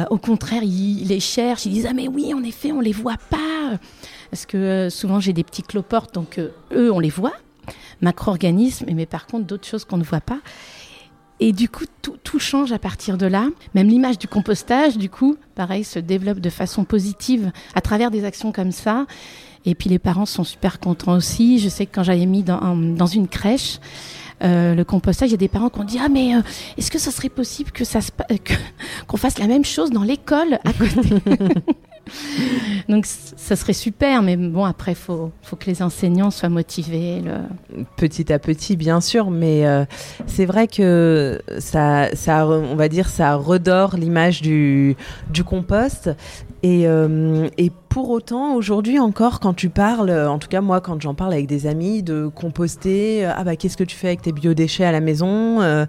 au 0.09 0.17
contraire, 0.17 0.63
ils 0.63 1.07
les 1.07 1.21
cherchent. 1.21 1.65
Ils 1.65 1.71
disent 1.71 1.87
ah 1.89 1.93
mais 1.93 2.09
oui, 2.09 2.33
en 2.33 2.43
effet, 2.43 2.73
on 2.73 2.81
les 2.81 2.91
voit 2.91 3.19
pas. 3.29 3.79
Parce 4.31 4.45
que 4.45 4.89
souvent 4.89 5.21
j'ai 5.21 5.31
des 5.31 5.45
petits 5.45 5.63
cloportes, 5.63 6.13
donc 6.13 6.39
eux 6.39 6.91
on 6.91 6.99
les 6.99 7.09
voit, 7.09 7.35
macro-organismes, 8.01 8.87
mais 8.93 9.05
par 9.05 9.27
contre 9.27 9.45
d'autres 9.45 9.65
choses 9.65 9.85
qu'on 9.85 9.97
ne 9.97 10.03
voit 10.03 10.19
pas. 10.19 10.39
Et 11.39 11.51
du 11.51 11.67
coup, 11.67 11.85
tout, 12.01 12.39
change 12.39 12.71
à 12.71 12.79
partir 12.79 13.17
de 13.17 13.25
là. 13.25 13.47
Même 13.73 13.87
l'image 13.87 14.17
du 14.17 14.27
compostage, 14.27 14.97
du 14.97 15.09
coup, 15.09 15.37
pareil, 15.55 15.83
se 15.83 15.99
développe 15.99 16.39
de 16.39 16.49
façon 16.49 16.83
positive 16.83 17.51
à 17.75 17.81
travers 17.81 18.11
des 18.11 18.25
actions 18.25 18.51
comme 18.51 18.71
ça. 18.71 19.05
Et 19.65 19.73
puis 19.73 19.89
les 19.89 19.99
parents 19.99 20.25
sont 20.25 20.43
super 20.43 20.79
contents 20.79 21.15
aussi. 21.15 21.59
Je 21.59 21.69
sais 21.69 21.85
que 21.85 21.95
quand 21.95 22.03
j'avais 22.03 22.25
mis 22.25 22.43
dans, 22.43 23.07
une 23.07 23.27
crèche, 23.27 23.79
euh, 24.43 24.75
le 24.75 24.83
compostage, 24.83 25.29
il 25.29 25.31
y 25.31 25.35
a 25.35 25.37
des 25.37 25.47
parents 25.47 25.69
qui 25.69 25.79
ont 25.79 25.85
dit 25.85 25.97
ah 26.01 26.09
mais 26.09 26.35
euh, 26.35 26.41
est-ce 26.77 26.91
que 26.91 26.99
ça 26.99 27.09
serait 27.09 27.29
possible 27.29 27.71
que 27.71 27.85
ça 27.85 27.99
qu'on 29.07 29.17
fasse 29.17 29.39
la 29.39 29.47
même 29.47 29.63
chose 29.63 29.91
dans 29.91 30.03
l'école 30.03 30.59
à 30.65 30.73
côté 30.73 31.09
Donc 32.89 33.05
ça 33.05 33.55
serait 33.55 33.73
super, 33.73 34.21
mais 34.21 34.37
bon, 34.37 34.65
après, 34.65 34.93
il 34.93 34.97
faut, 34.97 35.31
faut, 35.41 35.55
que 35.55 35.65
les 35.65 35.81
enseignants 35.81 36.31
soient 36.31 36.49
motivés. 36.49 37.21
Petit 37.97 38.31
à 38.31 38.39
petit, 38.39 38.75
bien 38.75 39.01
sûr, 39.01 39.31
mais 39.31 39.65
euh, 39.65 39.85
c'est 40.27 40.45
vrai 40.45 40.67
que 40.67 41.41
ça, 41.59 42.15
ça, 42.15 42.47
on 42.47 42.75
va 42.75 42.89
dire, 42.89 43.09
ça 43.09 43.35
redore 43.35 43.95
l'image 43.97 44.41
du, 44.41 44.95
du 45.29 45.43
compost. 45.43 46.09
Et, 46.63 46.87
euh, 46.87 47.47
et 47.57 47.71
pour 47.89 48.09
autant, 48.09 48.55
aujourd'hui 48.55 48.97
encore, 48.99 49.39
quand 49.39 49.53
tu 49.53 49.69
parles, 49.69 50.11
en 50.11 50.39
tout 50.39 50.47
cas 50.47 50.61
moi, 50.61 50.81
quand 50.81 50.99
j'en 50.99 51.13
parle 51.13 51.33
avec 51.33 51.47
des 51.47 51.67
amis, 51.67 52.01
de 52.01 52.27
composter, 52.27 53.23
ah 53.25 53.43
bah 53.43 53.55
qu'est-ce 53.55 53.77
que 53.77 53.83
tu 53.83 53.95
fais 53.95 54.07
avec 54.07 54.23
tes 54.23 54.31
biodéchets 54.31 54.83
à 54.83 54.91
la 54.91 54.99
maison 54.99 55.61
euh, 55.61 55.85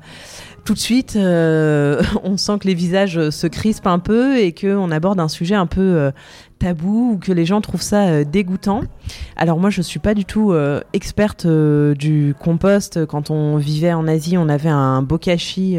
tout 0.66 0.74
de 0.74 0.78
suite, 0.78 1.14
euh, 1.16 2.02
on 2.24 2.36
sent 2.36 2.58
que 2.60 2.66
les 2.66 2.74
visages 2.74 3.30
se 3.30 3.46
crispent 3.46 3.86
un 3.86 4.00
peu 4.00 4.36
et 4.38 4.52
qu'on 4.52 4.90
aborde 4.90 5.20
un 5.20 5.28
sujet 5.28 5.54
un 5.54 5.66
peu 5.66 5.80
euh, 5.80 6.10
tabou 6.58 7.12
ou 7.12 7.18
que 7.18 7.32
les 7.32 7.44
gens 7.44 7.60
trouvent 7.60 7.82
ça 7.82 8.08
euh, 8.08 8.24
dégoûtant. 8.24 8.82
Alors 9.36 9.58
moi, 9.58 9.70
je 9.70 9.82
suis 9.82 9.98
pas 9.98 10.14
du 10.14 10.24
tout 10.24 10.54
experte 10.92 11.46
du 11.46 12.34
compost. 12.38 13.04
Quand 13.06 13.30
on 13.30 13.56
vivait 13.56 13.92
en 13.92 14.08
Asie, 14.08 14.38
on 14.38 14.48
avait 14.48 14.70
un 14.70 15.02
bokashi 15.02 15.78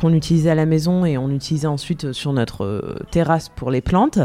qu'on 0.00 0.14
utilisait 0.14 0.50
à 0.50 0.54
la 0.54 0.66
maison 0.66 1.04
et 1.04 1.18
on 1.18 1.30
utilisait 1.30 1.66
ensuite 1.66 2.12
sur 2.12 2.32
notre 2.32 2.64
euh, 2.64 2.96
terrasse 3.10 3.50
pour 3.50 3.70
les 3.70 3.82
plantes. 3.82 4.18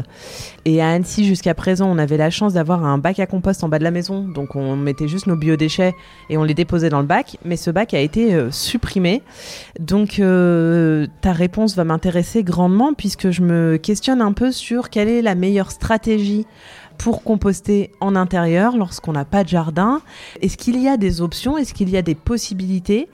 Et 0.64 0.82
à 0.82 0.90
Annecy, 0.90 1.26
jusqu'à 1.26 1.54
présent, 1.54 1.88
on 1.92 1.98
avait 1.98 2.18
la 2.18 2.30
chance 2.30 2.54
d'avoir 2.54 2.86
un 2.86 2.98
bac 2.98 3.20
à 3.20 3.26
compost 3.26 3.64
en 3.64 3.70
bas 3.70 3.78
de 3.78 3.84
la 3.84 3.92
maison. 3.92 4.26
Donc 4.28 4.56
on 4.56 4.76
mettait 4.76 5.08
juste 5.08 5.28
nos 5.28 5.36
biodéchets 5.36 5.94
et 6.30 6.38
on 6.38 6.44
les 6.44 6.54
déposait 6.54 6.90
dans 6.90 7.02
le 7.02 7.06
bac. 7.06 7.38
Mais 7.44 7.58
ce 7.58 7.70
bac 7.70 7.94
a 7.94 8.00
été 8.00 8.34
euh, 8.34 8.50
supprimé. 8.52 9.22
Donc 9.80 10.20
euh, 10.20 11.08
ta 11.22 11.34
réponse 11.34 11.76
va 11.76 11.84
m'intéresser 11.84 12.44
grandement 12.44 12.94
puisque 12.94 13.32
je 13.32 13.42
me 13.42 13.76
questionne 13.78 14.22
un 14.22 14.32
peu 14.32 14.52
sur 14.52 14.90
quelle 14.90 15.10
est 15.10 15.22
la 15.22 15.36
meilleure 15.36 15.64
stratégie 15.71 16.45
pour 16.97 17.23
composter 17.23 17.91
en 17.99 18.15
intérieur 18.15 18.78
lorsqu'on 18.78 19.13
n'a 19.13 19.25
pas 19.25 19.43
de 19.43 19.49
jardin. 19.49 20.01
Est-ce 20.41 20.58
qu'il 20.58 20.82
y 20.82 20.88
a 20.88 20.97
des 20.97 21.21
options? 21.21 21.58
Est-ce 21.58 21.73
qu'il 21.73 21.89
y 21.89 21.97
a 21.97 22.01
des 22.01 22.15
possibilités? 22.15 23.10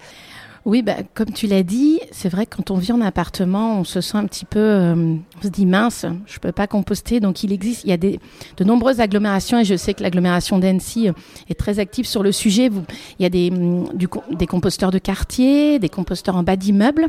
Oui, 0.64 0.84
bah, 0.84 0.98
comme 1.16 1.32
tu 1.32 1.48
l'as 1.48 1.64
dit, 1.64 2.00
c'est 2.12 2.30
vrai 2.30 2.46
que 2.46 2.56
quand 2.56 2.70
on 2.70 2.78
vit 2.78 2.92
en 2.92 3.02
appartement, 3.02 3.80
on 3.80 3.84
se 3.84 4.00
sent 4.00 4.18
un 4.18 4.28
petit 4.28 4.46
peu, 4.46 4.60
euh, 4.60 5.16
on 5.40 5.42
se 5.42 5.48
dit 5.48 5.66
mince, 5.66 6.06
je 6.28 6.38
peux 6.38 6.52
pas 6.52 6.68
composter. 6.68 7.20
Donc 7.20 7.44
il 7.44 7.52
existe, 7.52 7.84
il 7.84 7.90
y 7.90 7.94
a 7.94 7.98
des, 7.98 8.20
de 8.58 8.64
nombreuses 8.64 9.00
agglomérations 9.00 9.58
et 9.60 9.66
je 9.66 9.76
sais 9.76 9.96
que 9.96 10.04
l'agglomération 10.04 10.60
d'Annecy 10.60 11.10
euh, 11.10 11.14
est 11.50 11.56
très 11.56 11.80
active 11.80 12.06
sur 12.06 12.22
le 12.22 12.32
sujet. 12.32 12.70
il 13.18 13.24
y 13.24 13.26
a 13.26 13.30
des, 13.30 13.50
mm, 13.50 13.90
des 14.38 14.46
composteurs 14.46 14.92
de 14.92 15.00
quartier, 15.00 15.80
des 15.80 15.90
composteurs 15.90 16.36
en 16.36 16.44
bas 16.44 16.56
d'immeubles. 16.56 17.08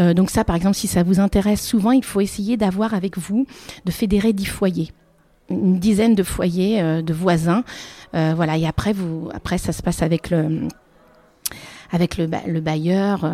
Euh, 0.00 0.14
donc 0.14 0.30
ça, 0.30 0.44
par 0.44 0.56
exemple, 0.56 0.76
si 0.76 0.86
ça 0.86 1.02
vous 1.02 1.20
intéresse 1.20 1.64
souvent, 1.64 1.92
il 1.92 2.04
faut 2.04 2.20
essayer 2.20 2.56
d'avoir 2.56 2.94
avec 2.94 3.18
vous, 3.18 3.46
de 3.84 3.90
fédérer 3.90 4.32
dix 4.32 4.46
foyers. 4.46 4.92
une 5.50 5.78
dizaine 5.78 6.14
de 6.14 6.22
foyers 6.22 7.02
de 7.02 7.12
voisins. 7.12 7.64
voilà, 8.12 8.56
et 8.56 8.66
après, 8.66 8.92
vous, 8.92 9.30
après, 9.34 9.58
ça 9.58 9.72
se 9.72 9.82
passe 9.82 10.02
avec 10.02 10.30
le, 10.30 10.68
avec 11.90 12.16
le, 12.18 12.28
le 12.46 12.60
bailleur. 12.60 13.24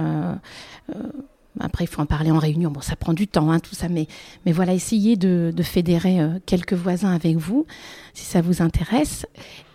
Après, 1.60 1.84
il 1.84 1.86
faut 1.86 2.02
en 2.02 2.06
parler 2.06 2.30
en 2.30 2.38
réunion. 2.38 2.70
Bon, 2.70 2.80
ça 2.80 2.96
prend 2.96 3.12
du 3.12 3.28
temps, 3.28 3.50
hein, 3.50 3.60
tout 3.60 3.74
ça, 3.74 3.88
mais, 3.88 4.08
mais 4.44 4.52
voilà, 4.52 4.74
essayez 4.74 5.16
de, 5.16 5.52
de 5.54 5.62
fédérer 5.62 6.20
euh, 6.20 6.38
quelques 6.46 6.72
voisins 6.72 7.14
avec 7.14 7.36
vous, 7.36 7.64
si 8.12 8.24
ça 8.24 8.40
vous 8.40 8.60
intéresse. 8.60 9.26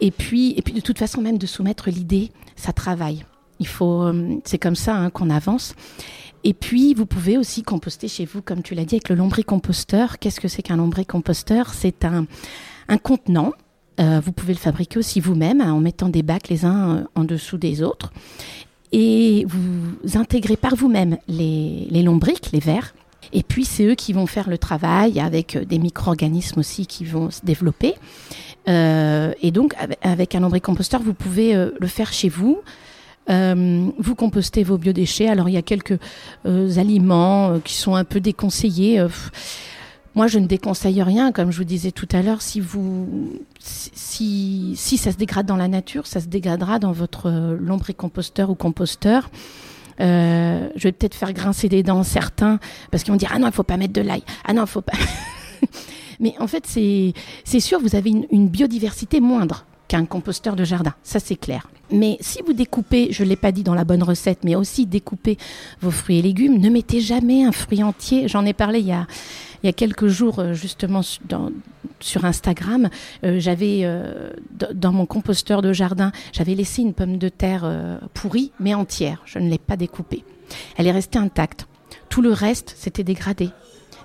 Et 0.01 0.11
puis, 0.11 0.53
et 0.57 0.61
puis 0.61 0.73
de 0.73 0.81
toute 0.81 0.99
façon, 0.99 1.21
même 1.21 1.37
de 1.37 1.45
soumettre 1.45 1.89
l'idée, 1.89 2.31
ça 2.55 2.73
travaille. 2.73 3.23
Il 3.59 3.67
faut, 3.67 4.03
euh, 4.03 4.39
c'est 4.43 4.57
comme 4.57 4.75
ça 4.75 4.95
hein, 4.95 5.09
qu'on 5.09 5.29
avance. 5.29 5.73
Et 6.43 6.53
puis, 6.53 6.93
vous 6.93 7.05
pouvez 7.05 7.37
aussi 7.37 7.63
composter 7.63 8.07
chez 8.07 8.25
vous, 8.25 8.41
comme 8.41 8.61
tu 8.61 8.75
l'as 8.75 8.85
dit, 8.85 8.95
avec 8.95 9.09
le 9.09 9.15
lombricomposteur. 9.15 10.19
Qu'est-ce 10.19 10.39
que 10.39 10.47
c'est 10.47 10.61
qu'un 10.61 10.77
lombricomposteur? 10.77 11.73
C'est 11.73 12.05
un, 12.05 12.25
un 12.87 12.97
contenant. 12.97 13.53
Euh, 13.99 14.21
vous 14.23 14.31
pouvez 14.31 14.53
le 14.53 14.59
fabriquer 14.59 14.99
aussi 14.99 15.19
vous-même 15.19 15.59
hein, 15.59 15.73
en 15.73 15.79
mettant 15.81 16.07
des 16.07 16.23
bacs 16.23 16.47
les 16.47 16.63
uns 16.63 17.05
en 17.15 17.25
dessous 17.25 17.57
des 17.57 17.83
autres 17.83 18.13
et 18.91 19.45
vous 19.47 20.17
intégrez 20.17 20.57
par 20.57 20.75
vous-même 20.75 21.17
les, 21.27 21.87
les 21.89 22.03
lombriques, 22.03 22.51
les 22.51 22.59
vers. 22.59 22.93
Et 23.31 23.43
puis 23.43 23.65
c'est 23.65 23.85
eux 23.85 23.95
qui 23.95 24.13
vont 24.13 24.25
faire 24.25 24.49
le 24.49 24.57
travail 24.57 25.19
avec 25.19 25.55
euh, 25.55 25.65
des 25.65 25.77
micro-organismes 25.77 26.59
aussi 26.59 26.87
qui 26.87 27.05
vont 27.05 27.29
se 27.29 27.41
développer. 27.43 27.95
Euh, 28.67 29.33
et 29.41 29.51
donc 29.51 29.75
avec 30.01 30.35
un 30.35 30.39
lombricomposteur, 30.39 31.01
vous 31.01 31.13
pouvez 31.13 31.55
euh, 31.55 31.71
le 31.79 31.87
faire 31.87 32.11
chez 32.11 32.29
vous. 32.29 32.59
Euh, 33.29 33.89
vous 33.97 34.15
compostez 34.15 34.63
vos 34.63 34.77
biodéchets. 34.77 35.27
Alors 35.27 35.49
il 35.49 35.53
y 35.53 35.57
a 35.57 35.61
quelques 35.61 35.99
euh, 36.45 36.77
aliments 36.77 37.59
qui 37.63 37.75
sont 37.75 37.95
un 37.95 38.03
peu 38.03 38.19
déconseillés. 38.19 39.05
Moi, 40.15 40.27
je 40.27 40.39
ne 40.39 40.47
déconseille 40.47 41.01
rien, 41.03 41.31
comme 41.31 41.51
je 41.51 41.57
vous 41.57 41.63
disais 41.63 41.91
tout 41.91 42.07
à 42.11 42.21
l'heure. 42.21 42.41
Si 42.41 42.59
vous, 42.59 43.39
si, 43.59 44.73
si 44.75 44.97
ça 44.97 45.11
se 45.11 45.17
dégrade 45.17 45.45
dans 45.45 45.55
la 45.55 45.67
nature, 45.67 46.07
ça 46.07 46.19
se 46.19 46.25
dégradera 46.25 46.79
dans 46.79 46.91
votre 46.91 47.29
lombricomposteur 47.59 48.49
ou 48.49 48.55
composteur. 48.55 49.29
Euh, 49.99 50.69
je 50.75 50.83
vais 50.83 50.91
peut-être 50.91 51.15
faire 51.15 51.33
grincer 51.33 51.67
des 51.67 51.83
dents 51.83 52.03
certains 52.03 52.59
parce 52.89 53.03
qu'ils 53.03 53.11
vont 53.11 53.17
dire 53.17 53.31
ah 53.33 53.39
non 53.39 53.47
il 53.47 53.53
faut 53.53 53.63
pas 53.63 53.75
mettre 53.75 53.91
de 53.91 53.99
l'ail 53.99 54.23
ah 54.45 54.53
non 54.53 54.63
il 54.63 54.67
faut 54.67 54.81
pas 54.81 54.93
mais 56.21 56.35
en 56.39 56.47
fait 56.47 56.65
c'est 56.65 57.11
c'est 57.43 57.59
sûr 57.59 57.81
vous 57.81 57.97
avez 57.97 58.09
une 58.09 58.47
biodiversité 58.47 59.19
moindre 59.19 59.65
qu'un 59.89 60.05
composteur 60.05 60.55
de 60.55 60.63
jardin 60.63 60.93
ça 61.03 61.19
c'est 61.19 61.35
clair 61.35 61.67
mais 61.91 62.17
si 62.21 62.41
vous 62.45 62.53
découpez, 62.53 63.07
je 63.11 63.23
ne 63.23 63.29
l'ai 63.29 63.35
pas 63.35 63.51
dit 63.51 63.63
dans 63.63 63.73
la 63.73 63.83
bonne 63.83 64.03
recette, 64.03 64.43
mais 64.43 64.55
aussi 64.55 64.85
découpez 64.85 65.37
vos 65.81 65.91
fruits 65.91 66.19
et 66.19 66.21
légumes, 66.21 66.59
ne 66.59 66.69
mettez 66.69 67.01
jamais 67.01 67.43
un 67.43 67.51
fruit 67.51 67.83
entier. 67.83 68.27
J'en 68.27 68.45
ai 68.45 68.53
parlé 68.53 68.79
il 68.79 68.85
y 68.85 68.91
a, 68.91 69.07
il 69.63 69.67
y 69.67 69.69
a 69.69 69.73
quelques 69.73 70.07
jours 70.07 70.39
euh, 70.39 70.53
justement 70.53 71.01
sur 71.99 72.25
Instagram. 72.25 72.89
Euh, 73.23 73.39
j'avais 73.39 73.81
euh, 73.83 74.31
dans 74.73 74.91
mon 74.91 75.05
composteur 75.05 75.61
de 75.61 75.73
jardin, 75.73 76.11
j'avais 76.31 76.55
laissé 76.55 76.81
une 76.81 76.93
pomme 76.93 77.17
de 77.17 77.29
terre 77.29 77.99
pourrie, 78.13 78.51
mais 78.59 78.73
entière. 78.73 79.21
Je 79.25 79.39
ne 79.39 79.49
l'ai 79.49 79.57
pas 79.57 79.77
découpée. 79.77 80.23
Elle 80.77 80.87
est 80.87 80.91
restée 80.91 81.19
intacte. 81.19 81.67
Tout 82.09 82.21
le 82.21 82.31
reste 82.31 82.75
s'était 82.77 83.03
dégradé. 83.03 83.49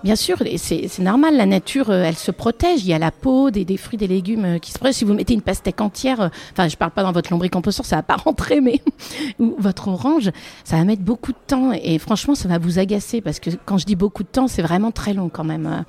Bien 0.04 0.16
sûr, 0.16 0.36
c'est 0.58 0.98
normal, 0.98 1.34
la 1.34 1.46
nature, 1.46 1.88
euh, 1.88 2.04
elle 2.04 2.16
se 2.16 2.30
protège. 2.30 2.84
Il 2.84 2.88
y 2.88 2.92
a 2.92 2.98
la 2.98 3.10
peau, 3.10 3.50
des, 3.50 3.64
fruits, 3.78 3.96
des 3.96 4.06
légumes 4.06 4.44
euh, 4.44 4.58
qui 4.58 4.70
se 4.70 4.78
protègent. 4.78 4.96
Si 4.96 5.04
vous 5.06 5.14
mettez 5.14 5.32
une 5.32 5.40
pastèque 5.40 5.80
entière, 5.80 6.20
euh, 6.20 6.28
enfin, 6.52 6.68
je 6.68 6.76
parle 6.76 6.90
pas 6.90 7.02
dans 7.02 7.12
votre 7.12 7.32
lombricomposteur, 7.32 7.86
ça 7.86 7.96
va 7.96 8.02
pas 8.02 8.16
rentrer, 8.24 8.60
mais 8.60 8.82
ou 9.38 9.54
votre 9.58 9.88
orange, 9.88 10.30
ça 10.62 10.76
va 10.76 10.84
mettre 10.84 11.00
beaucoup 11.00 11.32
de 11.32 11.38
temps. 11.46 11.72
Et 11.72 11.98
franchement, 11.98 12.34
ça 12.34 12.50
va 12.50 12.58
vous 12.58 12.78
agacer 12.78 13.22
parce 13.22 13.40
que 13.40 13.48
quand 13.64 13.78
je 13.78 13.86
dis 13.86 13.96
beaucoup 13.96 14.24
de 14.24 14.28
temps, 14.28 14.46
c'est 14.46 14.60
vraiment 14.60 14.90
très 14.90 15.14
long 15.14 15.30
quand 15.30 15.42
même. 15.44 15.86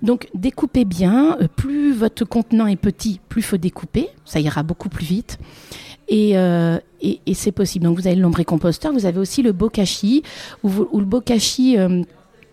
Donc 0.00 0.30
découpez 0.32 0.86
bien. 0.86 1.36
Plus 1.54 1.92
votre 1.92 2.24
contenant 2.24 2.66
est 2.66 2.76
petit, 2.76 3.20
plus 3.28 3.42
faut 3.42 3.58
découper. 3.58 4.08
Ça 4.24 4.40
ira 4.40 4.62
beaucoup 4.62 4.88
plus 4.88 5.04
vite. 5.04 5.38
Et, 6.08 6.34
c'est 7.34 7.52
possible. 7.52 7.84
Donc 7.84 7.98
vous 7.98 8.06
avez 8.06 8.16
le 8.16 8.22
lombricomposteur, 8.22 8.94
vous 8.94 9.04
avez 9.04 9.18
aussi 9.18 9.42
le 9.42 9.52
bokashi, 9.52 10.22
ou, 10.62 10.70
ou 10.90 11.00
le 11.00 11.06
bokashi. 11.06 11.76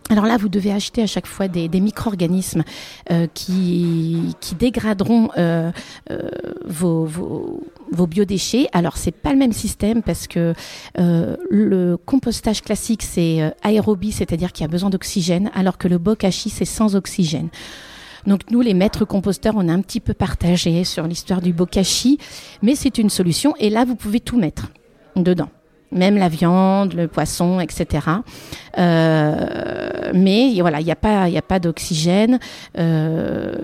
Alors 0.10 0.26
là, 0.26 0.38
vous 0.38 0.50
devez 0.50 0.72
acheter 0.72 1.04
à 1.04 1.08
chaque 1.08 1.28
fois 1.28 1.48
des, 1.48 1.68
des 1.68 1.80
micro-organismes 1.80 2.64
euh, 3.12 3.28
qui, 3.32 4.36
qui 4.42 4.56
dégraderont 4.56 5.30
euh, 5.38 5.72
euh, 6.10 6.30
vos, 6.66 7.06
vos, 7.06 7.62
vos, 7.92 8.08
biodéchets. 8.08 8.68
Alors 8.74 8.98
c'est 8.98 9.12
pas 9.12 9.32
le 9.32 9.38
même 9.38 9.54
système 9.54 10.02
parce 10.02 10.28
que 10.28 10.56
euh, 10.98 11.38
le 11.52 11.96
compostage 11.96 12.64
classique 12.64 13.04
c'est 13.04 13.44
euh, 13.44 13.52
aérobie, 13.62 14.12
c'est-à-dire 14.12 14.52
qu'il 14.52 14.64
y 14.64 14.66
a 14.66 14.70
besoin 14.70 14.90
d'oxygène, 14.90 15.52
alors 15.54 15.78
que 15.78 15.88
le 15.88 16.00
bokashi 16.00 16.50
c'est 16.50 16.66
sans 16.66 16.96
oxygène. 16.96 17.50
Donc 18.26 18.50
nous, 18.50 18.62
les 18.62 18.74
maîtres 18.74 19.06
composteurs, 19.06 19.54
on 19.56 19.70
a 19.70 19.74
un 19.74 19.82
petit 19.82 20.00
peu 20.00 20.16
partagé 20.16 20.84
sur 20.84 21.06
l'histoire 21.08 21.42
du 21.42 21.54
bokashi, 21.54 22.18
mais 22.62 22.76
c'est 22.76 22.98
une 22.98 23.10
solution. 23.10 23.54
Et 23.60 23.70
là, 23.70 23.86
vous 23.86 23.96
pouvez 23.96 24.20
tout 24.20 24.38
mettre 24.38 24.72
dedans 25.16 25.50
même 25.92 26.18
la 26.18 26.30
viande, 26.30 26.94
le 26.94 27.08
poisson, 27.08 27.60
etc. 27.60 28.08
Euh, 28.78 30.12
mais 30.14 30.60
voilà, 30.62 30.80
il 30.80 30.86
n'y 30.86 30.92
a 30.92 30.96
pas, 30.96 31.30
il 31.30 31.38
a 31.38 31.42
pas 31.42 31.60
d'oxygène. 31.60 32.40
Euh, 32.78 33.56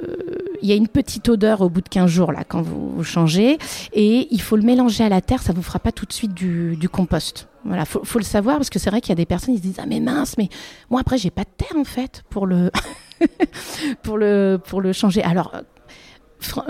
il 0.61 0.69
y 0.69 0.71
a 0.71 0.75
une 0.75 0.87
petite 0.87 1.29
odeur 1.29 1.61
au 1.61 1.69
bout 1.69 1.81
de 1.81 1.89
15 1.89 2.09
jours 2.09 2.31
là 2.31 2.43
quand 2.47 2.61
vous, 2.61 3.03
changez, 3.03 3.59
et 3.93 4.27
il 4.31 4.41
faut 4.41 4.55
le 4.55 4.63
mélanger 4.63 5.03
à 5.03 5.09
la 5.09 5.21
terre. 5.21 5.41
Ça 5.41 5.53
vous 5.53 5.61
fera 5.61 5.79
pas 5.79 5.91
tout 5.91 6.05
de 6.05 6.13
suite 6.13 6.33
du, 6.33 6.75
du 6.75 6.89
compost. 6.89 7.47
Voilà, 7.65 7.85
faut, 7.85 8.03
faut 8.03 8.19
le 8.19 8.25
savoir 8.25 8.57
parce 8.57 8.69
que 8.69 8.79
c'est 8.79 8.89
vrai 8.89 9.01
qu'il 9.01 9.09
y 9.09 9.13
a 9.13 9.15
des 9.15 9.25
personnes 9.25 9.55
qui 9.55 9.61
se 9.61 9.65
disent 9.65 9.79
ah 9.79 9.85
mais 9.87 9.99
mince, 9.99 10.37
mais 10.37 10.49
moi 10.89 11.01
après 11.01 11.17
j'ai 11.17 11.31
pas 11.31 11.43
de 11.43 11.49
terre 11.57 11.77
en 11.77 11.83
fait 11.83 12.23
pour 12.29 12.45
le 12.45 12.71
pour 14.03 14.17
le 14.17 14.59
pour 14.63 14.81
le 14.81 14.93
changer. 14.93 15.23
Alors 15.23 15.51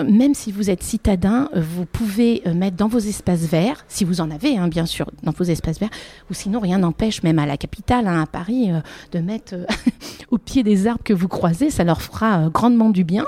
même 0.04 0.34
si 0.34 0.52
vous 0.52 0.70
êtes 0.70 0.82
citadin, 0.82 1.48
euh, 1.54 1.60
vous 1.60 1.86
pouvez 1.86 2.42
euh, 2.46 2.54
mettre 2.54 2.76
dans 2.76 2.88
vos 2.88 2.98
espaces 2.98 3.42
verts, 3.42 3.84
si 3.88 4.04
vous 4.04 4.20
en 4.20 4.30
avez, 4.30 4.56
hein, 4.56 4.68
bien 4.68 4.86
sûr, 4.86 5.10
dans 5.22 5.32
vos 5.32 5.44
espaces 5.44 5.78
verts, 5.78 5.90
ou 6.30 6.34
sinon 6.34 6.60
rien 6.60 6.78
n'empêche, 6.78 7.22
même 7.22 7.38
à 7.38 7.46
la 7.46 7.56
capitale, 7.56 8.06
hein, 8.06 8.22
à 8.22 8.26
Paris, 8.26 8.70
euh, 8.70 8.80
de 9.12 9.18
mettre 9.18 9.54
au 10.30 10.38
pied 10.38 10.62
des 10.62 10.86
arbres 10.86 11.04
que 11.04 11.12
vous 11.12 11.28
croisez, 11.28 11.70
ça 11.70 11.84
leur 11.84 12.02
fera 12.02 12.48
grandement 12.48 12.90
du 12.90 13.04
bien. 13.04 13.24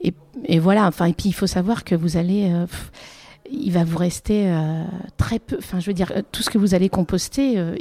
Et, 0.00 0.12
et, 0.44 0.58
voilà, 0.58 0.86
enfin, 0.86 1.06
et 1.06 1.12
puis 1.12 1.28
il 1.28 1.32
faut 1.32 1.46
savoir 1.46 1.84
que 1.84 1.94
vous 1.94 2.16
allez 2.16 2.50
il 3.50 3.70
va 3.72 3.84
vous 3.84 3.98
rester 3.98 4.48
euh, 4.48 4.84
très 5.16 5.38
peu, 5.38 5.56
enfin 5.58 5.80
je 5.80 5.86
veux 5.86 5.94
dire, 5.94 6.12
tout 6.32 6.42
ce 6.42 6.50
que 6.50 6.58
vous 6.58 6.74
allez 6.74 6.88
composter, 6.88 7.54
euh, 7.56 7.76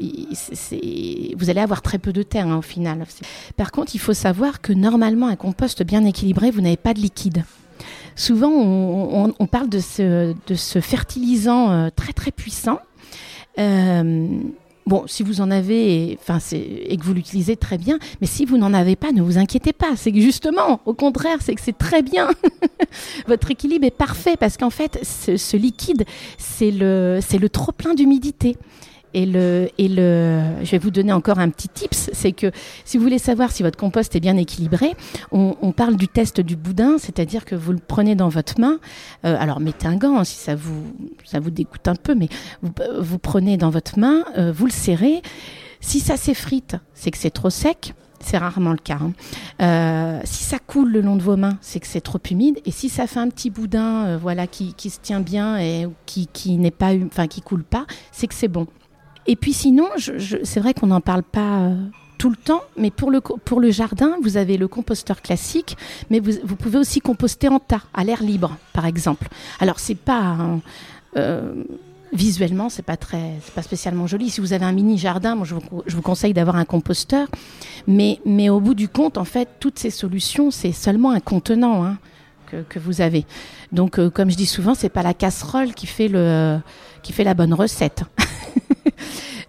vous 1.38 1.50
allez 1.50 1.62
avoir 1.62 1.82
très 1.82 1.98
peu 1.98 2.14
de 2.14 2.24
terre 2.24 2.48
hein, 2.48 2.58
au 2.58 2.62
final. 2.62 3.06
Par 3.58 3.72
contre, 3.72 3.96
il 3.96 4.00
faut 4.00 4.14
savoir 4.14 4.62
que 4.62 4.74
normalement, 4.74 5.28
un 5.28 5.36
compost 5.36 5.84
bien 5.84 6.06
équilibré, 6.06 6.52
vous 6.52 6.62
n'avez 6.62 6.78
pas 6.78 6.94
de 6.94 7.00
liquide. 7.00 7.44
Souvent, 8.16 8.50
on, 8.50 9.48
parle 9.48 9.68
de 9.68 9.80
ce, 9.80 10.34
de 10.48 10.56
ce 10.56 10.80
fertilisant 10.80 11.72
euh, 11.72 11.90
très 11.94 12.14
très 12.14 12.32
puissant. 12.32 12.80
Bon, 14.86 15.04
si 15.08 15.24
vous 15.24 15.42
en 15.42 15.50
avez, 15.50 16.16
enfin, 16.22 16.38
et 16.52 16.96
que 16.96 17.04
vous 17.04 17.16
l'utilisez 17.16 17.56
très 17.56 17.80
bien, 17.80 17.98
mais 18.22 18.28
si 18.28 18.46
vous 18.46 18.58
n'en 18.58 18.72
avez 18.72 18.96
pas, 18.96 19.12
ne 19.12 19.24
vous 19.24 19.40
inquiétez 19.40 19.74
pas. 19.74 19.96
C'est 19.96 20.12
que 20.12 20.20
justement, 20.20 20.80
au 20.86 20.94
contraire, 20.94 21.38
c'est 21.42 21.56
que 21.56 21.62
c'est 21.62 21.78
très 21.78 22.04
bien. 22.04 22.30
Votre 23.28 23.50
équilibre 23.50 23.86
est 23.86 23.92
parfait 23.92 24.36
parce 24.40 24.58
qu'en 24.58 24.70
fait, 24.70 25.00
ce, 25.02 25.38
ce 25.38 25.58
liquide, 25.58 26.06
c'est 26.38 26.70
le, 26.70 27.20
c'est 27.26 27.40
le 27.40 27.50
trop 27.50 27.72
plein 27.72 27.96
d'humidité. 27.96 28.58
Et 29.16 29.26
je 29.26 30.72
vais 30.72 30.78
vous 30.78 30.92
donner 30.92 31.14
encore 31.14 31.40
un 31.40 31.50
petit 31.50 31.70
tips, 31.70 32.10
c'est 32.12 32.34
que 32.34 32.52
si 32.84 32.98
vous 32.98 33.04
voulez 33.04 33.18
savoir 33.18 33.50
si 33.50 33.64
votre 33.64 33.78
compost 33.78 34.14
est 34.14 34.20
bien 34.20 34.36
équilibré, 34.36 34.94
on, 35.32 35.72
parle 35.72 35.96
du 35.96 36.10
test 36.10 36.42
du 36.42 36.58
boudin, 36.58 36.98
c'est-à-dire 36.98 37.46
que 37.46 37.56
vous 37.56 37.72
le 37.72 37.80
prenez 37.80 38.16
dans 38.16 38.28
votre 38.28 38.60
main. 38.60 38.78
Euh, 39.24 39.38
alors 39.40 39.62
mettez 39.62 39.88
un 39.88 39.96
gant 39.96 40.24
si 40.26 40.36
ça 40.36 40.56
vous, 40.56 41.50
dégoûte 41.50 41.88
un 41.88 41.96
peu, 41.96 42.14
mais 42.14 42.28
vous, 42.62 42.72
vous 43.00 43.18
prenez 43.18 43.56
dans 43.56 43.70
votre 43.70 43.98
main, 44.00 44.26
euh, 44.38 44.52
vous 44.52 44.66
le 44.66 44.72
serrez. 44.72 45.22
Si 45.80 46.02
ça 46.02 46.18
s'effrite, 46.18 46.76
c'est 46.94 47.12
que 47.12 47.18
c'est 47.18 47.32
trop 47.32 47.50
sec. 47.50 47.94
C'est 48.22 48.38
rarement 48.38 48.72
le 48.72 48.78
cas. 48.78 48.98
Hein. 49.02 49.12
Euh, 49.62 50.20
si 50.24 50.44
ça 50.44 50.58
coule 50.58 50.92
le 50.92 51.02
long 51.02 51.16
de 51.16 51.22
vos 51.22 51.36
mains, 51.36 51.58
c'est 51.62 51.80
que 51.80 51.88
c'est 51.88 52.02
trop 52.02 52.20
humide. 52.32 52.60
Et 52.66 52.72
si 52.72 52.90
ça 52.90 53.08
fait 53.08 53.20
un 53.20 53.30
petit 53.30 53.50
boudin, 53.50 54.18
voilà, 54.18 54.48
qui, 54.48 54.74
qui, 54.74 54.90
se 54.90 55.00
tient 55.00 55.20
bien 55.20 55.60
et 55.60 55.88
qui, 56.06 56.28
qui 56.28 56.58
n'est 56.58 56.72
pas, 56.72 56.94
enfin, 57.06 57.28
qui 57.28 57.42
coule 57.42 57.64
pas, 57.64 57.86
c'est 58.12 58.28
que 58.28 58.34
c'est 58.34 58.48
bon. 58.48 58.68
Et 59.28 59.36
puis 59.36 59.54
sinon, 59.54 59.88
je, 59.98 60.18
je, 60.18 60.38
c'est 60.44 60.60
vrai 60.60 60.74
qu'on 60.74 60.88
n'en 60.88 61.02
parle 61.02 61.24
pas 61.24 61.60
euh, 61.60 61.76
tout 62.18 62.30
le 62.30 62.36
temps, 62.36 62.62
mais 62.78 62.92
pour 62.92 63.12
le, 63.12 63.22
pour 63.22 63.60
le 63.60 63.72
jardin, 63.72 64.16
vous 64.22 64.38
avez 64.38 64.58
le 64.58 64.68
composteur 64.68 65.22
classique, 65.22 65.78
mais 66.10 66.20
vous, 66.20 66.32
vous 66.44 66.56
pouvez 66.56 66.78
aussi 66.78 67.00
composter 67.02 67.48
en 67.48 67.60
tas, 67.60 67.84
à 67.94 68.04
l'air 68.04 68.24
libre, 68.24 68.58
par 68.74 68.86
exemple. 68.86 69.28
Alors, 69.60 69.80
c'est 69.80 69.96
pas. 69.96 70.38
Euh, 71.18 71.64
visuellement, 72.14 72.70
c'est 72.70 72.84
pas 72.84 72.98
très, 72.98 73.34
c'est 73.44 73.54
pas 73.54 73.62
spécialement 73.62 74.08
joli. 74.08 74.30
Si 74.30 74.42
vous 74.42 74.54
avez 74.54 74.66
un 74.66 74.72
mini 74.72 74.98
jardin, 74.98 75.36
moi, 75.36 75.46
je 75.46 75.56
vous, 75.56 75.84
je 75.86 75.96
vous 75.96 76.02
conseille 76.02 76.34
d'avoir 76.34 76.56
un 76.56 76.66
composteur. 76.66 77.28
Mais, 77.88 78.20
mais 78.26 78.50
au 78.50 78.60
bout 78.60 78.74
du 78.74 78.88
compte, 78.88 79.18
en 79.18 79.26
fait, 79.26 79.50
toutes 79.60 79.80
ces 79.80 79.90
solutions, 79.90 80.52
c'est 80.52 80.72
seulement 80.72 81.12
un 81.12 81.20
contenant 81.20 81.84
hein, 81.84 81.98
que, 82.48 82.58
que 82.68 82.80
vous 82.80 83.02
avez. 83.02 83.26
Donc, 83.72 84.00
euh, 84.00 84.10
comme 84.10 84.30
je 84.30 84.38
dis 84.38 84.46
souvent, 84.46 84.76
c'est 84.76 84.90
pas 84.90 85.04
la 85.04 85.14
casserole 85.14 85.74
qui 85.74 85.88
fait 85.88 86.08
le, 86.08 86.60
qui 87.04 87.12
fait 87.14 87.24
la 87.24 87.34
bonne 87.34 87.54
recette. 87.54 88.04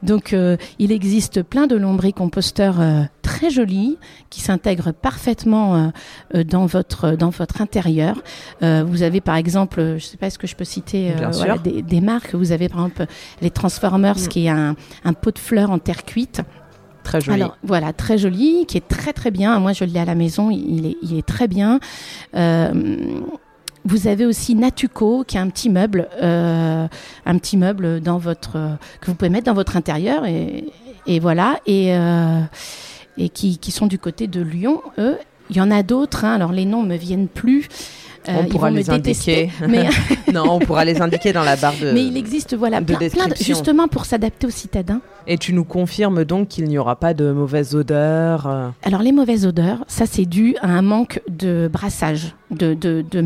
Donc, 0.06 0.32
euh, 0.32 0.56
il 0.78 0.92
existe 0.92 1.42
plein 1.42 1.66
de 1.66 1.76
lombricomposteurs 1.76 2.80
euh, 2.80 3.02
très 3.22 3.36
très 3.36 3.50
joli 3.50 3.98
qui 4.30 4.40
s'intègre 4.40 4.92
parfaitement 4.92 5.92
dans 6.32 6.64
votre 6.64 7.16
dans 7.16 7.28
votre 7.28 7.60
intérieur. 7.60 8.22
vous 8.62 9.02
avez 9.02 9.20
par 9.20 9.36
exemple, 9.36 9.78
je 9.78 9.94
ne 9.94 9.98
sais 9.98 10.16
pas 10.16 10.28
est-ce 10.28 10.38
que 10.38 10.46
je 10.46 10.56
peux 10.56 10.64
citer 10.64 11.12
des, 11.82 12.00
marques. 12.00 12.34
Vous 12.34 12.52
avez 12.52 12.70
par 12.70 12.86
exemple 12.86 13.04
les 13.42 13.50
Transformers 13.50 14.16
mm. 14.16 14.28
qui 14.28 14.46
est 14.46 14.48
un, 14.48 14.74
un 15.04 15.12
pot 15.12 15.34
de 15.34 15.38
fleurs 15.38 15.70
en 15.70 15.78
terre 15.78 16.06
cuite. 16.06 16.40
Très 17.06 17.20
joli. 17.20 17.40
Alors 17.40 17.56
voilà, 17.62 17.92
très 17.92 18.18
joli, 18.18 18.66
qui 18.66 18.76
est 18.78 18.88
très 18.88 19.12
très 19.12 19.30
bien. 19.30 19.60
Moi, 19.60 19.72
je 19.72 19.84
l'ai 19.84 20.00
à 20.00 20.04
la 20.04 20.16
maison, 20.16 20.50
il 20.50 20.86
est, 20.86 20.96
il 21.02 21.16
est 21.16 21.26
très 21.26 21.46
bien. 21.46 21.78
Euh, 22.34 22.72
vous 23.86 24.08
avez 24.08 24.26
aussi 24.26 24.54
Natuco, 24.54 25.24
qui 25.26 25.36
est 25.36 25.40
un 25.40 25.48
petit 25.48 25.70
meuble, 25.70 26.08
euh, 26.22 26.86
un 27.24 27.38
petit 27.38 27.56
meuble 27.56 28.00
dans 28.00 28.18
votre 28.18 28.52
que 29.00 29.06
vous 29.06 29.14
pouvez 29.14 29.30
mettre 29.30 29.46
dans 29.46 29.54
votre 29.54 29.76
intérieur 29.76 30.26
et, 30.26 30.64
et 31.06 31.20
voilà 31.20 31.60
et 31.66 31.94
euh, 31.94 32.40
et 33.18 33.28
qui, 33.28 33.58
qui, 33.58 33.70
sont 33.70 33.86
du 33.86 33.98
côté 33.98 34.26
de 34.26 34.42
Lyon. 34.42 34.82
Eux, 34.98 35.16
il 35.48 35.56
y 35.56 35.60
en 35.60 35.70
a 35.70 35.82
d'autres. 35.82 36.24
Hein, 36.24 36.34
alors 36.34 36.52
les 36.52 36.66
noms 36.66 36.82
me 36.82 36.96
viennent 36.96 37.28
plus. 37.28 37.68
Euh, 38.28 38.42
on 38.42 38.44
pourra 38.46 38.70
les 38.70 38.90
indiquer. 38.90 39.50
Mais... 39.68 39.88
non, 40.32 40.54
on 40.54 40.58
pourra 40.58 40.84
les 40.84 41.00
indiquer 41.00 41.32
dans 41.32 41.44
la 41.44 41.56
barre 41.56 41.74
de 41.80 41.92
Mais 41.92 42.04
il 42.04 42.16
existe 42.16 42.56
voilà, 42.56 42.80
plein, 42.82 42.98
plein 42.98 43.28
justement 43.40 43.88
pour 43.88 44.04
s'adapter 44.04 44.46
aux 44.46 44.50
citadins. 44.50 45.00
Et 45.26 45.38
tu 45.38 45.52
nous 45.52 45.64
confirmes 45.64 46.24
donc 46.24 46.48
qu'il 46.48 46.64
n'y 46.64 46.78
aura 46.78 46.96
pas 46.96 47.14
de 47.14 47.30
mauvaises 47.30 47.74
odeurs 47.74 48.46
euh 48.46 48.68
Alors 48.82 49.02
les 49.02 49.12
mauvaises 49.12 49.46
odeurs, 49.46 49.84
ça 49.86 50.06
c'est 50.06 50.24
dû 50.24 50.56
à 50.60 50.68
un 50.68 50.82
manque 50.82 51.20
de 51.28 51.68
brassage, 51.72 52.34
de, 52.50 52.74
de, 52.74 53.04
de 53.10 53.24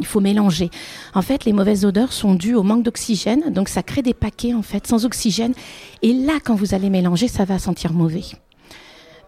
il 0.00 0.06
faut 0.06 0.20
mélanger. 0.20 0.70
En 1.14 1.22
fait, 1.22 1.44
les 1.44 1.52
mauvaises 1.52 1.84
odeurs 1.84 2.12
sont 2.12 2.34
dues 2.34 2.54
au 2.54 2.62
manque 2.62 2.82
d'oxygène, 2.82 3.52
donc 3.52 3.68
ça 3.68 3.82
crée 3.82 4.02
des 4.02 4.14
paquets 4.14 4.54
en 4.54 4.62
fait 4.62 4.86
sans 4.86 5.04
oxygène. 5.04 5.54
Et 6.02 6.12
là, 6.12 6.38
quand 6.44 6.54
vous 6.54 6.74
allez 6.74 6.90
mélanger, 6.90 7.28
ça 7.28 7.44
va 7.44 7.58
sentir 7.58 7.92
mauvais. 7.92 8.24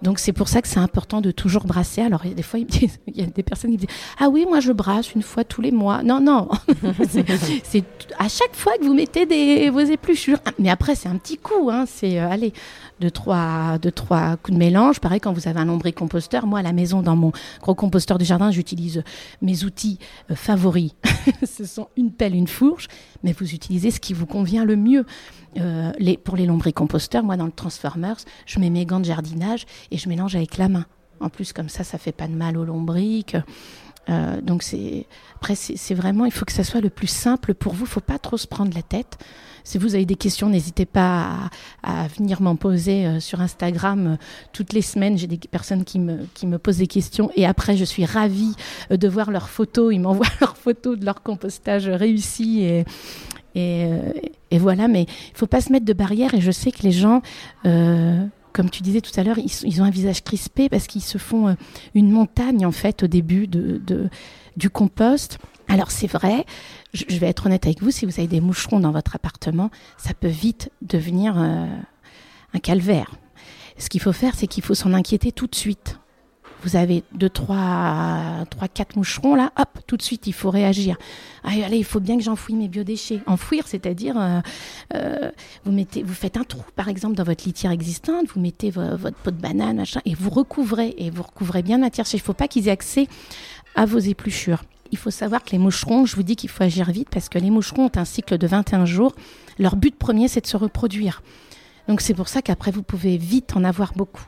Donc 0.02 0.18
c'est 0.18 0.32
pour 0.32 0.48
ça 0.48 0.60
que 0.60 0.68
c'est 0.68 0.80
important 0.80 1.20
de 1.20 1.30
toujours 1.30 1.64
brasser. 1.64 2.02
Alors 2.02 2.22
des 2.22 2.42
fois, 2.42 2.58
il 3.06 3.16
y 3.16 3.22
a 3.22 3.26
des 3.26 3.42
personnes 3.42 3.70
qui 3.70 3.76
disent 3.78 3.96
Ah 4.18 4.28
oui, 4.28 4.44
moi 4.48 4.60
je 4.60 4.72
brasse 4.72 5.14
une 5.14 5.22
fois 5.22 5.44
tous 5.44 5.62
les 5.62 5.70
mois. 5.70 6.02
Non, 6.02 6.20
non. 6.20 6.48
c'est 7.62 7.84
à 8.18 8.28
chaque 8.28 8.54
fois 8.54 8.76
que 8.78 8.84
vous 8.84 8.94
mettez 8.94 9.70
vos 9.70 9.80
épluchures. 9.80 10.38
Mais 10.58 10.70
après, 10.70 10.94
c'est 10.94 11.08
un 11.08 11.16
petit 11.16 11.38
coup. 11.38 11.70
Hein. 11.70 11.84
C'est, 11.86 12.18
euh, 12.18 12.28
allez, 12.28 12.52
deux 13.00 13.10
trois, 13.10 13.78
deux, 13.78 13.90
trois 13.90 14.36
coups 14.36 14.54
de 14.54 14.58
mélange. 14.58 15.00
Pareil, 15.00 15.20
quand 15.20 15.32
vous 15.32 15.48
avez 15.48 15.60
un 15.60 15.64
lombricomposteur. 15.64 16.46
Moi, 16.46 16.60
à 16.60 16.62
la 16.62 16.72
maison, 16.72 17.02
dans 17.02 17.16
mon 17.16 17.32
gros 17.60 17.74
composteur 17.74 18.18
du 18.18 18.24
jardin, 18.24 18.50
j'utilise 18.50 19.02
mes 19.40 19.64
outils 19.64 19.98
euh, 20.30 20.34
favoris. 20.34 20.92
Ce 21.44 21.64
sont 21.64 21.88
une 21.96 22.12
pelle, 22.12 22.34
une 22.34 22.48
fourche. 22.48 22.88
Mais 23.22 23.32
vous 23.32 23.54
utilisez 23.54 23.90
ce 23.90 24.00
qui 24.00 24.12
vous 24.12 24.26
convient 24.26 24.64
le 24.64 24.76
mieux. 24.76 25.04
Euh, 25.58 25.92
les, 25.98 26.16
pour 26.16 26.36
les 26.36 26.46
lombricomposteurs, 26.46 27.22
moi 27.24 27.36
dans 27.36 27.46
le 27.46 27.52
Transformers, 27.52 28.16
je 28.46 28.58
mets 28.58 28.70
mes 28.70 28.86
gants 28.86 29.00
de 29.00 29.04
jardinage 29.04 29.66
et 29.90 29.98
je 29.98 30.08
mélange 30.08 30.34
avec 30.34 30.56
la 30.56 30.68
main. 30.68 30.86
En 31.20 31.28
plus, 31.28 31.52
comme 31.52 31.68
ça, 31.68 31.84
ça 31.84 31.98
fait 31.98 32.12
pas 32.12 32.26
de 32.26 32.32
mal 32.32 32.56
aux 32.56 32.64
lombriques. 32.64 33.36
Euh, 34.08 34.40
donc 34.40 34.64
c'est 34.64 35.06
après 35.36 35.54
c'est 35.54 35.94
vraiment 35.94 36.24
il 36.24 36.32
faut 36.32 36.44
que 36.44 36.50
ça 36.50 36.64
soit 36.64 36.80
le 36.80 36.90
plus 36.90 37.06
simple 37.06 37.54
pour 37.54 37.72
vous. 37.72 37.86
Faut 37.86 38.00
pas 38.00 38.18
trop 38.18 38.36
se 38.36 38.46
prendre 38.46 38.74
la 38.74 38.82
tête. 38.82 39.18
Si 39.64 39.78
vous 39.78 39.94
avez 39.94 40.06
des 40.06 40.16
questions, 40.16 40.48
n'hésitez 40.48 40.86
pas 40.86 41.50
à, 41.82 42.08
venir 42.08 42.42
m'en 42.42 42.56
poser 42.56 43.06
euh, 43.06 43.20
sur 43.20 43.40
Instagram. 43.40 44.18
Toutes 44.52 44.72
les 44.72 44.82
semaines, 44.82 45.18
j'ai 45.18 45.26
des 45.26 45.38
personnes 45.38 45.84
qui 45.84 45.98
me, 45.98 46.26
qui 46.34 46.46
me 46.46 46.58
posent 46.58 46.78
des 46.78 46.86
questions 46.86 47.30
et 47.36 47.46
après, 47.46 47.76
je 47.76 47.84
suis 47.84 48.04
ravie 48.04 48.54
de 48.90 49.08
voir 49.08 49.30
leurs 49.30 49.48
photos. 49.48 49.94
Ils 49.94 50.00
m'envoient 50.00 50.26
leurs 50.40 50.56
photos 50.56 50.98
de 50.98 51.04
leur 51.04 51.22
compostage 51.22 51.88
réussi 51.88 52.62
et, 52.62 52.84
euh, 53.56 54.12
et, 54.50 54.58
voilà, 54.58 54.88
mais 54.88 55.02
il 55.02 55.36
faut 55.36 55.46
pas 55.46 55.60
se 55.60 55.72
mettre 55.72 55.84
de 55.84 55.92
barrière. 55.92 56.34
Et 56.34 56.40
je 56.40 56.50
sais 56.50 56.70
que 56.72 56.82
les 56.82 56.92
gens, 56.92 57.22
euh, 57.66 58.24
comme 58.52 58.70
tu 58.70 58.82
disais 58.82 59.00
tout 59.00 59.18
à 59.18 59.22
l'heure, 59.22 59.38
ils, 59.38 59.82
ont 59.82 59.84
un 59.84 59.90
visage 59.90 60.22
crispé 60.22 60.68
parce 60.68 60.86
qu'ils 60.86 61.02
se 61.02 61.18
font 61.18 61.48
euh, 61.48 61.54
une 61.94 62.10
montagne 62.10 62.64
en 62.66 62.72
fait 62.72 63.02
au 63.02 63.06
début 63.06 63.46
du 63.46 64.70
compost. 64.70 65.38
Alors 65.68 65.90
c'est 65.90 66.06
vrai, 66.06 66.44
je, 66.92 67.18
vais 67.18 67.28
être 67.28 67.46
honnête 67.46 67.66
avec 67.66 67.82
vous, 67.82 67.90
si 67.90 68.04
vous 68.04 68.12
avez 68.18 68.28
des 68.28 68.40
moucherons 68.40 68.80
dans 68.80 68.92
votre 68.92 69.14
appartement, 69.14 69.70
ça 69.96 70.12
peut 70.14 70.28
vite 70.28 70.70
devenir 70.82 71.36
un 71.36 72.58
calvaire. 72.62 73.10
Ce 73.78 73.88
qu'il 73.88 74.00
faut 74.00 74.12
faire, 74.12 74.34
c'est 74.34 74.46
qu'il 74.46 74.62
faut 74.62 74.74
s'en 74.74 74.92
inquiéter 74.92 75.32
tout 75.32 75.46
de 75.46 75.54
suite 75.54 75.98
vous 76.62 76.76
avez 76.76 77.02
deux, 77.12 77.28
trois, 77.28 78.44
trois, 78.50 78.68
quatre 78.68 78.96
moucherons 78.96 79.34
là, 79.34 79.52
hop, 79.58 79.80
tout 79.86 79.96
de 79.96 80.02
suite, 80.02 80.26
il 80.26 80.32
faut 80.32 80.50
réagir. 80.50 80.96
allez, 81.44 81.78
il 81.78 81.84
faut 81.84 82.00
bien 82.00 82.16
que 82.16 82.22
j'enfouille 82.22 82.54
mes 82.54 82.68
biodéchets. 82.68 83.20
Enfouir, 83.26 83.66
c'est-à-dire, 83.66 84.16
euh, 84.18 84.40
euh, 84.94 85.30
vous 85.64 85.72
mettez, 85.72 86.02
vous 86.02 86.14
faites 86.14 86.36
un 86.36 86.44
trou, 86.44 86.62
par 86.76 86.88
exemple, 86.88 87.14
dans 87.14 87.24
votre 87.24 87.44
litière 87.44 87.72
existante, 87.72 88.28
vous 88.34 88.40
mettez 88.40 88.70
votre 88.70 89.16
pot 89.16 89.30
de 89.30 89.40
banane, 89.40 89.76
machin, 89.76 90.00
et 90.04 90.14
vous 90.14 90.30
recouvrez, 90.30 90.94
et 90.98 91.10
vous 91.10 91.22
recouvrez 91.22 91.62
bien 91.62 91.78
la 91.78 91.86
matière. 91.86 92.06
Il 92.12 92.16
ne 92.16 92.22
faut 92.22 92.32
pas 92.32 92.48
qu'ils 92.48 92.68
aient 92.68 92.72
accès 92.72 93.08
à 93.74 93.84
vos 93.84 93.98
épluchures. 93.98 94.62
Il 94.92 94.98
faut 94.98 95.10
savoir 95.10 95.42
que 95.42 95.50
les 95.50 95.58
moucherons, 95.58 96.06
je 96.06 96.14
vous 96.14 96.22
dis 96.22 96.36
qu'il 96.36 96.50
faut 96.50 96.62
agir 96.62 96.90
vite 96.90 97.08
parce 97.10 97.28
que 97.28 97.38
les 97.38 97.50
moucherons 97.50 97.86
ont 97.86 97.96
un 97.96 98.04
cycle 98.04 98.38
de 98.38 98.46
21 98.46 98.84
jours. 98.84 99.14
Leur 99.58 99.76
but 99.76 99.96
premier, 99.96 100.28
c'est 100.28 100.42
de 100.42 100.46
se 100.46 100.56
reproduire. 100.56 101.22
Donc 101.88 102.00
c'est 102.00 102.14
pour 102.14 102.28
ça 102.28 102.42
qu'après, 102.42 102.70
vous 102.70 102.82
pouvez 102.82 103.16
vite 103.16 103.56
en 103.56 103.64
avoir 103.64 103.94
beaucoup. 103.94 104.26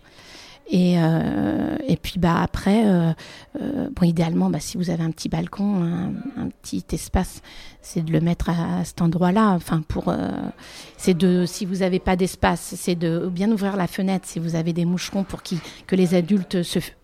Et, 0.70 0.94
euh, 0.98 1.76
et 1.86 1.96
puis 1.96 2.18
bah 2.18 2.40
après, 2.40 2.86
euh, 2.86 3.12
euh, 3.60 3.90
bon 3.94 4.06
idéalement, 4.06 4.48
bah, 4.48 4.60
si 4.60 4.78
vous 4.78 4.88
avez 4.88 5.02
un 5.02 5.10
petit 5.10 5.28
balcon, 5.28 5.84
un, 5.84 6.48
petit 6.62 6.84
espace, 6.92 7.42
c'est 7.82 8.02
de 8.02 8.10
le 8.10 8.20
mettre 8.20 8.48
à, 8.48 8.82
cet 8.84 9.02
endroit-là. 9.02 9.50
Enfin 9.50 9.82
pour, 9.86 10.14
c'est 10.96 11.14
de, 11.14 11.44
si 11.46 11.66
vous 11.66 11.76
n'avez 11.76 11.98
pas 11.98 12.16
d'espace, 12.16 12.74
c'est 12.76 12.94
de 12.94 13.28
bien 13.30 13.52
ouvrir 13.52 13.76
la 13.76 13.86
fenêtre 13.86 14.26
si 14.26 14.38
vous 14.38 14.56
avez 14.56 14.72
des 14.72 14.86
moucherons 14.86 15.24
pour 15.24 15.42
qui, 15.42 15.60
que 15.86 15.96
les 15.96 16.14
adultes 16.14 16.58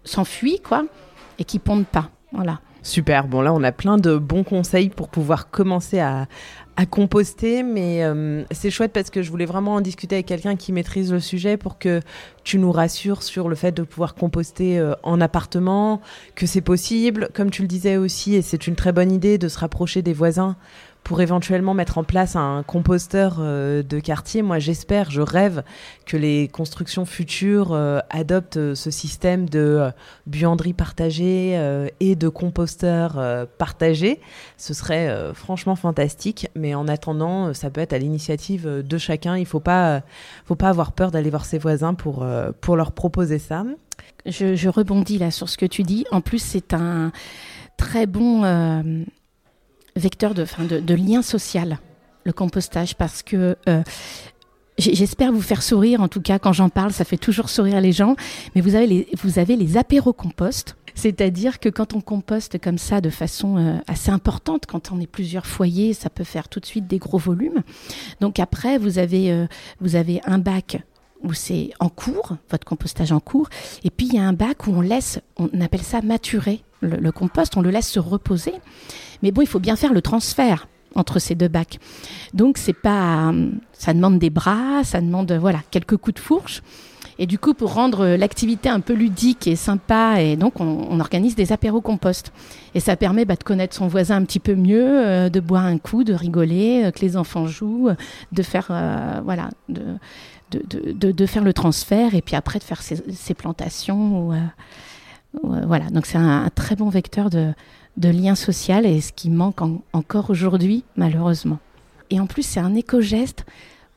s'enfuient 0.04 0.60
quoi, 0.60 0.84
et 1.38 1.44
qui 1.44 1.58
pondent 1.58 1.86
pas. 1.86 2.08
Voilà. 2.32 2.60
Super, 2.82 3.26
bon 3.26 3.42
là 3.42 3.52
on 3.52 3.62
a 3.62 3.72
plein 3.72 3.98
de 3.98 4.16
bons 4.16 4.42
conseils 4.44 4.88
pour 4.88 5.08
pouvoir 5.08 5.50
commencer 5.50 6.00
à, 6.00 6.26
à 6.76 6.86
composter, 6.86 7.62
mais 7.62 8.02
euh, 8.04 8.42
c'est 8.50 8.70
chouette 8.70 8.92
parce 8.94 9.10
que 9.10 9.20
je 9.22 9.30
voulais 9.30 9.44
vraiment 9.44 9.74
en 9.74 9.80
discuter 9.82 10.16
avec 10.16 10.26
quelqu'un 10.26 10.56
qui 10.56 10.72
maîtrise 10.72 11.12
le 11.12 11.20
sujet 11.20 11.58
pour 11.58 11.78
que 11.78 12.00
tu 12.42 12.58
nous 12.58 12.72
rassures 12.72 13.22
sur 13.22 13.50
le 13.50 13.54
fait 13.54 13.72
de 13.72 13.82
pouvoir 13.82 14.14
composter 14.14 14.78
euh, 14.78 14.94
en 15.02 15.20
appartement, 15.20 16.00
que 16.34 16.46
c'est 16.46 16.62
possible, 16.62 17.28
comme 17.34 17.50
tu 17.50 17.60
le 17.60 17.68
disais 17.68 17.98
aussi, 17.98 18.34
et 18.34 18.40
c'est 18.40 18.66
une 18.66 18.76
très 18.76 18.92
bonne 18.92 19.12
idée 19.12 19.36
de 19.36 19.48
se 19.48 19.58
rapprocher 19.58 20.00
des 20.00 20.14
voisins 20.14 20.56
pour 21.04 21.20
éventuellement 21.20 21.74
mettre 21.74 21.98
en 21.98 22.04
place 22.04 22.36
un 22.36 22.62
composteur 22.62 23.38
euh, 23.40 23.82
de 23.82 23.98
quartier. 23.98 24.42
Moi, 24.42 24.58
j'espère, 24.58 25.10
je 25.10 25.20
rêve 25.20 25.62
que 26.06 26.16
les 26.16 26.48
constructions 26.48 27.04
futures 27.04 27.72
euh, 27.72 28.00
adoptent 28.10 28.58
euh, 28.58 28.74
ce 28.74 28.90
système 28.90 29.48
de 29.48 29.90
buanderie 30.26 30.72
partagée 30.72 31.58
et 32.00 32.16
de 32.16 32.28
composteur 32.28 33.46
partagé. 33.58 34.20
Ce 34.56 34.74
serait 34.74 35.32
franchement 35.34 35.76
fantastique. 35.76 36.48
Mais 36.54 36.74
en 36.74 36.86
attendant, 36.88 37.52
ça 37.54 37.70
peut 37.70 37.80
être 37.80 37.92
à 37.92 37.98
l'initiative 37.98 38.66
de 38.66 38.98
chacun. 38.98 39.36
Il 39.36 39.40
ne 39.40 39.46
faut 39.46 39.60
pas, 39.60 40.02
faut 40.44 40.54
pas 40.54 40.68
avoir 40.68 40.92
peur 40.92 41.10
d'aller 41.10 41.30
voir 41.30 41.44
ses 41.44 41.58
voisins 41.58 41.94
pour, 41.94 42.24
pour 42.60 42.76
leur 42.76 42.92
proposer 42.92 43.38
ça. 43.38 43.64
Je, 44.26 44.54
je, 44.54 44.68
rebondis 44.68 45.18
là 45.18 45.30
sur 45.30 45.48
ce 45.48 45.56
que 45.56 45.66
tu 45.66 45.82
dis. 45.82 46.04
En 46.10 46.20
plus, 46.20 46.38
c'est 46.38 46.74
un 46.74 47.12
très 47.76 48.06
bon 48.06 48.44
vecteur 49.96 50.34
de, 50.34 50.94
lien 50.94 51.22
social, 51.22 51.78
le 52.24 52.32
compostage, 52.32 52.94
parce 52.94 53.22
que 53.22 53.56
euh, 53.68 53.82
j'espère 54.78 55.32
vous 55.32 55.42
faire 55.42 55.62
sourire, 55.62 56.00
en 56.00 56.08
tout 56.08 56.20
cas 56.20 56.38
quand 56.38 56.52
j'en 56.52 56.68
parle, 56.68 56.92
ça 56.92 57.04
fait 57.04 57.16
toujours 57.16 57.48
sourire 57.48 57.80
les 57.80 57.92
gens, 57.92 58.16
mais 58.54 58.60
vous 58.60 58.74
avez 58.74 58.86
les, 58.86 59.08
vous 59.22 59.38
avez 59.38 59.56
les 59.56 59.76
apéros 59.76 60.12
compost. 60.12 60.76
C'est-à-dire 60.94 61.60
que 61.60 61.68
quand 61.68 61.94
on 61.94 62.00
composte 62.00 62.60
comme 62.60 62.78
ça 62.78 63.00
de 63.00 63.10
façon 63.10 63.56
euh, 63.56 63.78
assez 63.86 64.10
importante, 64.10 64.66
quand 64.66 64.92
on 64.92 65.00
est 65.00 65.06
plusieurs 65.06 65.46
foyers, 65.46 65.94
ça 65.94 66.10
peut 66.10 66.24
faire 66.24 66.48
tout 66.48 66.60
de 66.60 66.66
suite 66.66 66.86
des 66.86 66.98
gros 66.98 67.18
volumes. 67.18 67.62
Donc 68.20 68.40
après, 68.40 68.76
vous 68.76 68.98
avez, 68.98 69.30
euh, 69.30 69.46
vous 69.80 69.96
avez 69.96 70.20
un 70.26 70.38
bac 70.38 70.82
où 71.22 71.32
c'est 71.32 71.70
en 71.80 71.88
cours, 71.88 72.36
votre 72.50 72.64
compostage 72.64 73.12
en 73.12 73.20
cours, 73.20 73.48
et 73.84 73.90
puis 73.90 74.06
il 74.08 74.14
y 74.14 74.18
a 74.18 74.22
un 74.22 74.32
bac 74.32 74.66
où 74.66 74.72
on 74.72 74.80
laisse, 74.80 75.20
on 75.36 75.48
appelle 75.60 75.82
ça 75.82 76.00
maturer 76.00 76.62
le 76.80 77.12
compost, 77.12 77.56
on 77.56 77.62
le 77.62 77.70
laisse 77.70 77.88
se 77.88 78.00
reposer. 78.00 78.54
Mais 79.22 79.30
bon, 79.32 79.42
il 79.42 79.46
faut 79.46 79.58
bien 79.58 79.76
faire 79.76 79.92
le 79.92 80.02
transfert 80.02 80.66
entre 80.94 81.18
ces 81.18 81.34
deux 81.34 81.48
bacs. 81.48 81.78
Donc 82.34 82.58
c'est 82.58 82.72
pas, 82.72 83.32
ça 83.72 83.94
demande 83.94 84.18
des 84.18 84.30
bras, 84.30 84.82
ça 84.84 85.00
demande 85.00 85.32
voilà 85.32 85.60
quelques 85.70 85.96
coups 85.96 86.14
de 86.14 86.20
fourche. 86.20 86.62
Et 87.18 87.26
du 87.26 87.38
coup, 87.38 87.52
pour 87.52 87.74
rendre 87.74 88.16
l'activité 88.16 88.70
un 88.70 88.80
peu 88.80 88.94
ludique 88.94 89.46
et 89.46 89.54
sympa, 89.54 90.22
et 90.22 90.36
donc 90.36 90.58
on, 90.58 91.00
organise 91.00 91.34
des 91.34 91.52
apéros 91.52 91.82
compost. 91.82 92.32
Et 92.74 92.80
ça 92.80 92.96
permet 92.96 93.26
bah, 93.26 93.36
de 93.36 93.44
connaître 93.44 93.76
son 93.76 93.88
voisin 93.88 94.16
un 94.16 94.24
petit 94.24 94.38
peu 94.38 94.54
mieux, 94.54 95.06
euh, 95.06 95.28
de 95.28 95.38
boire 95.38 95.66
un 95.66 95.76
coup, 95.76 96.02
de 96.02 96.14
rigoler, 96.14 96.84
euh, 96.84 96.90
que 96.90 97.00
les 97.00 97.18
enfants 97.18 97.46
jouent, 97.46 97.90
de 98.32 98.42
faire 98.42 98.68
euh, 98.70 99.20
voilà, 99.22 99.50
de 99.68 99.82
de, 100.50 100.92
de, 100.92 101.12
de, 101.12 101.26
faire 101.26 101.44
le 101.44 101.52
transfert 101.52 102.16
et 102.16 102.22
puis 102.22 102.34
après 102.34 102.58
de 102.58 102.64
faire 102.64 102.82
ses, 102.82 103.34
plantations. 103.34 104.32
Voilà, 105.42 105.88
donc 105.90 106.06
c'est 106.06 106.18
un, 106.18 106.48
très 106.54 106.76
bon 106.76 106.88
vecteur 106.88 107.30
de, 107.30 107.54
lien 107.96 108.34
social 108.34 108.86
et 108.86 109.00
ce 109.00 109.12
qui 109.12 109.30
manque 109.30 109.60
encore 109.92 110.30
aujourd'hui, 110.30 110.84
malheureusement. 110.96 111.58
Et 112.10 112.18
en 112.18 112.26
plus, 112.26 112.42
c'est 112.42 112.60
un 112.60 112.74
éco-geste 112.74 113.44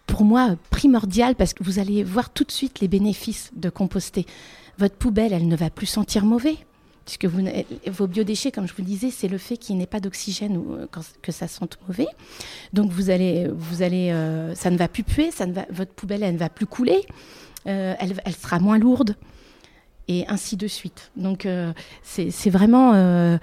pour 0.06 0.24
moi 0.24 0.56
primordial 0.70 1.36
parce 1.36 1.54
que 1.54 1.64
vous 1.64 1.80
allez 1.80 2.04
voir 2.04 2.30
tout 2.30 2.44
de 2.44 2.52
suite 2.52 2.80
les 2.80 2.88
bénéfices 2.88 3.52
de 3.56 3.70
composter. 3.70 4.26
votre 4.78 4.96
poubelle, 4.96 5.34
elle 5.34 5.48
ne 5.48 5.56
va 5.56 5.70
plus 5.70 5.86
sentir 5.88 6.26
mauvais 6.26 6.58
puisque 7.06 7.26
vos 7.26 8.08
biodéchets, 8.08 8.52
comme 8.52 8.68
je 8.68 8.74
vous 8.74 8.82
le 8.82 8.88
disais, 8.88 9.12
c'est 9.12 9.28
le 9.28 9.38
fait 9.38 9.58
qu'il 9.58 9.76
n'y 9.76 9.84
ait 9.84 9.88
pas 9.88 10.00
d'oxygène 10.00 10.58
ou 10.58 10.74
euh, 10.74 10.88
que 11.22 11.32
ça 11.32 11.48
sente 11.48 11.78
mauvais. 11.88 12.08
Donc 12.72 12.92
vous 12.92 13.10
allez, 13.10 13.50
vous 13.54 13.82
allez, 13.82 14.12
euh, 14.12 14.56
ça 14.56 14.70
ne 14.70 14.78
va 14.78 14.88
plus 14.88 15.04
puer, 15.04 15.32
ça 15.32 15.46
ne 15.46 15.54
va, 15.54 15.66
votre 15.70 15.92
poubelle, 15.92 16.24
elle 16.24 16.36
ne 16.36 16.40
va 16.40 16.50
plus 16.50 16.66
couler, 16.66 17.02
euh, 17.68 17.94
elle, 18.00 18.36
sera 18.36 18.60
moins 18.60 18.78
lourde, 18.78 19.16
et 20.08 20.26
ainsi 20.28 20.58
de 20.58 20.68
suite. 20.68 21.12
Donc 21.16 21.48
c'est 22.02 22.50
vraiment, 22.50 23.40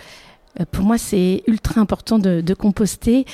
pour 0.71 0.85
moi, 0.85 0.99
c'est 0.99 1.43
ultra 1.47 1.81
important 1.81 2.19
de, 2.19 2.41
de 2.41 2.55
composter. 2.55 3.25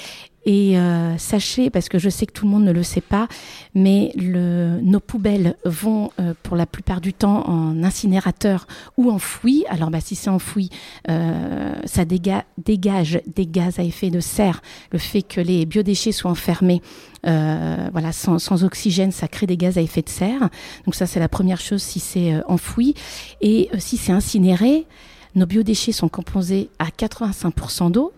Et 0.47 0.79
euh, 0.79 1.19
sachez, 1.19 1.71
parce 1.71 1.89
que 1.89 1.99
je 1.99 2.09
sais 2.09 2.25
que 2.25 2.33
tout 2.33 2.47
le 2.47 2.53
monde 2.53 2.65
ne 2.65 2.73
le 2.73 2.85
sait 2.85 3.01
pas, 3.01 3.27
mais 3.75 4.13
le, 4.15 4.81
nos 4.81 5.01
poubelles 5.01 5.57
vont 5.65 6.11
euh, 6.21 6.35
pour 6.45 6.57
la 6.57 6.67
plupart 6.67 7.01
du 7.01 7.13
temps 7.13 7.49
en 7.49 7.83
incinérateur 7.83 8.67
ou 8.97 9.11
enfoui. 9.11 9.65
Alors 9.69 9.91
bah, 9.91 10.01
si 10.01 10.15
c'est 10.15 10.31
enfoui, 10.31 10.71
euh, 11.11 11.75
ça 11.85 12.05
déga 12.05 12.45
dégage 12.59 13.21
des 13.27 13.47
gaz 13.47 13.81
à 13.81 13.83
effet 13.83 14.11
de 14.11 14.21
serre. 14.21 14.63
Le 14.93 14.99
fait 14.99 15.23
que 15.23 15.41
les 15.41 15.67
biodéchets 15.67 16.13
soient 16.13 16.31
enfermés, 16.31 16.81
euh, 17.27 17.89
voilà, 17.91 18.13
sans, 18.13 18.39
sans, 18.39 18.63
oxygène, 18.63 19.11
ça 19.11 19.27
crée 19.27 19.47
des 19.47 19.57
gaz 19.57 19.79
à 19.79 19.81
effet 19.83 20.03
de 20.03 20.09
serre. 20.09 20.49
Donc 20.85 20.95
ça 20.95 21.07
c'est 21.07 21.21
la 21.21 21.29
première 21.29 21.61
chose 21.61 21.83
si 21.83 21.99
c'est 21.99 22.35
euh, 22.35 22.43
enfoui. 22.47 22.95
Et 23.41 23.69
si 23.79 23.97
c'est 23.97 24.13
incinéré, 24.13 24.87
nos 25.35 25.47
biodéchets 25.47 25.93
sont 25.93 26.09
composés 26.09 26.71
à 26.79 26.87
85% 26.87 27.91
d'eau. 27.91 28.13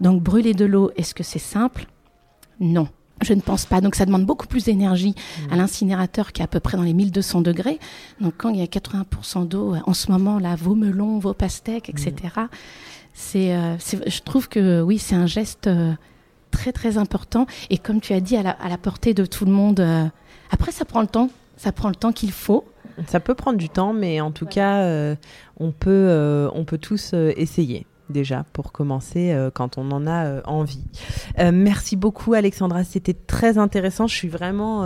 Donc 0.00 0.22
brûler 0.22 0.54
de 0.54 0.64
l'eau, 0.64 0.90
est-ce 0.96 1.14
que 1.14 1.22
c'est 1.22 1.38
simple? 1.38 1.86
Non. 2.60 2.88
Je 3.22 3.32
ne 3.32 3.40
pense 3.40 3.64
pas. 3.64 3.80
Donc 3.80 3.94
ça 3.94 4.06
demande 4.06 4.26
beaucoup 4.26 4.46
plus 4.46 4.64
d'énergie 4.64 5.14
mmh. 5.14 5.52
à 5.52 5.56
l'incinérateur 5.56 6.32
qui 6.32 6.42
est 6.42 6.44
à 6.44 6.48
peu 6.48 6.60
près 6.60 6.76
dans 6.76 6.82
les 6.82 6.92
1200 6.92 7.42
degrés. 7.42 7.78
Donc 8.20 8.34
quand 8.36 8.50
il 8.50 8.56
y 8.56 8.62
a 8.62 8.66
80% 8.66 9.46
d'eau, 9.46 9.74
en 9.86 9.94
ce 9.94 10.10
moment 10.10 10.38
là, 10.38 10.56
vos 10.56 10.74
melons, 10.74 11.18
vos 11.18 11.32
pastèques, 11.32 11.88
etc. 11.88 12.14
Mmh. 12.36 12.40
Euh, 13.36 13.76
je 13.78 14.20
trouve 14.20 14.48
que 14.48 14.82
oui, 14.82 14.98
c'est 14.98 15.14
un 15.14 15.26
geste 15.26 15.68
euh, 15.68 15.92
très 16.50 16.72
très 16.72 16.98
important. 16.98 17.46
Et 17.70 17.78
comme 17.78 18.00
tu 18.00 18.12
as 18.12 18.20
dit, 18.20 18.36
à 18.36 18.42
la, 18.42 18.50
à 18.50 18.68
la 18.68 18.78
portée 18.78 19.14
de 19.14 19.24
tout 19.24 19.44
le 19.44 19.52
monde. 19.52 19.80
Euh, 19.80 20.06
après, 20.50 20.72
ça 20.72 20.84
prend 20.84 21.00
le 21.00 21.06
temps. 21.06 21.30
Ça 21.56 21.70
prend 21.72 21.88
le 21.88 21.94
temps 21.94 22.12
qu'il 22.12 22.32
faut. 22.32 22.64
Ça 23.06 23.20
peut 23.20 23.34
prendre 23.34 23.58
du 23.58 23.68
temps, 23.68 23.92
mais 23.92 24.20
en 24.20 24.30
tout 24.30 24.46
cas, 24.46 24.86
on 25.58 25.72
peut, 25.72 26.48
on 26.52 26.64
peut 26.64 26.78
tous 26.78 27.12
essayer 27.12 27.86
déjà 28.10 28.44
pour 28.52 28.72
commencer 28.72 29.32
euh, 29.32 29.50
quand 29.52 29.78
on 29.78 29.90
en 29.90 30.06
a 30.06 30.24
euh, 30.24 30.40
envie. 30.44 30.84
Euh, 31.38 31.50
merci 31.52 31.96
beaucoup 31.96 32.34
Alexandra, 32.34 32.84
c'était 32.84 33.14
très 33.14 33.58
intéressant. 33.58 34.06
Je 34.06 34.14
suis 34.14 34.28
vraiment 34.28 34.84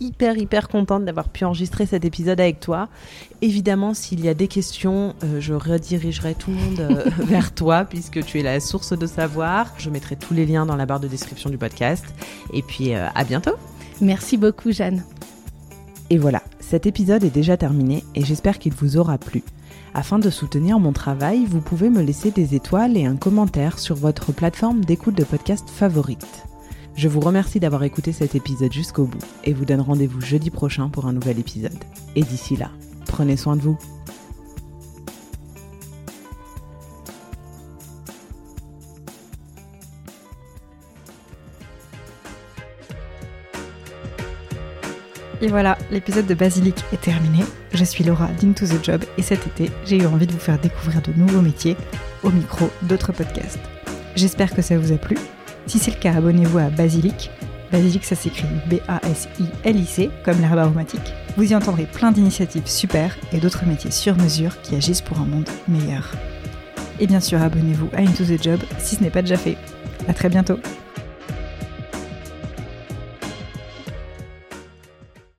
hyper 0.00 0.36
hyper 0.36 0.68
contente 0.68 1.04
d'avoir 1.04 1.28
pu 1.28 1.44
enregistrer 1.44 1.86
cet 1.86 2.04
épisode 2.04 2.40
avec 2.40 2.60
toi. 2.60 2.88
Évidemment, 3.42 3.94
s'il 3.94 4.24
y 4.24 4.28
a 4.28 4.34
des 4.34 4.48
questions, 4.48 5.14
je 5.38 5.54
redirigerai 5.54 6.34
tout 6.34 6.50
le 6.50 6.56
monde 6.56 7.04
vers 7.18 7.54
toi 7.54 7.84
puisque 7.84 8.24
tu 8.24 8.40
es 8.40 8.42
la 8.42 8.60
source 8.60 8.96
de 8.96 9.06
savoir. 9.06 9.74
Je 9.78 9.90
mettrai 9.90 10.16
tous 10.16 10.34
les 10.34 10.46
liens 10.46 10.66
dans 10.66 10.76
la 10.76 10.86
barre 10.86 11.00
de 11.00 11.08
description 11.08 11.50
du 11.50 11.58
podcast. 11.58 12.04
Et 12.52 12.62
puis 12.62 12.94
à 12.94 13.24
bientôt. 13.24 13.54
Merci 14.00 14.36
beaucoup 14.36 14.72
Jeanne. 14.72 15.02
Et 16.10 16.18
voilà, 16.18 16.42
cet 16.60 16.86
épisode 16.86 17.24
est 17.24 17.30
déjà 17.30 17.56
terminé 17.56 18.04
et 18.14 18.24
j'espère 18.24 18.58
qu'il 18.58 18.74
vous 18.74 18.96
aura 18.96 19.18
plu. 19.18 19.42
Afin 19.94 20.18
de 20.18 20.28
soutenir 20.28 20.80
mon 20.80 20.92
travail, 20.92 21.46
vous 21.46 21.60
pouvez 21.60 21.88
me 21.88 22.02
laisser 22.02 22.32
des 22.32 22.56
étoiles 22.56 22.96
et 22.96 23.06
un 23.06 23.14
commentaire 23.14 23.78
sur 23.78 23.94
votre 23.94 24.32
plateforme 24.32 24.84
d'écoute 24.84 25.14
de 25.14 25.22
podcast 25.22 25.70
favorite. 25.70 26.44
Je 26.96 27.06
vous 27.08 27.20
remercie 27.20 27.60
d'avoir 27.60 27.84
écouté 27.84 28.12
cet 28.12 28.34
épisode 28.34 28.72
jusqu'au 28.72 29.04
bout 29.04 29.24
et 29.44 29.52
vous 29.52 29.64
donne 29.64 29.80
rendez-vous 29.80 30.20
jeudi 30.20 30.50
prochain 30.50 30.88
pour 30.88 31.06
un 31.06 31.12
nouvel 31.12 31.38
épisode. 31.38 31.78
Et 32.16 32.22
d'ici 32.22 32.56
là, 32.56 32.70
prenez 33.06 33.36
soin 33.36 33.54
de 33.54 33.62
vous. 33.62 33.78
Et 45.44 45.48
voilà, 45.48 45.76
l'épisode 45.90 46.24
de 46.24 46.32
Basilic 46.32 46.86
est 46.94 47.02
terminé. 47.02 47.44
Je 47.74 47.84
suis 47.84 48.02
Laura 48.02 48.28
d'Into 48.40 48.64
the 48.64 48.82
Job 48.82 49.04
et 49.18 49.22
cet 49.22 49.46
été, 49.46 49.70
j'ai 49.84 49.98
eu 49.98 50.06
envie 50.06 50.26
de 50.26 50.32
vous 50.32 50.38
faire 50.38 50.58
découvrir 50.58 51.02
de 51.02 51.12
nouveaux 51.18 51.42
métiers 51.42 51.76
au 52.22 52.30
micro 52.30 52.70
d'autres 52.80 53.12
podcasts. 53.12 53.58
J'espère 54.16 54.54
que 54.54 54.62
ça 54.62 54.78
vous 54.78 54.90
a 54.90 54.96
plu. 54.96 55.18
Si 55.66 55.78
c'est 55.78 55.90
le 55.90 55.98
cas, 55.98 56.14
abonnez-vous 56.14 56.56
à 56.56 56.70
Basilic. 56.70 57.30
Basilic, 57.70 58.06
ça 58.06 58.16
s'écrit 58.16 58.46
B-A-S-I-L-I-C, 58.70 60.08
comme 60.24 60.40
l'herbe 60.40 60.60
aromatique. 60.60 61.12
Vous 61.36 61.52
y 61.52 61.54
entendrez 61.54 61.84
plein 61.84 62.10
d'initiatives 62.10 62.66
super 62.66 63.14
et 63.34 63.36
d'autres 63.36 63.66
métiers 63.66 63.90
sur 63.90 64.16
mesure 64.16 64.58
qui 64.62 64.76
agissent 64.76 65.02
pour 65.02 65.20
un 65.20 65.26
monde 65.26 65.50
meilleur. 65.68 66.10
Et 67.00 67.06
bien 67.06 67.20
sûr, 67.20 67.42
abonnez-vous 67.42 67.90
à 67.92 68.00
Into 68.00 68.24
the 68.24 68.42
Job 68.42 68.60
si 68.78 68.96
ce 68.96 69.02
n'est 69.02 69.10
pas 69.10 69.20
déjà 69.20 69.36
fait. 69.36 69.58
À 70.08 70.14
très 70.14 70.30
bientôt 70.30 70.58